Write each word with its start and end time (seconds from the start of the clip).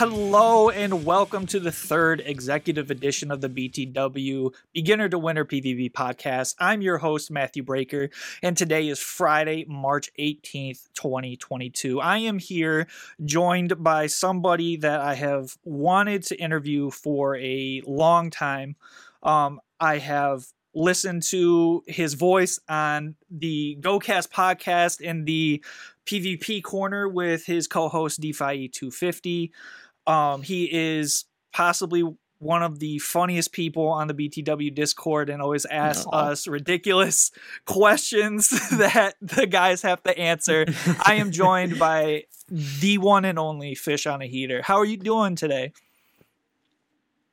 Hello 0.00 0.70
and 0.70 1.04
welcome 1.04 1.44
to 1.44 1.60
the 1.60 1.70
third 1.70 2.22
executive 2.24 2.90
edition 2.90 3.30
of 3.30 3.42
the 3.42 3.50
BTW 3.50 4.50
Beginner 4.72 5.10
to 5.10 5.18
Winner 5.18 5.44
PvP 5.44 5.92
podcast. 5.92 6.54
I'm 6.58 6.80
your 6.80 6.96
host, 6.96 7.30
Matthew 7.30 7.62
Breaker, 7.62 8.08
and 8.42 8.56
today 8.56 8.88
is 8.88 8.98
Friday, 8.98 9.66
March 9.68 10.10
18th, 10.18 10.88
2022. 10.94 12.00
I 12.00 12.16
am 12.16 12.38
here 12.38 12.86
joined 13.26 13.84
by 13.84 14.06
somebody 14.06 14.78
that 14.78 15.02
I 15.02 15.16
have 15.16 15.58
wanted 15.64 16.22
to 16.28 16.40
interview 16.40 16.88
for 16.90 17.36
a 17.36 17.82
long 17.86 18.30
time. 18.30 18.76
Um, 19.22 19.60
I 19.78 19.98
have 19.98 20.46
listened 20.74 21.24
to 21.24 21.82
his 21.86 22.14
voice 22.14 22.58
on 22.70 23.16
the 23.30 23.76
GoCast 23.82 24.30
podcast 24.30 25.02
in 25.02 25.26
the 25.26 25.62
PvP 26.06 26.62
corner 26.62 27.06
with 27.06 27.44
his 27.44 27.66
co-host 27.66 28.20
DeFi 28.20 28.68
250. 28.68 29.52
Um, 30.06 30.42
he 30.42 30.68
is 30.72 31.24
possibly 31.52 32.04
one 32.40 32.62
of 32.62 32.78
the 32.78 32.98
funniest 32.98 33.52
people 33.52 33.86
on 33.88 34.08
the 34.08 34.14
BTW 34.14 34.74
Discord 34.74 35.28
and 35.28 35.42
always 35.42 35.66
asks 35.66 36.06
Aw. 36.06 36.30
us 36.30 36.46
ridiculous 36.46 37.30
questions 37.66 38.48
that 38.70 39.14
the 39.20 39.46
guys 39.46 39.82
have 39.82 40.02
to 40.04 40.18
answer. 40.18 40.66
I 41.04 41.14
am 41.14 41.30
joined 41.30 41.78
by 41.78 42.24
the 42.48 42.98
one 42.98 43.24
and 43.24 43.38
only 43.38 43.74
Fish 43.74 44.06
on 44.06 44.22
a 44.22 44.26
Heater. 44.26 44.62
How 44.62 44.76
are 44.78 44.84
you 44.84 44.96
doing 44.96 45.36
today? 45.36 45.72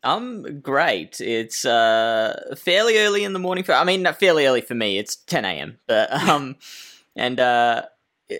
I'm 0.03 0.59
great. 0.59 1.19
It's 1.19 1.65
uh 1.65 2.55
fairly 2.55 2.99
early 2.99 3.23
in 3.23 3.33
the 3.33 3.39
morning 3.39 3.63
for 3.63 3.73
I 3.73 3.83
mean 3.83 4.03
not 4.03 4.19
fairly 4.19 4.45
early 4.45 4.61
for 4.61 4.75
me. 4.75 4.99
It's 4.99 5.15
10 5.15 5.43
a.m. 5.43 5.79
But 5.87 6.11
um 6.13 6.55
and 7.15 7.39
uh 7.39 7.83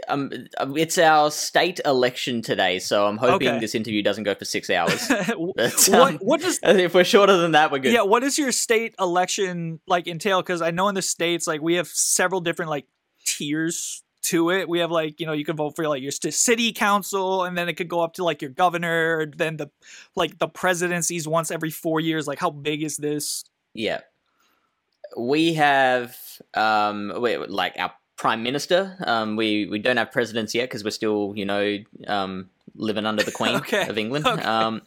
um 0.09 0.31
it's 0.75 0.97
our 0.97 1.31
state 1.31 1.79
election 1.85 2.41
today, 2.41 2.77
so 2.79 3.07
I'm 3.07 3.17
hoping 3.17 3.47
Okay. 3.47 3.59
this 3.59 3.73
interview 3.75 4.03
doesn't 4.03 4.25
go 4.25 4.35
for 4.35 4.45
6 4.45 4.69
hours. 4.69 5.07
But, 5.09 5.87
what, 5.87 5.93
um, 5.93 6.17
what 6.21 6.41
does 6.41 6.59
if 6.63 6.93
we're 6.93 7.03
shorter 7.05 7.37
than 7.37 7.51
that, 7.53 7.71
we're 7.71 7.79
good. 7.79 7.93
yeah 7.93 8.01
what 8.01 8.19
does 8.21 8.37
your 8.37 8.51
state 8.51 8.95
election 8.99 9.79
like 9.87 10.07
entail 10.07 10.41
because 10.41 10.61
i 10.61 10.71
know 10.71 10.87
in 10.89 10.95
the 10.95 11.01
states 11.01 11.47
like 11.47 11.61
we 11.61 11.75
have 11.75 11.87
several 11.87 12.41
different 12.41 12.69
like 12.69 12.85
tiers 13.25 14.03
to 14.23 14.49
it 14.49 14.67
we 14.67 14.79
have 14.79 14.91
like 14.91 15.19
you 15.21 15.25
know 15.25 15.31
you 15.31 15.45
can 15.45 15.55
vote 15.55 15.73
for 15.75 15.87
like 15.87 16.01
your 16.01 16.11
city 16.11 16.73
council 16.73 17.45
and 17.45 17.57
then 17.57 17.69
it 17.69 17.73
could 17.77 17.87
go 17.87 18.01
up 18.01 18.13
to 18.13 18.23
like 18.25 18.41
your 18.41 18.51
governor 18.51 19.25
then 19.37 19.55
the 19.57 19.69
like 20.15 20.37
the 20.39 20.47
presidencies 20.49 21.27
once 21.27 21.49
every 21.49 21.69
four 21.71 21.99
years 22.01 22.27
like 22.27 22.39
how 22.39 22.49
big 22.49 22.83
is 22.83 22.97
this 22.97 23.45
Yeah. 23.73 24.01
We 25.17 25.53
have 25.53 26.15
um 26.53 27.13
we, 27.21 27.37
like 27.37 27.75
our 27.77 27.93
prime 28.17 28.43
minister. 28.43 28.95
Um 29.05 29.35
we 29.35 29.67
we 29.67 29.79
don't 29.79 29.97
have 29.97 30.11
presidents 30.11 30.53
yet 30.55 30.65
because 30.69 30.83
we're 30.83 30.91
still, 30.91 31.33
you 31.35 31.45
know, 31.45 31.77
um 32.07 32.49
living 32.75 33.05
under 33.05 33.23
the 33.23 33.31
queen 33.31 33.55
Okay, 33.61 33.87
of 33.87 33.97
England. 33.97 34.25
okay. 34.27 34.41
Um 34.43 34.81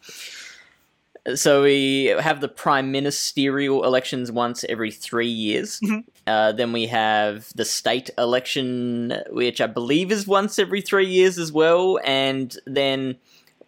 so 1.34 1.62
we 1.62 2.06
have 2.18 2.40
the 2.40 2.48
prime 2.48 2.90
ministerial 2.90 3.84
elections 3.84 4.32
once 4.32 4.64
every 4.68 4.90
3 4.90 5.26
years. 5.26 5.78
Mhm. 5.80 6.04
Uh, 6.26 6.52
then 6.52 6.72
we 6.72 6.86
have 6.86 7.48
the 7.54 7.64
state 7.64 8.08
election, 8.16 9.12
which 9.30 9.60
I 9.60 9.66
believe 9.66 10.10
is 10.12 10.26
once 10.26 10.58
every 10.58 10.80
three 10.80 11.06
years 11.06 11.38
as 11.38 11.50
well, 11.52 11.98
and 12.04 12.56
then 12.66 13.16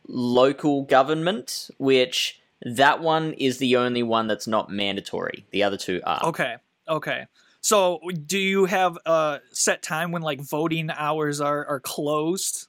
local 0.07 0.83
government, 0.83 1.71
which 1.79 2.41
that 2.63 3.01
one 3.01 3.33
is 3.35 3.59
the 3.59 3.77
only 3.77 4.03
one 4.03 4.29
that's 4.29 4.47
not 4.47 4.71
mandatory. 4.71 5.45
The 5.51 5.63
other 5.65 5.77
two 5.77 6.01
are. 6.05 6.21
okay 6.25 6.57
okay 6.89 7.27
so 7.63 8.01
do 8.27 8.39
you 8.39 8.67
have 8.67 8.99
a 9.07 9.41
set 9.53 9.83
time 9.83 10.13
when 10.13 10.21
like 10.23 10.41
voting 10.43 10.91
hours 10.91 11.41
are 11.41 11.65
are 11.67 11.81
closed 11.81 12.69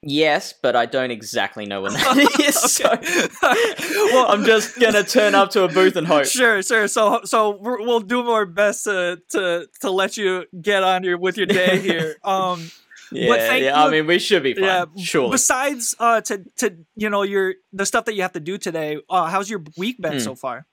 Yes, 0.00 0.54
but 0.62 0.76
I 0.76 0.86
don't 0.86 1.10
exactly 1.10 1.66
know 1.66 1.82
when 1.82 1.92
that 1.94 2.40
is. 2.40 2.54
so 2.54 2.88
well 4.14 4.30
I'm 4.30 4.44
just 4.44 4.78
gonna 4.78 5.02
turn 5.02 5.34
up 5.34 5.50
to 5.50 5.64
a 5.64 5.68
booth 5.68 5.96
and 5.96 6.06
hope. 6.06 6.24
Sure, 6.26 6.62
sure. 6.62 6.86
So, 6.86 7.22
so 7.24 7.58
we're, 7.60 7.80
we'll 7.80 7.98
do 8.00 8.20
our 8.30 8.46
best 8.46 8.84
to 8.84 9.20
to 9.30 9.66
to 9.80 9.90
let 9.90 10.16
you 10.16 10.44
get 10.62 10.84
on 10.84 11.02
your 11.02 11.18
with 11.18 11.36
your 11.36 11.46
day 11.46 11.78
here. 11.80 12.14
Um, 12.24 12.70
Yeah, 13.10 13.56
yeah. 13.56 13.84
I 13.84 13.90
mean, 13.90 14.06
we 14.06 14.20
should 14.20 14.44
be 14.44 14.54
fine. 14.54 14.64
yeah. 14.64 14.84
sure. 15.02 15.30
Besides, 15.32 15.96
uh, 15.98 16.20
to 16.20 16.44
to 16.58 16.76
you 16.94 17.10
know 17.10 17.22
your 17.22 17.54
the 17.72 17.84
stuff 17.84 18.04
that 18.04 18.14
you 18.14 18.22
have 18.22 18.34
to 18.34 18.40
do 18.40 18.56
today. 18.56 18.98
Uh, 19.10 19.26
how's 19.26 19.50
your 19.50 19.64
week 19.76 20.00
been 20.00 20.12
Hmm. 20.12 20.18
so 20.20 20.34
far? 20.36 20.64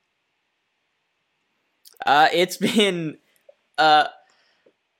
Uh, 2.04 2.28
it's 2.32 2.56
been 2.56 3.18
uh, 3.78 4.06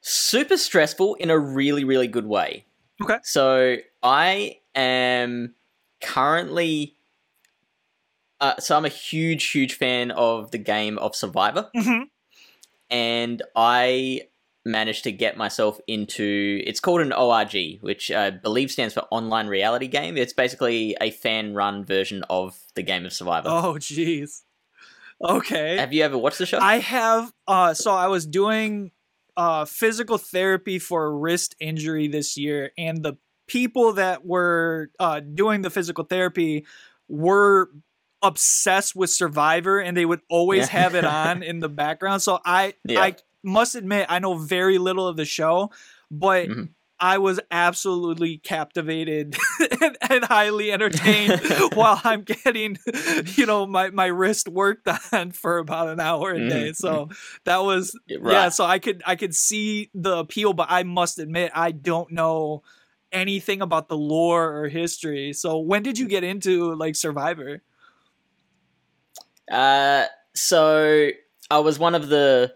super 0.01 0.57
stressful 0.57 1.15
in 1.17 1.31
a 1.31 1.39
really, 1.39 1.84
really 1.84 2.09
good 2.09 2.27
way. 2.27 2.65
Okay. 3.03 3.19
So 3.23 3.77
I 4.03 4.59
am 4.75 5.55
currently. 6.03 6.95
Uh, 8.41 8.57
so 8.59 8.77
I'm 8.77 8.84
a 8.84 8.91
huge, 8.91 9.51
huge 9.51 9.75
fan 9.75 10.11
of 10.11 10.51
the 10.51 10.59
game 10.59 10.99
of 10.99 11.17
Survivor, 11.17 11.71
hmm 11.75 12.03
and 12.91 13.43
I 13.57 14.23
managed 14.65 15.05
to 15.05 15.13
get 15.13 15.37
myself 15.37 15.81
into. 15.87 16.63
It's 16.67 16.81
called 16.81 17.01
an 17.01 17.13
ORG, 17.13 17.81
which 17.81 18.11
I 18.11 18.31
believe 18.31 18.71
stands 18.71 18.95
for 18.95 19.05
Online 19.11 19.47
Reality 19.47 19.87
Game. 19.87 20.17
It's 20.17 20.33
basically 20.33 20.97
a 21.01 21.11
fan-run 21.11 21.84
version 21.84 22.25
of 22.28 22.59
the 22.75 22.83
game 22.83 23.07
of 23.07 23.13
Survivor. 23.13 23.49
Oh, 23.49 23.75
jeez. 23.75 24.43
Okay. 25.22 25.77
Have 25.77 25.92
you 25.92 26.03
ever 26.03 26.18
watched 26.18 26.39
the 26.39 26.47
show? 26.47 26.59
I 26.59 26.78
have. 26.78 27.33
Uh, 27.48 27.74
so 27.74 27.92
I 27.92 28.09
was 28.09 28.27
doing 28.27 28.91
uh 29.39 29.66
physical 29.66 30.16
therapy 30.16 30.78
for 30.78 31.04
a 31.04 31.10
wrist 31.10 31.54
injury 31.60 32.09
this 32.09 32.36
year, 32.36 32.71
and 32.78 33.03
the 33.03 33.15
people 33.48 33.92
that 33.95 34.24
were 34.24 34.91
uh 34.98 35.21
doing 35.21 35.63
the 35.63 35.71
physical 35.71 36.04
therapy 36.04 36.65
were 37.09 37.71
obsessed 38.22 38.97
with 38.97 39.10
Survivor, 39.10 39.78
and 39.78 39.97
they 39.97 40.07
would 40.07 40.21
always 40.28 40.66
Yeah. 40.66 40.80
have 40.83 40.95
it 40.95 41.04
on 41.24 41.42
in 41.42 41.60
the 41.60 41.68
background. 41.68 42.22
So 42.22 42.41
I 42.45 42.74
Yeah. 42.84 43.01
I 43.03 43.16
must 43.42 43.74
admit 43.74 44.07
I 44.09 44.18
know 44.18 44.34
very 44.39 44.78
little 44.78 45.07
of 45.07 45.16
the 45.16 45.24
show, 45.27 45.71
but. 46.10 46.48
Mhm. 46.48 46.68
I 46.98 47.19
was 47.19 47.41
absolutely 47.51 48.39
captivated 48.39 49.37
and, 49.81 49.98
and 50.09 50.25
highly 50.25 50.72
entertained 50.72 51.41
while 51.75 52.01
I'm 52.03 52.22
getting, 52.22 52.78
you 53.34 53.47
know, 53.47 53.66
my, 53.66 53.91
my 53.91 54.07
wrist 54.07 54.48
worked 54.48 54.89
on 55.13 55.33
for 55.33 55.59
about 55.59 55.89
an 55.89 56.01
hour 56.01 56.33
a 56.33 56.48
day. 56.48 56.72
So 56.72 57.10
that 57.45 57.59
was 57.59 57.98
yeah. 58.07 58.48
So 58.48 58.65
I 58.65 58.78
could 58.78 59.03
I 59.07 59.16
could 59.16 59.34
see 59.34 59.91
the 59.95 60.19
appeal, 60.19 60.53
but 60.53 60.69
I 60.71 60.83
must 60.84 61.19
admit 61.19 61.53
I 61.54 61.72
don't 61.72 62.13
know 62.13 62.63
anything 63.13 63.63
about 63.63 63.89
the 63.89 63.97
lore 63.97 64.57
or 64.59 64.69
history. 64.69 65.33
So 65.33 65.59
when 65.59 65.83
did 65.83 65.99
you 65.99 66.09
get 66.09 66.25
into 66.25 66.75
like 66.75 66.97
Survivor? 66.97 67.63
Uh, 69.51 70.07
so 70.34 71.10
I 71.51 71.59
was 71.59 71.78
one 71.78 71.95
of 71.95 72.09
the 72.09 72.53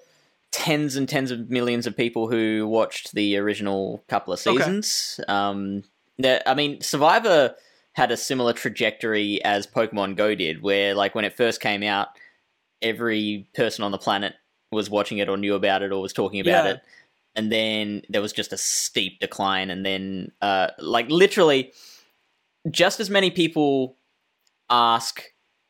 tens 0.52 0.96
and 0.96 1.08
tens 1.08 1.30
of 1.30 1.50
millions 1.50 1.86
of 1.86 1.96
people 1.96 2.28
who 2.28 2.66
watched 2.66 3.14
the 3.14 3.36
original 3.36 4.02
couple 4.08 4.32
of 4.32 4.44
Okay. 4.46 4.58
seasons. 4.58 5.20
Um, 5.28 5.84
I 6.24 6.54
mean, 6.54 6.80
Survivor 6.80 7.54
had 7.92 8.10
a 8.10 8.16
similar 8.16 8.52
trajectory 8.52 9.42
as 9.44 9.66
Pokemon 9.66 10.16
Go 10.16 10.34
did, 10.34 10.62
where 10.62 10.94
like 10.94 11.14
when 11.14 11.24
it 11.24 11.36
first 11.36 11.60
came 11.60 11.82
out, 11.82 12.08
every 12.82 13.48
person 13.54 13.84
on 13.84 13.90
the 13.90 13.98
planet 13.98 14.34
was 14.70 14.88
watching 14.90 15.18
it 15.18 15.28
or 15.28 15.36
knew 15.36 15.54
about 15.54 15.82
it 15.82 15.92
or 15.92 16.00
was 16.00 16.12
talking 16.12 16.40
about 16.40 16.64
Yeah. 16.64 16.72
it. 16.72 16.80
And 17.36 17.50
then 17.50 18.02
there 18.08 18.20
was 18.22 18.32
just 18.32 18.52
a 18.52 18.56
steep 18.56 19.20
decline, 19.20 19.70
and 19.70 19.86
then 19.86 20.32
uh, 20.42 20.68
like 20.78 21.08
literally, 21.08 21.72
just 22.70 22.98
as 22.98 23.08
many 23.08 23.30
people 23.30 23.96
ask, 24.68 25.22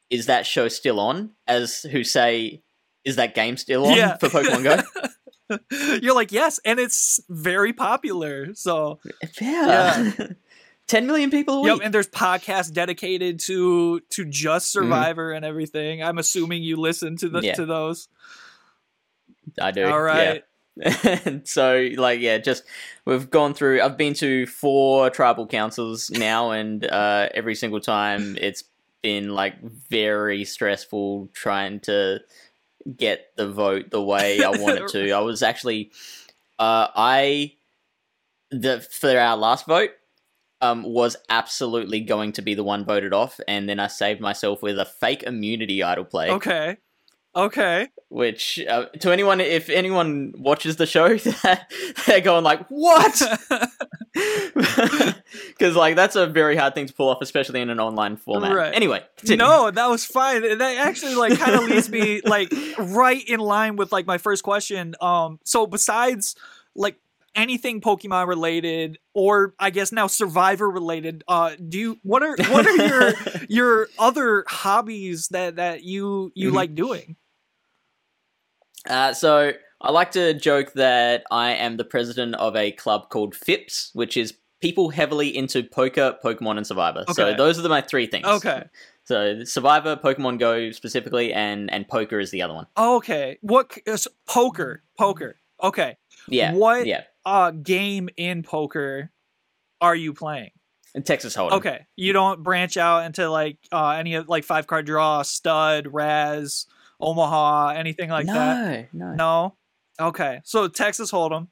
"Is 0.08 0.24
that 0.26 0.46
show 0.46 0.68
still 0.68 0.98
on?" 0.98 1.32
as 1.46 1.82
who 1.82 2.02
say, 2.02 2.62
"Is 3.05 3.17
that 3.17 3.35
game 3.35 3.56
still 3.56 3.87
on 3.87 3.97
Yeah. 3.97 4.17
for 4.17 4.29
Pokemon 4.29 4.64
Go?" 4.64 5.58
You're 6.00 6.14
like, 6.14 6.31
yes, 6.31 6.61
and 6.64 6.79
it's 6.79 7.19
very 7.29 7.73
popular. 7.73 8.55
So, 8.55 9.00
yeah, 9.41 10.12
ten 10.87 11.06
million 11.08 11.31
people 11.31 11.55
a 11.55 11.61
week. 11.62 11.73
yep, 11.73 11.81
and 11.85 11.93
there's 11.94 12.06
podcasts 12.08 12.73
dedicated 12.73 13.41
to 13.41 14.00
to 14.11 14.25
just 14.25 14.75
Mm-hmm. 14.75 14.85
Survivor 14.87 15.32
and 15.32 15.44
everything. 15.44 16.02
I'm 16.05 16.19
assuming 16.19 16.62
you 16.62 16.76
listen 16.76 17.17
to 17.17 17.29
the 17.29 17.41
Yeah. 17.41 17.55
to 17.55 17.67
those. 17.67 18.08
I 19.61 19.70
do. 19.73 19.87
All 19.87 20.00
right. 20.00 20.44
Yeah. 20.76 21.38
so 21.44 21.88
like 21.97 22.20
yeah, 22.20 22.38
just 22.38 22.62
we've 23.05 23.29
gone 23.29 23.52
through. 23.55 23.82
I've 23.82 23.97
been 23.97 24.14
to 24.14 24.47
four 24.47 25.11
tribal 25.11 25.47
councils 25.47 26.11
now, 26.11 26.52
and 26.52 26.85
uh, 26.87 27.29
every 27.35 27.55
single 27.56 27.81
time 27.81 28.37
it's 28.41 28.64
been 29.02 29.31
like 29.31 29.61
very 29.62 30.44
stressful 30.44 31.29
trying 31.32 31.81
to 31.81 32.20
get 32.96 33.26
the 33.36 33.48
vote 33.48 33.90
the 33.90 34.02
way 34.02 34.42
I 34.42 34.50
wanted 34.50 34.88
to. 34.88 35.10
I 35.12 35.20
was 35.20 35.42
actually, 35.42 35.92
uh, 36.58 36.88
I 36.94 37.54
the 38.50 38.80
for 38.80 39.16
our 39.18 39.36
last 39.36 39.66
vote. 39.66 39.90
Um, 40.62 40.82
was 40.82 41.16
absolutely 41.30 42.00
going 42.00 42.32
to 42.32 42.42
be 42.42 42.52
the 42.52 42.62
one 42.62 42.84
voted 42.84 43.14
off, 43.14 43.40
and 43.48 43.66
then 43.66 43.80
I 43.80 43.86
saved 43.86 44.20
myself 44.20 44.60
with 44.60 44.78
a 44.78 44.84
fake 44.84 45.22
immunity 45.22 45.82
idol 45.82 46.04
play 46.04 46.30
Okay. 46.32 46.76
Okay. 47.34 47.88
which 48.08 48.58
uh, 48.68 48.86
to 49.00 49.12
anyone 49.12 49.40
if 49.40 49.70
anyone 49.70 50.34
watches 50.36 50.76
the 50.76 50.86
show 50.86 51.16
they're 52.06 52.20
going 52.20 52.42
like 52.42 52.66
what 52.68 53.22
because 54.14 55.76
like 55.76 55.94
that's 55.96 56.16
a 56.16 56.26
very 56.26 56.56
hard 56.56 56.74
thing 56.74 56.86
to 56.86 56.92
pull 56.92 57.08
off 57.08 57.18
especially 57.22 57.60
in 57.60 57.70
an 57.70 57.78
online 57.78 58.16
format 58.16 58.52
Right. 58.54 58.74
anyway 58.74 59.04
continue. 59.16 59.44
No, 59.44 59.70
that 59.70 59.86
was 59.88 60.04
fine. 60.04 60.42
That 60.58 60.76
actually 60.78 61.14
like 61.14 61.38
kind 61.38 61.54
of 61.54 61.64
leads 61.64 61.88
me 61.88 62.20
like 62.24 62.52
right 62.78 63.22
in 63.28 63.38
line 63.40 63.76
with 63.76 63.92
like 63.92 64.06
my 64.06 64.18
first 64.18 64.42
question. 64.42 64.94
Um 65.00 65.38
so 65.44 65.66
besides 65.66 66.34
like 66.74 66.96
anything 67.36 67.80
Pokemon 67.80 68.26
related 68.26 68.98
or 69.14 69.54
I 69.60 69.70
guess 69.70 69.92
now 69.92 70.08
Survivor 70.08 70.68
related, 70.68 71.22
uh 71.28 71.52
do 71.68 71.78
you 71.78 71.98
what 72.02 72.24
are 72.24 72.34
what 72.50 72.66
are 72.66 72.76
your 72.88 73.12
your 73.48 73.88
other 73.98 74.44
hobbies 74.48 75.28
that 75.28 75.56
that 75.56 75.84
you 75.84 76.32
you 76.34 76.50
Mhm. 76.50 76.54
like 76.54 76.74
doing? 76.74 77.16
uh, 78.88 79.12
so 79.12 79.52
i 79.80 79.90
like 79.90 80.10
to 80.12 80.34
joke 80.34 80.72
that 80.74 81.24
i 81.30 81.50
am 81.52 81.76
the 81.76 81.84
president 81.84 82.34
of 82.36 82.54
a 82.56 82.70
club 82.72 83.08
called 83.10 83.34
fips 83.34 83.90
which 83.94 84.16
is 84.16 84.34
people 84.60 84.90
heavily 84.90 85.34
into 85.34 85.62
poker 85.62 86.16
pokemon 86.22 86.56
and 86.56 86.66
survivor 86.66 87.04
so 87.12 87.34
those 87.34 87.58
are 87.58 87.62
the, 87.62 87.68
my 87.68 87.80
three 87.80 88.06
things 88.06 88.26
Okay. 88.26 88.64
so 89.04 89.42
survivor 89.44 89.96
pokemon 89.96 90.38
go 90.38 90.70
specifically 90.70 91.32
and 91.32 91.70
and 91.72 91.88
poker 91.88 92.18
is 92.20 92.30
the 92.30 92.42
other 92.42 92.54
one 92.54 92.66
Okay. 92.78 93.38
What 93.40 93.76
is 93.86 94.06
poker? 94.28 94.82
Poker. 94.98 95.36
Okay. 95.62 95.96
yeah 96.28 96.52
What 96.54 96.86
yeah 96.86 97.02
uh 97.24 97.50
game 97.52 98.08
in 98.16 98.42
poker 98.42 99.10
are 99.80 99.96
you 99.96 100.12
playing? 100.12 100.50
In 100.94 101.02
texas 101.04 101.34
hold'em 101.34 101.52
Okay, 101.52 101.86
you 101.96 102.12
don't 102.12 102.42
branch 102.42 102.76
out 102.76 103.04
into 103.06 103.30
like 103.30 103.56
uh, 103.72 103.90
any 103.90 104.14
of 104.14 104.28
like 104.28 104.44
five 104.44 104.66
card 104.66 104.84
draw, 104.86 105.22
stud, 105.22 105.86
Razz, 105.90 106.66
Omaha, 107.00 107.68
anything 107.76 108.10
like 108.10 108.26
no 108.26 108.34
that. 108.34 108.88
no 108.92 109.14
No. 109.14 109.54
Okay, 110.00 110.41
so 110.44 110.67
Texas 110.69 111.11
Hold'em. 111.12 111.49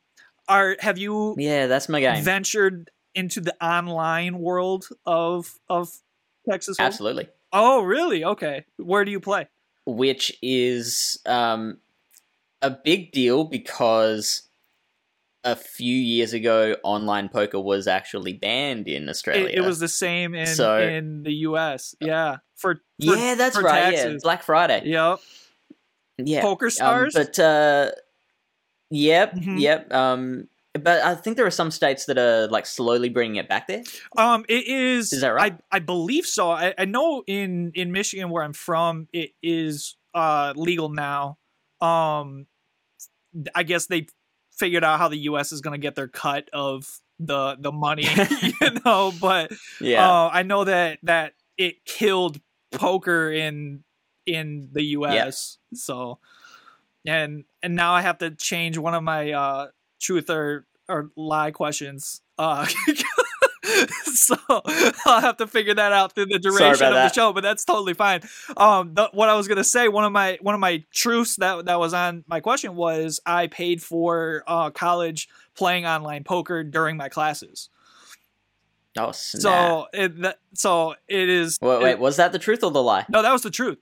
Are 0.49 0.77
have 0.81 0.97
you 0.99 1.35
yeah 1.39 1.67
that's 1.67 1.89
my 1.89 2.01
game 2.01 2.25
ventured 2.25 2.91
into 3.15 3.41
the 3.41 3.55
online 3.65 4.39
world 4.39 4.87
of 5.05 5.55
of 5.69 5.91
Texas 6.49 6.77
Hold'em? 6.79 6.87
Absolutely. 6.87 7.29
Oh, 7.53 7.83
really? 7.83 8.25
Okay. 8.25 8.65
Where 8.77 9.05
do 9.05 9.11
you 9.11 9.21
play? 9.21 9.49
Which 9.87 10.37
is 10.43 11.19
um, 11.27 11.79
a 12.61 12.71
big 12.71 13.13
deal 13.13 13.45
because 13.45 14.43
a 15.45 15.57
few 15.57 15.95
years 15.95 16.35
ago, 16.35 16.77
online 16.83 17.29
poker 17.31 17.59
was 17.61 17.87
actually 17.87 18.35
banned 18.35 18.87
in 18.89 19.09
Australia. 19.09 19.47
It, 19.49 19.55
it 19.57 19.61
was 19.63 19.79
the 19.79 19.89
same 19.89 20.35
in 20.35 20.47
So- 20.47 20.79
in 20.79 21.23
the 21.23 21.33
U.S. 21.49 21.95
Yeah, 22.01 22.39
for, 22.57 22.75
for 22.75 22.81
yeah, 22.99 23.35
that's 23.35 23.57
for 23.57 23.63
right. 23.63 23.95
Yeah. 23.95 24.17
Black 24.23 24.43
Friday. 24.43 24.83
Yep. 24.85 25.21
Yeah, 26.19 26.43
Poker 26.43 26.67
Um, 26.67 26.71
stars. 26.71 27.15
but 27.15 27.39
uh, 27.39 27.93
yep, 28.91 29.35
Mhm. 29.35 29.61
yep. 29.61 29.93
Um, 29.93 30.49
but 30.75 31.03
I 31.03 31.15
think 31.15 31.37
there 31.37 31.47
are 31.47 31.51
some 31.51 31.71
states 31.71 32.05
that 32.07 32.19
are 32.19 32.47
like 32.49 32.67
slowly 32.67 33.09
bringing 33.09 33.37
it 33.37 33.49
back 33.49 33.67
there. 33.67 33.83
Um, 34.17 34.45
it 34.49 34.67
is. 34.69 35.13
Is 35.13 35.23
that 35.23 35.31
right? 35.31 35.55
I, 35.73 35.77
I 35.77 35.79
believe 35.81 36.27
so. 36.27 36.51
I, 36.51 36.75
I 36.79 36.85
know 36.85 37.23
in 37.27 37.73
in 37.75 37.91
Michigan 37.91 38.31
where 38.31 38.45
I'm 38.45 38.53
from, 38.53 39.09
it 39.13 39.31
is 39.43 39.97
uh 40.15 40.53
legal 40.57 40.89
now. 40.89 41.39
Um, 41.81 42.47
I 43.55 43.63
guess 43.63 43.87
they 43.87 44.07
figured 44.53 44.85
out 44.85 44.99
how 44.99 45.09
the 45.09 45.19
U.S. 45.19 45.53
is 45.53 45.61
going 45.61 45.79
to 45.79 45.83
get 45.83 45.95
their 45.95 46.09
cut 46.09 46.49
of 46.53 47.01
the 47.19 47.57
the 47.59 47.73
money, 47.73 48.07
you 48.43 48.71
know. 48.85 49.13
But 49.21 49.53
Yeah, 49.81 50.09
uh, 50.09 50.31
I 50.33 50.43
know 50.43 50.65
that 50.65 50.99
that 51.03 51.35
it 51.57 51.85
killed 51.85 52.41
poker 52.73 53.33
in 53.33 53.85
in 54.27 54.69
the 54.73 54.83
U.S. 54.83 55.15
So, 55.75 56.19
and 57.07 57.45
and 57.63 57.75
now 57.77 57.93
I 57.95 58.03
have 58.03 58.19
to 58.19 58.31
change 58.31 58.79
one 58.79 58.95
of 58.95 59.03
my 59.03 59.33
uh 59.33 59.67
truth 60.01 60.31
or 60.31 60.67
or 60.89 61.11
lie 61.17 61.51
questions. 61.51 62.21
Uh, 62.39 62.67
so 64.15 64.37
I'll 64.49 65.21
have 65.21 65.37
to 65.39 65.47
figure 65.47 65.75
that 65.75 65.93
out 65.93 66.15
through 66.15 66.27
the 66.27 66.39
duration 66.39 66.71
of 66.73 66.79
the 66.79 66.91
that. 66.95 67.15
show, 67.15 67.33
but 67.33 67.43
that's 67.43 67.65
totally 67.65 67.95
fine. 67.95 68.21
Um, 68.57 68.95
the, 68.95 69.11
what 69.13 69.29
I 69.29 69.35
was 69.35 69.49
gonna 69.49 69.65
say, 69.65 69.89
one 69.89 70.05
of 70.05 70.13
my 70.13 70.39
one 70.41 70.55
of 70.55 70.61
my 70.61 70.85
truths 70.93 71.37
that 71.37 71.67
that 71.67 71.79
was 71.79 71.93
on 71.95 72.25
my 72.27 72.41
question 72.41 72.75
was 72.77 73.21
I 73.27 73.49
paid 73.49 73.83
for 73.83 74.45
uh 74.47 74.71
college 74.71 75.29
playing 75.55 75.85
online 75.87 76.25
poker 76.25 76.65
during 76.65 76.97
my 76.97 77.09
classes. 77.09 77.69
oh 78.97 79.13
snap. 79.13 79.43
So 79.43 79.87
it 79.93 80.21
that, 80.23 80.39
so 80.55 80.95
it 81.09 81.29
is. 81.29 81.59
wait, 81.61 81.83
wait, 81.83 81.91
it- 81.93 81.99
was 81.99 82.17
that 82.17 82.33
the 82.33 82.39
truth 82.39 82.63
or 82.65 82.71
the 82.71 82.83
lie? 82.83 83.05
no, 83.09 83.23
that 83.23 83.33
was 83.33 83.43
the 83.43 83.51
truth. 83.51 83.79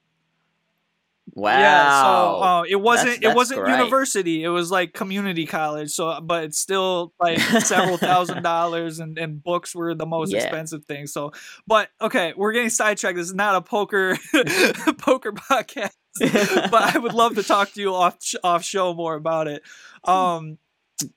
Wow. 1.39 1.51
Yeah. 1.59 2.03
So 2.03 2.43
uh, 2.43 2.63
it 2.67 2.77
wasn't 2.77 3.07
That's- 3.09 3.19
it 3.19 3.23
that's 3.25 3.37
wasn't 3.37 3.61
great. 3.61 3.77
university. 3.79 4.43
It 4.43 4.49
was 4.49 4.71
like 4.71 4.95
community 4.95 5.45
college. 5.47 5.91
So 5.91 6.19
but 6.23 6.45
it's 6.45 6.59
still 6.59 7.13
like 7.21 7.39
several 7.39 7.99
thousand 7.99 8.43
dollars, 8.53 9.01
and 9.01 9.19
and 9.19 9.43
books 9.43 9.75
were 9.75 9.95
the 9.95 10.07
most 10.07 10.33
Yeah. 10.33 10.39
expensive 10.41 10.87
thing. 10.87 11.07
So 11.07 11.33
but 11.67 11.91
okay, 12.01 12.33
we're 12.37 12.53
getting 12.53 12.71
sidetracked. 12.71 13.17
This 13.19 13.27
is 13.29 13.35
not 13.35 13.55
a 13.55 13.61
poker 13.61 14.17
poker 14.99 15.33
podcast. 15.33 15.91
but 16.19 16.95
I 16.97 16.99
would 16.99 17.13
love 17.13 17.35
to 17.35 17.43
talk 17.43 17.73
to 17.73 17.81
you 17.83 17.95
off 17.95 18.17
off 18.43 18.65
show 18.65 18.95
more 18.95 19.15
about 19.15 19.47
it. 19.47 19.63
Um, 20.05 20.57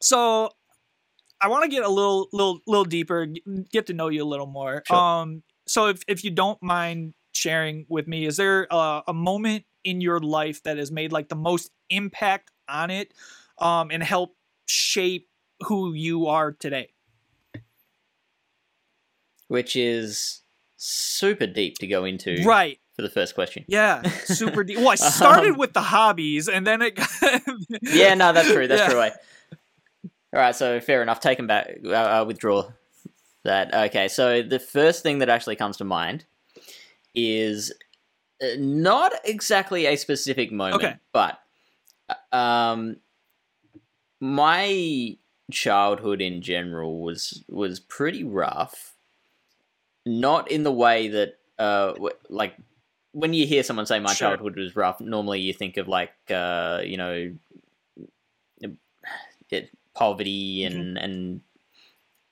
so 0.01 0.49
I 1.39 1.47
want 1.47 1.63
to 1.63 1.69
get 1.69 1.83
a 1.85 1.89
little 1.89 2.27
little 2.33 2.59
little 2.67 2.83
deeper, 2.83 3.25
get 3.71 3.87
to 3.87 3.93
know 3.93 4.09
you 4.09 4.23
a 4.23 4.27
little 4.27 4.47
more. 4.47 4.83
Sure. 4.85 4.97
Um, 4.97 5.43
so 5.65 5.87
if 5.87 6.01
if 6.09 6.25
you 6.25 6.31
don't 6.31 6.61
mind 6.61 7.13
sharing 7.33 7.85
with 7.87 8.05
me, 8.05 8.25
is 8.25 8.35
there 8.35 8.67
a, 8.69 9.03
a 9.07 9.13
moment 9.13 9.63
in 9.83 10.01
your 10.01 10.19
life 10.19 10.63
that 10.63 10.77
has 10.77 10.91
made 10.91 11.11
like 11.11 11.29
the 11.29 11.35
most 11.35 11.71
impact 11.89 12.51
on 12.67 12.89
it, 12.91 13.13
um, 13.57 13.89
and 13.91 14.03
help 14.03 14.35
shape 14.67 15.27
who 15.63 15.93
you 15.93 16.27
are 16.27 16.51
today? 16.51 16.91
Which 19.47 19.75
is 19.75 20.41
super 20.77 21.47
deep 21.47 21.77
to 21.79 21.87
go 21.87 22.05
into 22.05 22.43
Right. 22.45 22.79
for 22.95 23.01
the 23.01 23.09
first 23.09 23.33
question. 23.35 23.65
Yeah. 23.67 24.07
Super 24.25 24.63
deep. 24.63 24.77
Well, 24.77 24.89
I 24.89 24.95
started 24.95 25.51
Um, 25.53 25.57
with 25.57 25.73
the 25.73 25.81
hobbies, 25.81 26.47
and 26.47 26.65
then 26.67 26.81
it. 26.81 26.95
Got, 26.95 27.09
yeah, 27.81 28.13
no, 28.13 28.31
that's 28.31 28.51
true. 28.51 28.67
That's 28.67 28.81
Yeah. 28.81 28.89
true. 28.89 28.99
Way. 28.99 29.11
All 30.31 30.39
right, 30.39 30.55
so 30.55 30.79
fair 30.79 31.01
enough. 31.01 31.19
Taken 31.19 31.47
back. 31.47 31.77
Uh, 31.83 31.89
uh, 32.21 32.23
withdraw 32.27 32.69
that. 33.43 33.73
Okay, 33.73 34.07
so 34.07 34.43
the 34.43 34.59
first 34.59 35.01
thing 35.01 35.17
that 35.19 35.29
actually 35.29 35.55
comes 35.55 35.77
to 35.77 35.83
mind 35.83 36.25
is 37.15 37.73
not 38.57 39.13
exactly 39.23 39.85
a 39.85 39.95
specific 39.95 40.51
moment, 40.51 40.81
Okay. 40.83 40.97
but 41.13 41.39
uh, 42.09 42.35
um, 42.35 42.97
my 44.19 45.17
childhood 45.51 46.21
in 46.21 46.41
general 46.41 47.01
was 47.01 47.43
was 47.49 47.79
pretty 47.79 48.23
rough. 48.23 48.95
Not 50.05 50.49
in 50.49 50.63
the 50.63 50.71
way 50.71 51.09
that 51.09 51.39
uh, 51.57 51.93
like 52.29 52.55
when 53.11 53.33
you 53.33 53.45
hear 53.45 53.63
someone 53.63 53.85
say 53.85 53.99
my 53.99 54.13
Sure. 54.13 54.29
childhood 54.29 54.55
was 54.57 54.75
rough, 54.75 55.01
normally 55.01 55.39
you 55.41 55.53
think 55.53 55.77
of 55.77 55.87
like 55.87 56.13
uh, 56.29 56.81
you 56.83 56.97
know 56.97 57.35
it, 59.49 59.69
poverty 59.93 60.63
and 60.63 60.97
and 60.97 61.41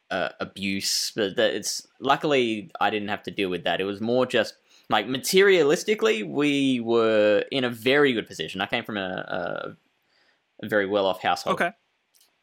uh, 0.09 0.29
abuse, 0.39 1.11
but 1.15 1.37
it's 1.37 1.87
luckily 1.99 2.71
I 2.79 2.89
didn't 2.89 3.09
have 3.09 3.23
to 3.23 3.31
deal 3.31 3.49
with 3.49 3.63
that. 3.65 3.81
It 3.81 3.85
was 3.85 3.99
more 4.01 4.25
just 4.25 4.55
like 4.89 5.07
materialistically, 5.07 6.27
we 6.27 6.79
were 6.79 7.43
in 7.51 7.63
a 7.63 7.69
very 7.69 8.13
good 8.13 8.27
position. 8.27 8.61
I 8.61 8.67
came 8.67 8.83
from 8.83 8.97
a, 8.97 9.75
a, 10.61 10.65
a 10.65 10.69
very 10.69 10.85
well 10.85 11.05
off 11.05 11.21
household. 11.21 11.55
Okay. 11.61 11.71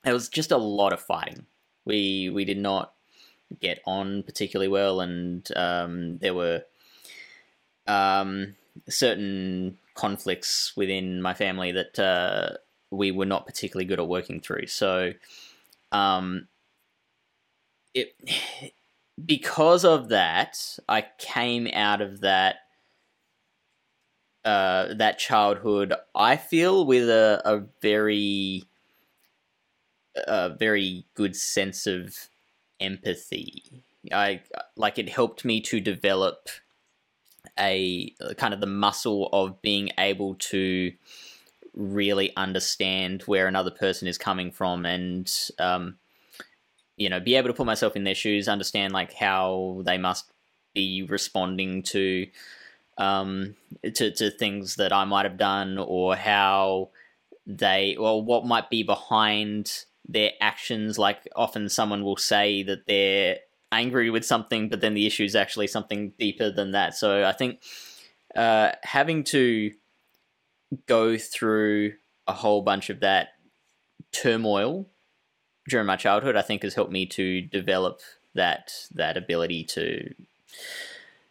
It 0.04 0.12
was 0.12 0.28
just 0.28 0.50
a 0.50 0.58
lot 0.58 0.92
of 0.92 1.00
fighting. 1.00 1.46
We 1.86 2.30
we 2.30 2.44
did 2.44 2.58
not 2.58 2.92
get 3.60 3.80
on 3.86 4.22
particularly 4.22 4.68
well, 4.68 5.00
and 5.00 5.48
um, 5.56 6.18
there 6.18 6.34
were 6.34 6.62
um, 7.86 8.56
certain 8.88 9.78
conflicts 9.94 10.72
within 10.76 11.22
my 11.22 11.32
family 11.32 11.72
that 11.72 11.98
uh, 11.98 12.56
we 12.90 13.10
were 13.10 13.26
not 13.26 13.46
particularly 13.46 13.86
good 13.86 14.00
at 14.00 14.08
working 14.08 14.40
through. 14.40 14.66
So, 14.66 15.12
um, 15.92 16.48
it 17.94 18.14
because 19.22 19.84
of 19.84 20.08
that, 20.08 20.78
I 20.88 21.06
came 21.18 21.68
out 21.72 22.00
of 22.00 22.20
that 22.20 22.56
uh, 24.44 24.92
that 24.94 25.18
childhood. 25.18 25.94
I 26.14 26.36
feel 26.36 26.84
with 26.84 27.08
a, 27.08 27.40
a 27.44 27.64
very 27.80 28.64
a 30.16 30.50
very 30.50 31.06
good 31.14 31.34
sense 31.34 31.86
of 31.86 32.28
empathy. 32.80 33.82
I 34.12 34.42
like 34.76 34.98
it 34.98 35.08
helped 35.08 35.44
me 35.44 35.60
to 35.62 35.80
develop 35.80 36.48
a 37.58 38.10
kind 38.36 38.52
of 38.52 38.60
the 38.60 38.66
muscle 38.66 39.28
of 39.32 39.62
being 39.62 39.90
able 39.98 40.34
to 40.36 40.92
really 41.72 42.34
understand 42.36 43.22
where 43.22 43.46
another 43.48 43.70
person 43.70 44.06
is 44.06 44.18
coming 44.18 44.50
from 44.50 44.84
and 44.86 45.32
um, 45.58 45.96
you 46.96 47.08
know 47.08 47.20
be 47.20 47.34
able 47.34 47.48
to 47.48 47.54
put 47.54 47.66
myself 47.66 47.96
in 47.96 48.04
their 48.04 48.14
shoes 48.14 48.48
understand 48.48 48.92
like 48.92 49.12
how 49.12 49.82
they 49.84 49.98
must 49.98 50.30
be 50.74 51.06
responding 51.08 51.82
to 51.82 52.26
um, 52.98 53.56
to, 53.82 54.10
to 54.12 54.30
things 54.30 54.76
that 54.76 54.92
I 54.92 55.04
might 55.04 55.24
have 55.24 55.36
done 55.36 55.78
or 55.78 56.14
how 56.14 56.90
they 57.46 57.96
well 57.98 58.22
what 58.22 58.46
might 58.46 58.70
be 58.70 58.82
behind 58.82 59.84
their 60.06 60.32
actions. 60.40 60.98
Like 60.98 61.28
often 61.34 61.68
someone 61.68 62.04
will 62.04 62.16
say 62.16 62.62
that 62.64 62.86
they're 62.86 63.38
angry 63.72 64.10
with 64.10 64.24
something 64.24 64.68
but 64.68 64.80
then 64.80 64.94
the 64.94 65.06
issue 65.06 65.24
is 65.24 65.34
actually 65.34 65.66
something 65.66 66.12
deeper 66.18 66.50
than 66.50 66.72
that. 66.72 66.94
So 66.94 67.24
i 67.24 67.32
think 67.32 67.60
uh, 68.36 68.72
having 68.82 69.24
to 69.24 69.72
go 70.86 71.16
through 71.16 71.94
a 72.26 72.32
whole 72.32 72.62
bunch 72.62 72.90
of 72.90 73.00
that 73.00 73.28
turmoil 74.12 74.86
during 75.68 75.86
my 75.86 75.96
childhood 75.96 76.36
i 76.36 76.42
think 76.42 76.62
has 76.62 76.74
helped 76.74 76.92
me 76.92 77.06
to 77.06 77.40
develop 77.40 78.00
that 78.34 78.72
that 78.92 79.16
ability 79.16 79.64
to 79.64 80.12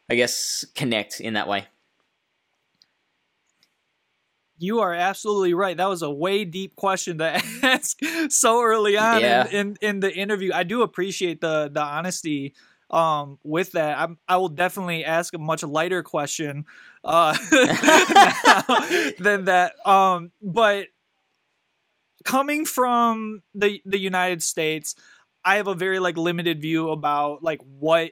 i 0.10 0.16
guess 0.16 0.66
connect 0.76 1.20
in 1.20 1.34
that 1.34 1.48
way 1.48 1.68
You 4.58 4.80
are 4.80 4.94
absolutely 4.94 5.54
right. 5.54 5.76
That 5.76 5.90
was 5.90 6.04
a 6.04 6.12
way 6.12 6.46
deep 6.46 6.76
question 6.76 7.18
to 7.18 7.26
ask 7.64 7.98
so 8.30 8.62
early 8.62 8.98
on 8.98 9.20
Yeah. 9.20 9.48
in, 9.48 9.48
in, 9.48 9.76
in 9.82 10.00
the 10.00 10.14
interview. 10.14 10.52
I 10.54 10.64
do 10.64 10.84
appreciate 10.84 11.42
the 11.42 11.70
the 11.74 11.82
honesty 11.82 12.54
um, 12.90 13.40
with 13.44 13.72
that. 13.74 13.98
I'm, 13.98 14.20
I 14.28 14.38
will 14.38 14.50
definitely 14.50 15.04
ask 15.04 15.34
a 15.34 15.40
much 15.40 15.64
lighter 15.64 16.04
question 16.04 16.66
uh, 17.04 17.36
than 19.20 19.46
that. 19.46 19.74
Um, 19.86 20.32
but 20.42 20.88
coming 22.24 22.66
from 22.66 23.44
the 23.54 23.82
the 23.86 24.00
United 24.00 24.44
States, 24.44 24.96
I 25.46 25.58
have 25.58 25.68
a 25.68 25.76
very 25.76 26.00
like 26.00 26.18
limited 26.18 26.62
view 26.62 26.90
about 26.90 27.44
like 27.44 27.62
what 27.62 28.12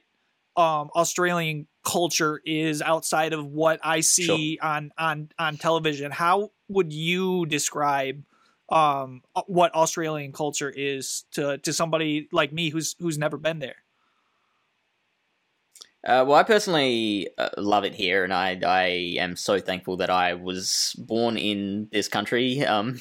um 0.55 0.89
Australian 0.95 1.67
culture 1.83 2.41
is 2.45 2.81
outside 2.81 3.33
of 3.33 3.45
what 3.45 3.79
I 3.83 4.01
see 4.01 4.59
on 4.61 4.91
on 4.97 5.29
on 5.39 5.57
television. 5.57 6.11
How 6.11 6.51
would 6.67 6.93
you 6.93 7.45
describe 7.45 8.23
um 8.69 9.21
what 9.47 9.73
Australian 9.75 10.31
culture 10.33 10.69
is 10.69 11.25
to 11.31 11.57
to 11.59 11.73
somebody 11.73 12.27
like 12.31 12.53
me 12.53 12.69
who's 12.69 12.95
who's 12.99 13.17
never 13.17 13.37
been 13.37 13.59
there? 13.59 13.77
Uh, 16.03 16.25
well, 16.27 16.33
I 16.33 16.43
personally 16.43 17.29
uh, 17.37 17.49
love 17.57 17.83
it 17.83 17.93
here, 17.93 18.23
and 18.23 18.33
I 18.33 18.59
I 18.65 18.85
am 19.19 19.35
so 19.35 19.59
thankful 19.59 19.97
that 19.97 20.09
I 20.09 20.33
was 20.33 20.95
born 20.97 21.37
in 21.37 21.89
this 21.91 22.07
country. 22.07 22.65
Um, 22.65 22.99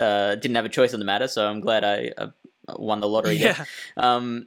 uh, 0.00 0.34
didn't 0.36 0.56
have 0.56 0.64
a 0.64 0.70
choice 0.70 0.92
in 0.92 1.00
the 1.00 1.06
matter, 1.06 1.28
so 1.28 1.46
I'm 1.46 1.60
glad 1.60 1.84
I 1.84 2.12
uh, 2.16 2.28
won 2.76 3.00
the 3.00 3.08
lottery. 3.08 3.34
Yeah. 3.34 3.64
Um, 3.96 4.46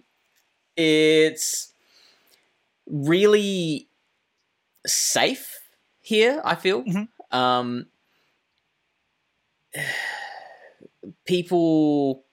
it's 0.75 1.73
really 2.87 3.89
safe 4.85 5.59
here. 6.01 6.41
I 6.43 6.55
feel. 6.55 6.83
Mhm. 6.83 7.07
Um, 7.31 7.85
people. 11.25 12.23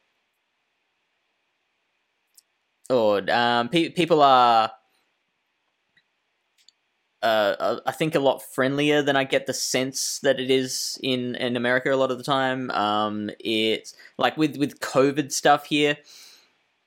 Or 2.88 3.28
um, 3.32 3.68
pe- 3.68 3.88
people 3.88 4.22
are 4.22 4.70
uh, 7.26 7.80
I 7.86 7.92
think 7.92 8.14
a 8.14 8.20
lot 8.20 8.42
friendlier 8.42 9.02
than 9.02 9.16
I 9.16 9.24
get 9.24 9.46
the 9.46 9.54
sense 9.54 10.18
that 10.22 10.38
it 10.40 10.50
is 10.50 10.98
in 11.02 11.34
in 11.36 11.56
America 11.56 11.92
a 11.92 11.96
lot 11.96 12.10
of 12.10 12.18
the 12.18 12.24
time. 12.24 12.70
Um, 12.70 13.30
it's 13.40 13.94
like 14.18 14.36
with 14.36 14.56
with 14.56 14.80
COVID 14.80 15.32
stuff 15.32 15.66
here, 15.66 15.96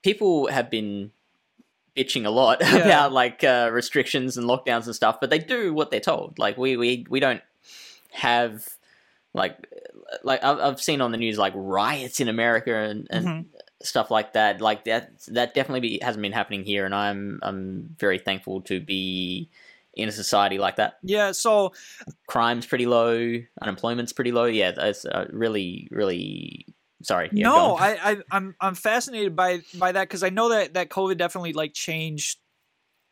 people 0.03 0.47
have 0.47 0.69
been 0.69 1.11
bitching 1.95 2.25
a 2.25 2.29
lot 2.29 2.59
Yeah. 2.61 2.77
about 2.85 3.11
like 3.11 3.43
uh, 3.43 3.69
restrictions 3.71 4.37
and 4.37 4.47
lockdowns 4.47 4.85
and 4.85 4.95
stuff, 4.95 5.19
but 5.19 5.29
they 5.29 5.39
do 5.39 5.73
what 5.73 5.91
they're 5.91 5.99
told. 5.99 6.39
Like 6.39 6.57
we 6.57 6.77
we 6.77 7.05
we 7.09 7.19
don't 7.19 7.41
have 8.11 8.67
like 9.33 9.57
like 10.23 10.43
I've, 10.43 10.59
I've 10.59 10.81
seen 10.81 11.01
on 11.01 11.11
the 11.11 11.17
news 11.17 11.37
like 11.37 11.53
riots 11.55 12.19
in 12.19 12.27
America 12.29 12.75
and, 12.75 13.07
and 13.11 13.25
Mhm. 13.27 13.45
stuff 13.83 14.09
like 14.11 14.33
that. 14.33 14.59
Like 14.61 14.85
that 14.85 15.11
that 15.27 15.53
definitely 15.53 15.81
be, 15.81 15.99
hasn't 16.01 16.21
been 16.21 16.31
happening 16.31 16.63
here, 16.63 16.85
and 16.85 16.95
I'm 16.95 17.39
I'm 17.43 17.95
very 17.99 18.17
thankful 18.19 18.61
to 18.61 18.79
be 18.79 19.49
in 20.01 20.09
a 20.09 20.11
society 20.11 20.57
like 20.57 20.77
that. 20.77 20.95
Yeah, 21.03 21.31
so 21.31 21.73
Crime's 22.27 22.65
pretty 22.65 22.85
low, 22.85 23.39
unemployment's 23.61 24.13
pretty 24.13 24.31
low. 24.31 24.45
Yeah, 24.45 24.71
that's 24.71 25.05
uh, 25.05 25.27
really 25.31 25.87
really 25.91 26.65
sorry. 27.03 27.29
Yeah, 27.33 27.45
no. 27.45 27.75
I, 27.75 28.11
I 28.11 28.17
I'm 28.31 28.55
I'm 28.59 28.75
fascinated 28.75 29.35
by 29.35 29.61
by 29.77 29.91
that 29.91 30.07
because 30.07 30.23
I 30.23 30.29
know 30.29 30.49
that 30.49 30.73
that 30.73 30.89
COVID 30.89 31.17
definitely 31.17 31.53
like 31.53 31.73
changed 31.73 32.39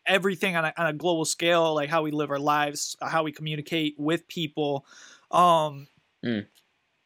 everything 0.05 0.55
on 0.55 0.65
a, 0.65 0.73
on 0.77 0.87
a 0.87 0.93
global 0.93 1.25
scale, 1.25 1.75
like 1.75 1.89
how 1.89 2.01
we 2.01 2.11
live 2.11 2.31
our 2.31 2.39
lives, 2.39 2.95
how 3.01 3.23
we 3.23 3.31
communicate 3.31 3.95
with 3.97 4.27
people. 4.27 4.85
Um, 5.31 5.87
Mm. 6.25 6.47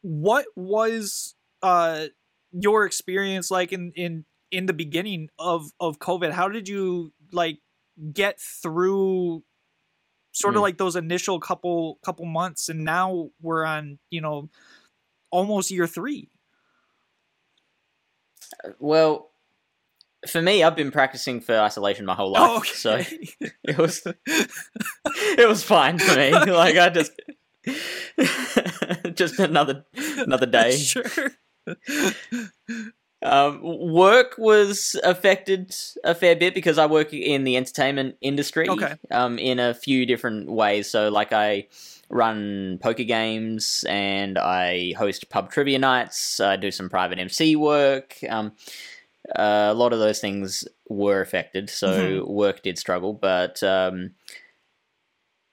what 0.02 0.46
was 0.56 1.36
uh 1.62 2.06
your 2.54 2.86
experience 2.86 3.52
like 3.52 3.74
in 3.74 3.92
in 3.96 4.26
in 4.50 4.66
the 4.66 4.74
beginning 4.74 5.30
of 5.38 5.72
of 5.80 6.00
COVID? 6.00 6.32
How 6.32 6.48
did 6.48 6.68
you 6.70 7.14
like 7.32 7.60
get 8.14 8.40
through? 8.40 9.44
Sort 10.34 10.56
of 10.56 10.60
Mm. 10.60 10.64
like 10.64 10.78
those 10.78 10.96
initial 10.96 11.40
couple 11.40 12.00
couple 12.06 12.26
months, 12.26 12.70
and 12.70 12.84
now 12.86 13.30
we're 13.42 13.66
on, 13.66 14.00
you 14.10 14.22
know, 14.22 14.50
almost 15.32 15.72
year 15.72 15.88
three. 15.88 16.30
well. 18.80 19.28
For 20.28 20.40
me, 20.40 20.62
I've 20.62 20.76
been 20.76 20.92
practicing 20.92 21.42
for 21.42 21.58
isolation 21.58 22.06
my 22.06 22.14
whole 22.14 22.32
life, 22.32 22.44
Oh, 22.48 22.62
so 22.62 22.98
it 23.64 23.76
was 23.78 24.04
it 24.26 25.48
was 25.50 25.64
fine 25.64 25.98
for 25.98 26.16
me. 26.16 26.30
Like 26.32 26.78
I 26.78 26.90
just 26.90 27.12
just 29.16 29.40
another 29.40 29.84
another 29.96 30.46
day. 30.60 30.78
sure. 30.78 31.04
Um, 33.24 33.60
work 33.62 34.36
was 34.38 35.00
affected 35.04 35.76
a 36.04 36.16
fair 36.16 36.36
bit 36.36 36.56
because 36.56 36.78
I 36.78 36.88
work 36.88 37.14
in 37.14 37.44
the 37.44 37.56
entertainment 37.56 38.16
industry. 38.22 38.68
Okay. 38.68 38.96
Um, 39.12 39.38
in 39.38 39.60
a 39.60 39.74
few 39.74 40.06
different 40.06 40.50
ways. 40.52 40.90
So, 40.90 41.10
like, 41.10 41.32
I 41.32 41.68
run 42.10 42.80
poker 42.82 43.04
games 43.04 43.86
and 43.88 44.38
I 44.38 44.94
host 44.98 45.30
pub 45.30 45.52
trivia 45.52 45.80
nights. 45.80 46.40
I 46.40 46.56
do 46.56 46.72
some 46.72 46.90
private 46.90 47.20
MC 47.20 47.56
work. 47.56 48.18
Um, 48.28 48.54
a 49.36 49.74
lot 49.74 49.94
of 49.94 50.00
those 50.00 50.20
things 50.20 50.68
were 50.90 51.22
affected, 51.22 51.70
so 51.70 52.26
work 52.28 52.64
did 52.64 52.78
struggle. 52.78 53.14
But 53.14 53.62
um, 53.64 54.12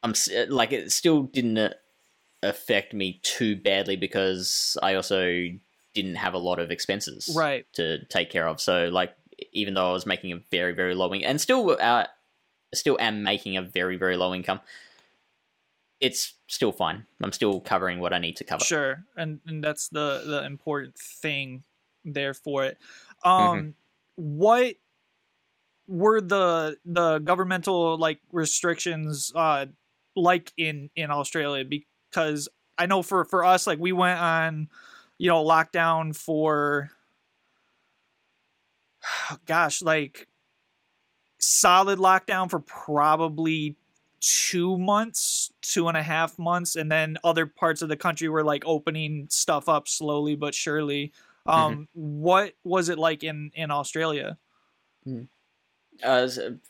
I'm 0.02 0.14
like, 0.48 0.72
it 0.72 0.90
still 0.92 1.24
didn't 1.24 1.58
uh, 1.58 1.74
affect 2.42 2.94
me 2.94 3.20
too 3.22 3.56
badly 3.56 3.96
because 3.96 4.76
I 4.82 4.94
also 4.94 5.48
didn't 5.94 6.16
have 6.16 6.34
a 6.34 6.38
lot 6.38 6.58
of 6.58 6.70
expenses 6.70 7.32
Right. 7.34 7.66
to 7.74 8.04
take 8.06 8.30
care 8.30 8.46
of. 8.46 8.60
So 8.60 8.88
like 8.88 9.14
even 9.52 9.74
though 9.74 9.90
I 9.90 9.92
was 9.92 10.06
making 10.06 10.32
a 10.32 10.40
very 10.50 10.72
very 10.72 10.94
low 10.94 11.12
income 11.14 11.30
and 11.30 11.40
still 11.40 11.76
uh, 11.80 12.06
still 12.74 12.96
am 13.00 13.22
making 13.22 13.56
a 13.56 13.62
very 13.62 13.96
very 13.96 14.16
low 14.16 14.34
income, 14.34 14.60
it's 16.00 16.34
still 16.46 16.72
fine. 16.72 17.06
I'm 17.22 17.32
still 17.32 17.60
covering 17.60 18.00
what 18.00 18.12
I 18.12 18.18
need 18.18 18.36
to 18.36 18.44
cover. 18.44 18.64
Sure, 18.64 19.04
and 19.16 19.40
and 19.46 19.62
that's 19.62 19.88
the 19.88 20.22
the 20.26 20.44
important 20.44 20.96
thing 20.96 21.64
there 22.04 22.34
for 22.34 22.64
it. 22.64 22.78
Um, 23.24 23.74
what 24.16 24.74
were 25.86 26.20
the 26.20 26.76
the 26.84 27.18
governmental 27.18 27.96
like 27.96 28.20
restrictions 28.30 29.32
uh 29.34 29.66
like 30.14 30.52
in 30.56 30.90
in 30.94 31.10
Australia? 31.10 31.64
Because 31.64 32.48
I 32.76 32.86
know 32.86 33.02
for 33.02 33.24
for 33.24 33.44
us, 33.44 33.66
like 33.66 33.78
we 33.78 33.92
went 33.92 34.20
on, 34.20 34.68
you 35.18 35.28
know, 35.28 35.44
lockdown 35.44 36.16
for 36.16 36.90
gosh, 39.46 39.82
like 39.82 40.28
solid 41.38 41.98
lockdown 41.98 42.50
for 42.50 42.60
probably 42.60 43.76
two 44.20 44.78
months, 44.78 45.52
two 45.62 45.88
and 45.88 45.96
a 45.96 46.02
half 46.02 46.38
months, 46.38 46.76
and 46.76 46.90
then 46.90 47.18
other 47.22 47.46
parts 47.46 47.82
of 47.82 47.88
the 47.88 47.96
country 47.96 48.28
were 48.28 48.44
like 48.44 48.64
opening 48.66 49.26
stuff 49.30 49.68
up 49.68 49.88
slowly 49.88 50.34
but 50.36 50.54
surely. 50.54 51.12
Um, 51.46 51.88
what 51.94 52.54
was 52.64 52.88
it 52.88 52.98
like 52.98 53.24
in 53.24 53.50
in 53.54 53.70
Australia? 53.70 54.38
Uh, 56.02 56.28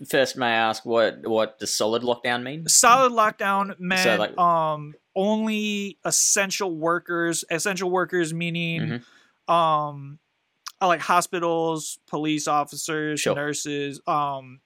first, 0.09 0.37
may 0.37 0.47
I 0.47 0.51
ask 0.53 0.85
what 0.87 1.27
what 1.27 1.59
does 1.59 1.75
solid 1.75 2.03
lockdown 2.03 2.43
mean? 2.43 2.67
Solid 2.69 3.13
lockdown 3.13 3.79
meant 3.79 4.19
like- 4.21 4.39
um 4.39 4.95
only 5.15 5.99
essential 6.05 6.75
workers, 6.75 7.45
essential 7.51 7.91
workers 7.91 8.33
meaning 8.33 9.03
um 9.49 10.19
uh, 10.81 10.87
like 10.87 11.01
hospitals, 11.01 11.99
police 12.07 12.47
officers, 12.47 13.21
Sure. 13.21 13.35
nurses, 13.35 14.01
um 14.07 14.61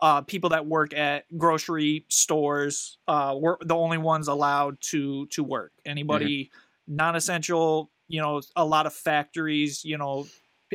uh 0.00 0.20
people 0.22 0.50
that 0.50 0.66
work 0.66 0.94
at 0.94 1.24
grocery 1.36 2.04
stores 2.08 2.98
uh 3.08 3.34
were 3.38 3.58
the 3.62 3.74
only 3.74 3.98
ones 3.98 4.28
allowed 4.28 4.80
to 4.92 5.26
to 5.26 5.42
work. 5.42 5.72
Anybody 5.84 6.50
non-essential, 6.86 7.90
you 8.08 8.20
know, 8.20 8.40
a 8.54 8.64
lot 8.64 8.86
of 8.86 8.94
factories, 8.94 9.84
you 9.84 9.98
know, 9.98 10.26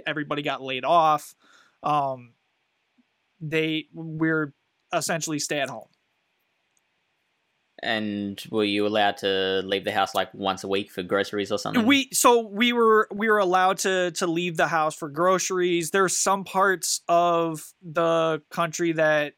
everybody 0.05 0.41
got 0.41 0.62
laid 0.62 0.83
off. 0.86 1.33
Um 1.83 2.33
they 3.41 3.88
we're 3.93 4.53
essentially 4.93 5.39
stay 5.39 5.60
at 5.60 5.69
home. 5.69 5.88
And 7.83 8.39
were 8.51 8.63
you 8.63 8.86
allowed 8.86 9.17
to 9.17 9.63
leave 9.65 9.86
the 9.86 9.91
house 9.91 10.13
like 10.13 10.31
once 10.36 10.63
a 10.63 10.67
week 10.67 10.91
for 10.91 11.01
groceries 11.01 11.51
or 11.51 11.57
something? 11.57 11.86
We 11.86 12.10
so 12.13 12.48
we 12.48 12.74
were 12.74 13.07
we 13.12 13.27
were 13.27 13.39
allowed 13.39 13.79
to 13.79 14.12
to 14.12 14.27
leave 14.27 14.55
the 14.55 14.67
house 14.67 14.95
for 14.95 15.10
groceries. 15.10 15.89
There's 15.89 16.15
some 16.15 16.43
parts 16.43 17.01
of 17.07 17.74
the 17.81 18.43
country 18.51 18.91
that 18.93 19.33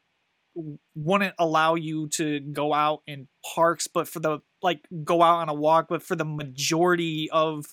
wouldn't 0.94 1.34
allow 1.38 1.74
you 1.74 2.08
to 2.08 2.40
go 2.40 2.74
out 2.74 3.02
in 3.06 3.28
parks, 3.54 3.86
but 3.86 4.08
for 4.08 4.20
the 4.20 4.40
like 4.62 4.86
go 5.04 5.22
out 5.22 5.40
on 5.40 5.48
a 5.48 5.54
walk, 5.54 5.86
but 5.88 6.02
for 6.02 6.14
the 6.14 6.24
majority 6.26 7.30
of 7.30 7.64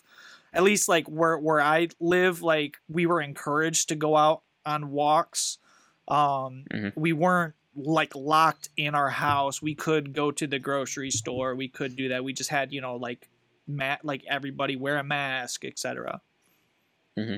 at 0.53 0.63
least 0.63 0.87
like 0.87 1.07
where 1.07 1.37
where 1.37 1.61
I 1.61 1.89
live, 1.99 2.41
like 2.41 2.77
we 2.87 3.05
were 3.05 3.21
encouraged 3.21 3.89
to 3.89 3.95
go 3.95 4.15
out 4.15 4.43
on 4.65 4.91
walks. 4.91 5.57
Um 6.07 6.65
Mhm. 6.71 6.93
we 6.95 7.13
weren't 7.13 7.53
like 7.75 8.15
locked 8.15 8.69
in 8.75 8.95
our 8.95 9.09
house. 9.09 9.61
We 9.61 9.75
could 9.75 10.13
go 10.13 10.31
to 10.31 10.45
the 10.47 10.59
grocery 10.59 11.09
store. 11.11 11.55
We 11.55 11.69
could 11.69 11.95
do 11.95 12.09
that. 12.09 12.23
We 12.23 12.33
just 12.33 12.49
had, 12.49 12.73
you 12.73 12.81
know, 12.81 12.97
like 12.97 13.29
mat 13.67 14.03
like 14.03 14.23
everybody 14.27 14.75
wear 14.75 14.97
a 14.97 15.03
mask, 15.03 15.63
etc. 15.63 16.21
Hmm. 17.17 17.37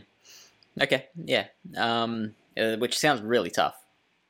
Okay, 0.81 1.05
yeah. 1.23 1.47
Um, 1.77 2.33
uh, 2.57 2.77
which 2.77 2.97
sounds 2.97 3.21
really 3.21 3.51
tough 3.51 3.75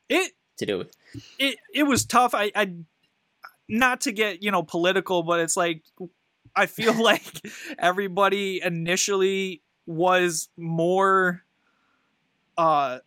It 0.09 0.33
to 0.57 0.65
do 0.65 0.77
with. 0.79 0.95
it 1.39 1.57
it 1.73 1.83
was 1.83 2.03
tough. 2.05 2.33
I 2.35 2.51
I 2.55 2.73
not 3.69 4.01
to 4.01 4.11
get, 4.11 4.43
you 4.43 4.51
know, 4.51 4.61
political, 4.63 5.23
but 5.23 5.39
it's 5.39 5.55
like 5.55 5.83
I 6.55 6.65
feel 6.65 6.93
like 7.01 7.23
everybody 7.79 8.61
initially 8.61 9.61
was 9.85 10.49
more 10.57 11.43
uh 12.57 12.99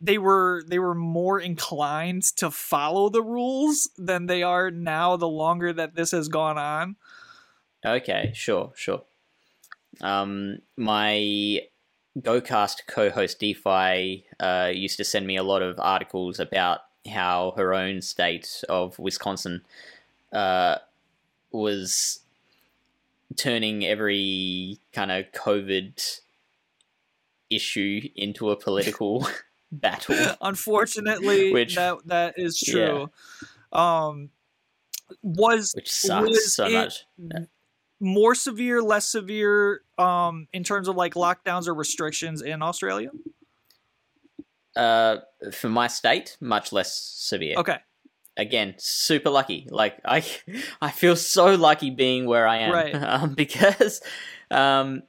they 0.00 0.18
were 0.18 0.62
they 0.66 0.78
were 0.78 0.94
more 0.94 1.40
inclined 1.40 2.22
to 2.36 2.50
follow 2.50 3.08
the 3.08 3.22
rules 3.22 3.90
than 3.96 4.26
they 4.26 4.42
are 4.42 4.70
now 4.70 5.16
the 5.16 5.28
longer 5.28 5.72
that 5.72 5.94
this 5.94 6.12
has 6.12 6.28
gone 6.28 6.58
on. 6.58 6.96
Okay, 7.84 8.32
sure, 8.34 8.72
sure. 8.74 9.02
Um, 10.00 10.58
my 10.76 11.62
GoCast 12.18 12.86
co-host 12.86 13.38
DeFi 13.38 14.24
uh, 14.40 14.70
used 14.72 14.96
to 14.96 15.04
send 15.04 15.26
me 15.26 15.36
a 15.36 15.42
lot 15.42 15.62
of 15.62 15.78
articles 15.78 16.38
about 16.40 16.80
how 17.10 17.54
her 17.56 17.74
own 17.74 18.02
state 18.02 18.62
of 18.68 18.98
Wisconsin 18.98 19.62
uh, 20.32 20.76
was 21.52 22.20
turning 23.36 23.84
every 23.84 24.78
kind 24.92 25.10
of 25.10 25.26
COVID 25.32 26.20
issue 27.50 28.08
into 28.16 28.50
a 28.50 28.56
political 28.56 29.26
battle. 29.72 30.16
Unfortunately, 30.40 31.52
Which- 31.52 31.74
that 31.76 31.98
that 32.06 32.34
is 32.36 32.58
true. 32.60 33.10
Um 33.72 34.30
was 35.22 35.72
Which 35.74 35.90
sucks 35.90 36.28
was 36.28 36.54
so 36.54 36.68
much. 36.68 37.04
more 38.00 38.34
severe, 38.34 38.82
less 38.82 39.08
severe 39.08 39.82
um 39.98 40.48
in 40.52 40.64
terms 40.64 40.88
of 40.88 40.96
like 40.96 41.14
lockdowns 41.14 41.66
or 41.66 41.74
restrictions 41.74 42.42
in 42.42 42.62
Australia? 42.62 43.10
Uh, 44.76 45.16
for 45.52 45.68
my 45.68 45.88
state, 45.88 46.36
much 46.40 46.72
less 46.72 46.94
severe. 46.94 47.56
Okay. 47.58 47.78
again 48.36 48.74
super 48.78 49.28
lucky 49.30 49.66
like 49.72 49.98
i 50.04 50.24
i 50.80 50.90
feel 50.92 51.16
so 51.16 51.56
lucky 51.56 51.90
being 51.90 52.24
where 52.26 52.46
i 52.46 52.58
am 52.58 52.72
Right. 52.72 52.94
um, 53.14 53.34
because 53.34 54.00
um 54.52 55.02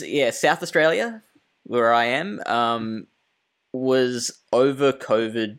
yeah 0.00 0.30
south 0.30 0.62
australia 0.62 1.22
where 1.64 1.92
i 1.92 2.06
am 2.06 2.40
um 2.46 3.06
was 3.80 4.30
over 4.52 4.92
covid 4.92 5.58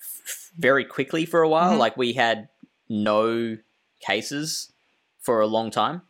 f- 0.00 0.50
very 0.58 0.84
quickly 0.84 1.24
for 1.24 1.42
a 1.42 1.48
while 1.48 1.74
Mhm. 1.74 1.78
like 1.78 1.96
we 1.96 2.12
had 2.12 2.48
no 2.88 3.56
cases 4.00 4.72
for 5.20 5.40
a 5.40 5.46
long 5.46 5.70
time 5.70 6.02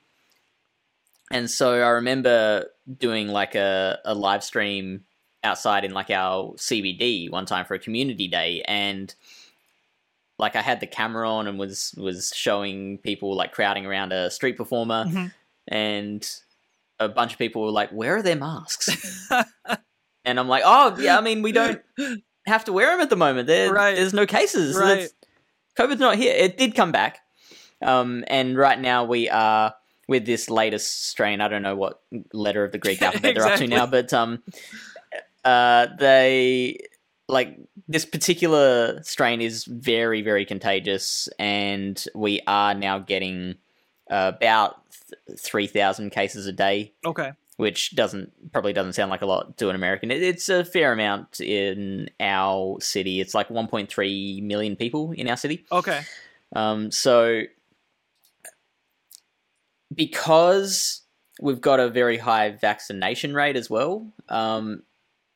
and 1.30 1.50
so 1.50 1.74
i 1.74 1.88
remember 1.88 2.66
doing 2.98 3.28
like 3.28 3.54
a, 3.54 3.98
a 4.04 4.14
live 4.14 4.42
stream 4.44 5.04
outside 5.44 5.84
in 5.84 5.92
like 5.92 6.10
our 6.10 6.52
cbd 6.54 7.30
one 7.30 7.46
time 7.46 7.64
for 7.64 7.74
a 7.74 7.78
community 7.78 8.28
day 8.28 8.62
and 8.66 9.14
like 10.40 10.54
I 10.54 10.62
had 10.62 10.78
the 10.78 10.86
camera 10.86 11.28
on 11.28 11.48
and 11.48 11.58
was 11.58 11.92
was 11.98 12.32
showing 12.32 12.98
people 12.98 13.34
like 13.34 13.50
crowding 13.50 13.84
around 13.86 14.12
a 14.12 14.30
street 14.30 14.56
performer, 14.56 15.04
Mhm. 15.06 15.32
and 15.66 16.30
a 17.00 17.08
bunch 17.08 17.32
of 17.32 17.40
people 17.40 17.62
were 17.62 17.72
like, 17.72 17.90
"Where 17.90 18.14
are 18.18 18.22
their 18.22 18.36
masks?" 18.36 18.88
and 20.28 20.38
I'm 20.38 20.48
like, 20.48 20.62
"Oh 20.64 20.96
yeah, 20.98 21.18
I 21.18 21.20
mean 21.20 21.42
we 21.42 21.52
don't 21.52 21.80
have 22.46 22.64
to 22.66 22.72
wear 22.72 22.90
them 22.92 23.00
at 23.00 23.10
the 23.10 23.16
moment. 23.16 23.46
There, 23.46 23.72
Right. 23.72 23.96
there's 23.96 24.14
no 24.14 24.26
cases. 24.26 24.76
Right. 24.76 25.08
COVID's 25.78 26.00
not 26.00 26.16
here. 26.16 26.34
It 26.34 26.56
did 26.58 26.74
come 26.74 26.92
back, 26.92 27.20
um, 27.82 28.24
and 28.28 28.56
right 28.56 28.78
now 28.78 29.04
we 29.04 29.28
are 29.28 29.74
with 30.08 30.24
this 30.26 30.48
latest 30.50 31.06
strain. 31.08 31.40
I 31.40 31.48
don't 31.48 31.62
know 31.62 31.76
what 31.76 32.00
letter 32.32 32.64
of 32.64 32.72
the 32.72 32.78
Greek 32.78 33.00
alphabet 33.06 33.34
they're 33.34 33.46
up 33.46 33.58
to 33.58 33.66
now, 33.66 33.86
but 33.86 34.12
um, 34.12 34.42
uh, 35.44 35.86
they 35.98 36.78
like 37.28 37.58
this 37.86 38.04
particular 38.06 39.02
strain 39.02 39.40
is 39.42 39.64
very 39.66 40.22
very 40.22 40.46
contagious 40.46 41.28
and 41.38 42.02
we 42.14 42.40
are 42.46 42.72
now 42.74 42.98
getting 42.98 43.54
uh, 44.10 44.32
about 44.34 44.76
th- 45.28 45.38
3000 45.38 46.08
cases 46.10 46.46
a 46.46 46.52
day 46.52 46.94
Okay. 47.04 47.32
Which 47.58 47.94
doesn't 47.94 48.32
probably 48.52 48.72
doesn't 48.72 48.94
sound 48.94 49.10
like 49.10 49.22
a 49.22 49.26
lot 49.26 49.56
to 49.58 49.68
an 49.68 49.76
american 49.76 50.10
it, 50.10 50.22
it's 50.22 50.48
a 50.48 50.64
fair 50.64 50.92
amount 50.92 51.40
in 51.40 52.08
our 52.20 52.80
city 52.80 53.20
it's 53.20 53.34
like 53.34 53.48
1.3 53.48 54.42
million 54.42 54.74
people 54.74 55.12
in 55.12 55.28
our 55.28 55.36
city 55.36 55.64
Okay. 55.70 56.00
um, 56.56 56.90
so 56.90 57.42
because 59.94 61.02
we've 61.40 61.60
got 61.60 61.80
a 61.80 61.88
very 61.88 62.18
high 62.18 62.50
vaccination 62.50 63.34
rate 63.34 63.56
as 63.56 63.70
well, 63.70 64.06
um, 64.28 64.82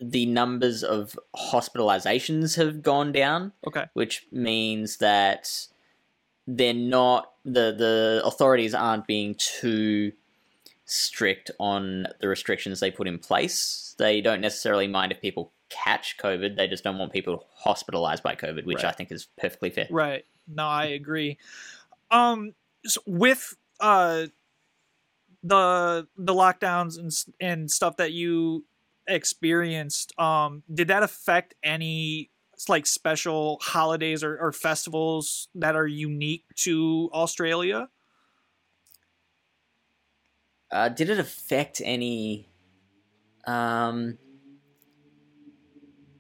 the 0.01 0.27
numbers 0.27 0.83
of 0.83 1.19
hospitalizations 1.37 2.57
have 2.57 2.83
gone 2.83 3.13
down, 3.13 3.53
Okay. 3.67 3.85
which 3.95 4.27
means 4.33 4.97
that 4.99 5.49
they're 6.47 6.75
not 6.75 7.33
the 7.45 7.73
the 7.77 8.21
authorities 8.25 8.75
aren't 8.75 9.07
being 9.07 9.35
too 9.37 10.13
strict 10.93 11.51
on 11.59 12.07
the 12.21 12.29
restrictions 12.29 12.81
they 12.81 12.91
put 12.91 13.09
in 13.09 13.19
place. 13.19 13.95
They 13.99 14.21
don't 14.21 14.41
necessarily 14.41 14.87
mind 14.87 15.13
if 15.13 15.21
people 15.21 15.53
catch 15.71 16.17
COVID. 16.19 16.57
They 16.57 16.69
just 16.69 16.85
don't 16.85 16.99
want 16.99 17.13
people 17.13 17.47
hospitalized 17.55 18.23
by 18.23 18.35
COVID, 18.37 18.67
which 18.67 18.83
Right. 18.83 18.87
I 18.87 18.93
think 18.93 19.11
is 19.11 19.27
perfectly 19.39 19.71
fair. 19.71 19.87
Right. 19.91 20.25
No, 20.47 20.65
I 20.67 20.87
agree. 20.87 21.39
Um, 22.11 22.55
so 22.85 23.01
with 23.07 23.57
uh 23.81 24.27
the 25.43 26.07
the 26.17 26.35
lockdowns 26.35 26.99
and 26.99 27.11
and 27.41 27.71
stuff 27.71 27.97
that 27.97 28.13
you 28.13 28.65
experienced, 29.07 30.19
um, 30.19 30.63
did 30.73 30.89
that 30.89 31.03
affect 31.03 31.55
any 31.63 32.31
like 32.69 32.87
special 32.87 33.59
holidays 33.61 34.23
or, 34.23 34.39
or 34.39 34.53
festivals 34.53 35.49
that 35.55 35.75
are 35.75 35.87
unique 35.87 36.45
to 36.57 37.11
Australia? 37.13 37.89
Uh, 40.73 40.89
did 40.89 41.11
it 41.11 41.19
affect 41.19 41.83
any? 41.85 42.49
Um, 43.47 44.19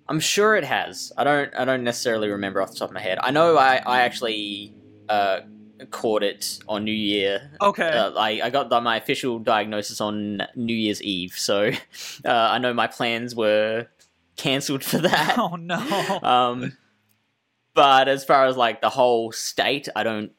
I'm 0.08 0.20
sure 0.20 0.54
it 0.56 0.64
has. 0.64 1.10
I 1.16 1.24
don't. 1.24 1.54
I 1.56 1.64
don't 1.64 1.84
necessarily 1.84 2.28
remember 2.28 2.60
off 2.60 2.72
the 2.72 2.76
top 2.76 2.90
of 2.90 2.94
my 2.94 3.00
head. 3.00 3.18
I 3.22 3.30
know 3.30 3.56
I. 3.56 3.76
I 3.76 4.00
actually 4.02 4.74
uh, 5.08 5.40
caught 5.90 6.22
it 6.22 6.58
on 6.68 6.84
New 6.84 6.92
Year. 6.92 7.50
Okay. 7.62 7.88
Uh, 7.88 8.12
I 8.12 8.42
I 8.44 8.50
got 8.50 8.68
the, 8.68 8.80
my 8.82 8.96
official 8.98 9.38
diagnosis 9.38 10.00
on 10.02 10.42
New 10.54 10.74
Year's 10.74 11.02
Eve, 11.02 11.32
so 11.36 11.70
uh, 12.24 12.28
I 12.28 12.58
know 12.58 12.74
my 12.74 12.88
plans 12.88 13.34
were 13.34 13.86
cancelled 14.36 14.84
for 14.84 14.98
that. 14.98 15.36
Oh 15.38 15.56
no. 15.56 15.78
Um, 16.22 16.76
but 17.74 18.08
as 18.08 18.22
far 18.24 18.44
as 18.44 18.56
like 18.56 18.82
the 18.82 18.90
whole 18.90 19.32
state, 19.32 19.88
I 19.96 20.02
don't 20.02 20.32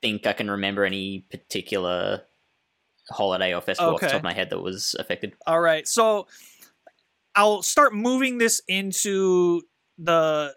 think 0.00 0.26
I 0.26 0.32
can 0.32 0.50
remember 0.50 0.84
any 0.84 1.26
particular 1.30 2.22
holiday 3.10 3.54
or 3.54 3.60
festival 3.60 3.94
off 3.94 4.00
the 4.00 4.06
top 4.08 4.16
of 4.16 4.22
my 4.22 4.32
head 4.34 4.50
that 4.50 4.60
was 4.60 4.94
affected. 4.98 5.34
All 5.46 5.60
right. 5.60 5.86
So 5.88 6.26
I'll 7.34 7.62
start 7.62 7.94
moving 7.94 8.38
this 8.38 8.60
into 8.68 9.62
the 9.98 10.54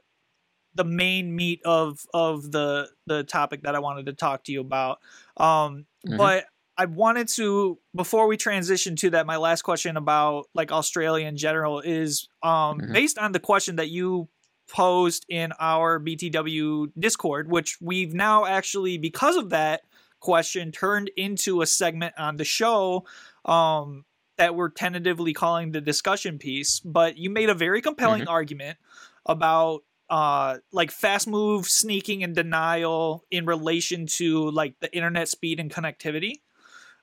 the 0.73 0.83
main 0.85 1.35
meat 1.35 1.61
of 1.65 1.99
of 2.13 2.51
the 2.51 2.89
the 3.05 3.23
topic 3.23 3.63
that 3.63 3.75
I 3.75 3.79
wanted 3.79 4.05
to 4.07 4.13
talk 4.13 4.43
to 4.45 4.51
you 4.51 4.61
about. 4.61 4.99
Um 5.37 5.85
Mhm. 6.07 6.17
but 6.17 6.45
I 6.77 6.85
wanted 6.85 7.27
to 7.35 7.77
before 7.95 8.27
we 8.27 8.37
transition 8.37 8.95
to 8.97 9.09
that 9.11 9.25
my 9.25 9.37
last 9.37 9.61
question 9.63 9.97
about 9.97 10.45
like 10.55 10.71
Australia 10.71 11.27
in 11.27 11.37
general 11.37 11.79
is 11.81 12.27
um 12.41 12.79
Mhm. 12.79 12.93
based 12.93 13.17
on 13.17 13.33
the 13.33 13.39
question 13.39 13.75
that 13.75 13.89
you 13.89 14.29
posed 14.69 15.25
in 15.27 15.51
our 15.59 15.99
BTW 15.99 16.93
Discord 16.97 17.51
which 17.51 17.77
we've 17.81 18.13
now 18.13 18.45
actually 18.45 18.97
because 18.97 19.35
of 19.35 19.49
that 19.49 19.81
question 20.21 20.71
turned 20.71 21.11
into 21.17 21.61
a 21.61 21.65
segment 21.65 22.13
on 22.17 22.37
the 22.37 22.45
show 22.45 23.05
um 23.45 24.05
that 24.37 24.55
we're 24.55 24.69
tentatively 24.69 25.33
calling 25.33 25.71
the 25.71 25.81
discussion 25.81 26.39
piece, 26.39 26.79
but 26.79 27.17
you 27.17 27.29
made 27.29 27.49
a 27.49 27.53
very 27.53 27.81
compelling 27.81 28.27
argument 28.27 28.77
about 29.25 29.83
uh 30.09 30.57
like 30.71 30.91
fast 30.91 31.27
move 31.27 31.67
sneaking 31.67 32.23
and 32.23 32.35
denial 32.35 33.25
in 33.29 33.45
relation 33.45 34.05
to 34.07 34.49
like 34.51 34.79
the 34.79 34.93
internet 34.95 35.27
speed 35.27 35.59
and 35.59 35.71
connectivity 35.71 36.41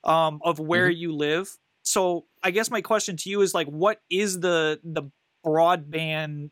um 0.04 0.40
of 0.44 0.58
where 0.58 0.88
you 0.88 1.12
live. 1.14 1.58
So 1.82 2.26
I 2.42 2.50
guess 2.50 2.70
my 2.70 2.80
question 2.82 3.16
to 3.18 3.30
you 3.30 3.40
is 3.42 3.54
like 3.54 3.66
what 3.66 4.00
is 4.10 4.40
the 4.40 4.80
the 4.84 5.10
broadband 5.44 6.50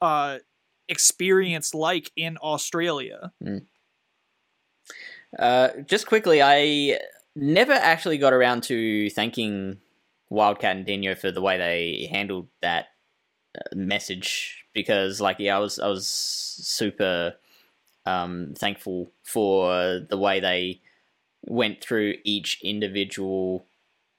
uh 0.00 0.38
experience 0.88 1.74
like 1.74 2.10
in 2.16 2.38
Australia? 2.38 3.32
Uh, 5.38 5.68
just 5.86 6.06
quickly, 6.06 6.42
I 6.42 6.98
never 7.34 7.72
actually 7.72 8.18
got 8.18 8.32
around 8.32 8.62
to 8.64 9.10
thanking 9.10 9.78
Wildcat 10.30 10.76
and 10.76 10.86
Dino 10.86 11.14
for 11.14 11.30
the 11.30 11.40
way 11.40 11.58
they 11.58 12.08
handled 12.10 12.48
that 12.62 12.86
uh, 13.56 13.74
message 13.74 14.64
because, 14.74 15.20
like, 15.20 15.38
yeah, 15.38 15.56
I 15.56 15.60
was 15.60 15.78
I 15.78 15.88
was 15.88 16.08
super 16.08 17.34
um, 18.06 18.54
thankful 18.56 19.10
for 19.22 20.00
the 20.08 20.18
way 20.18 20.40
they 20.40 20.80
went 21.42 21.82
through 21.82 22.14
each 22.24 22.60
individual 22.62 23.64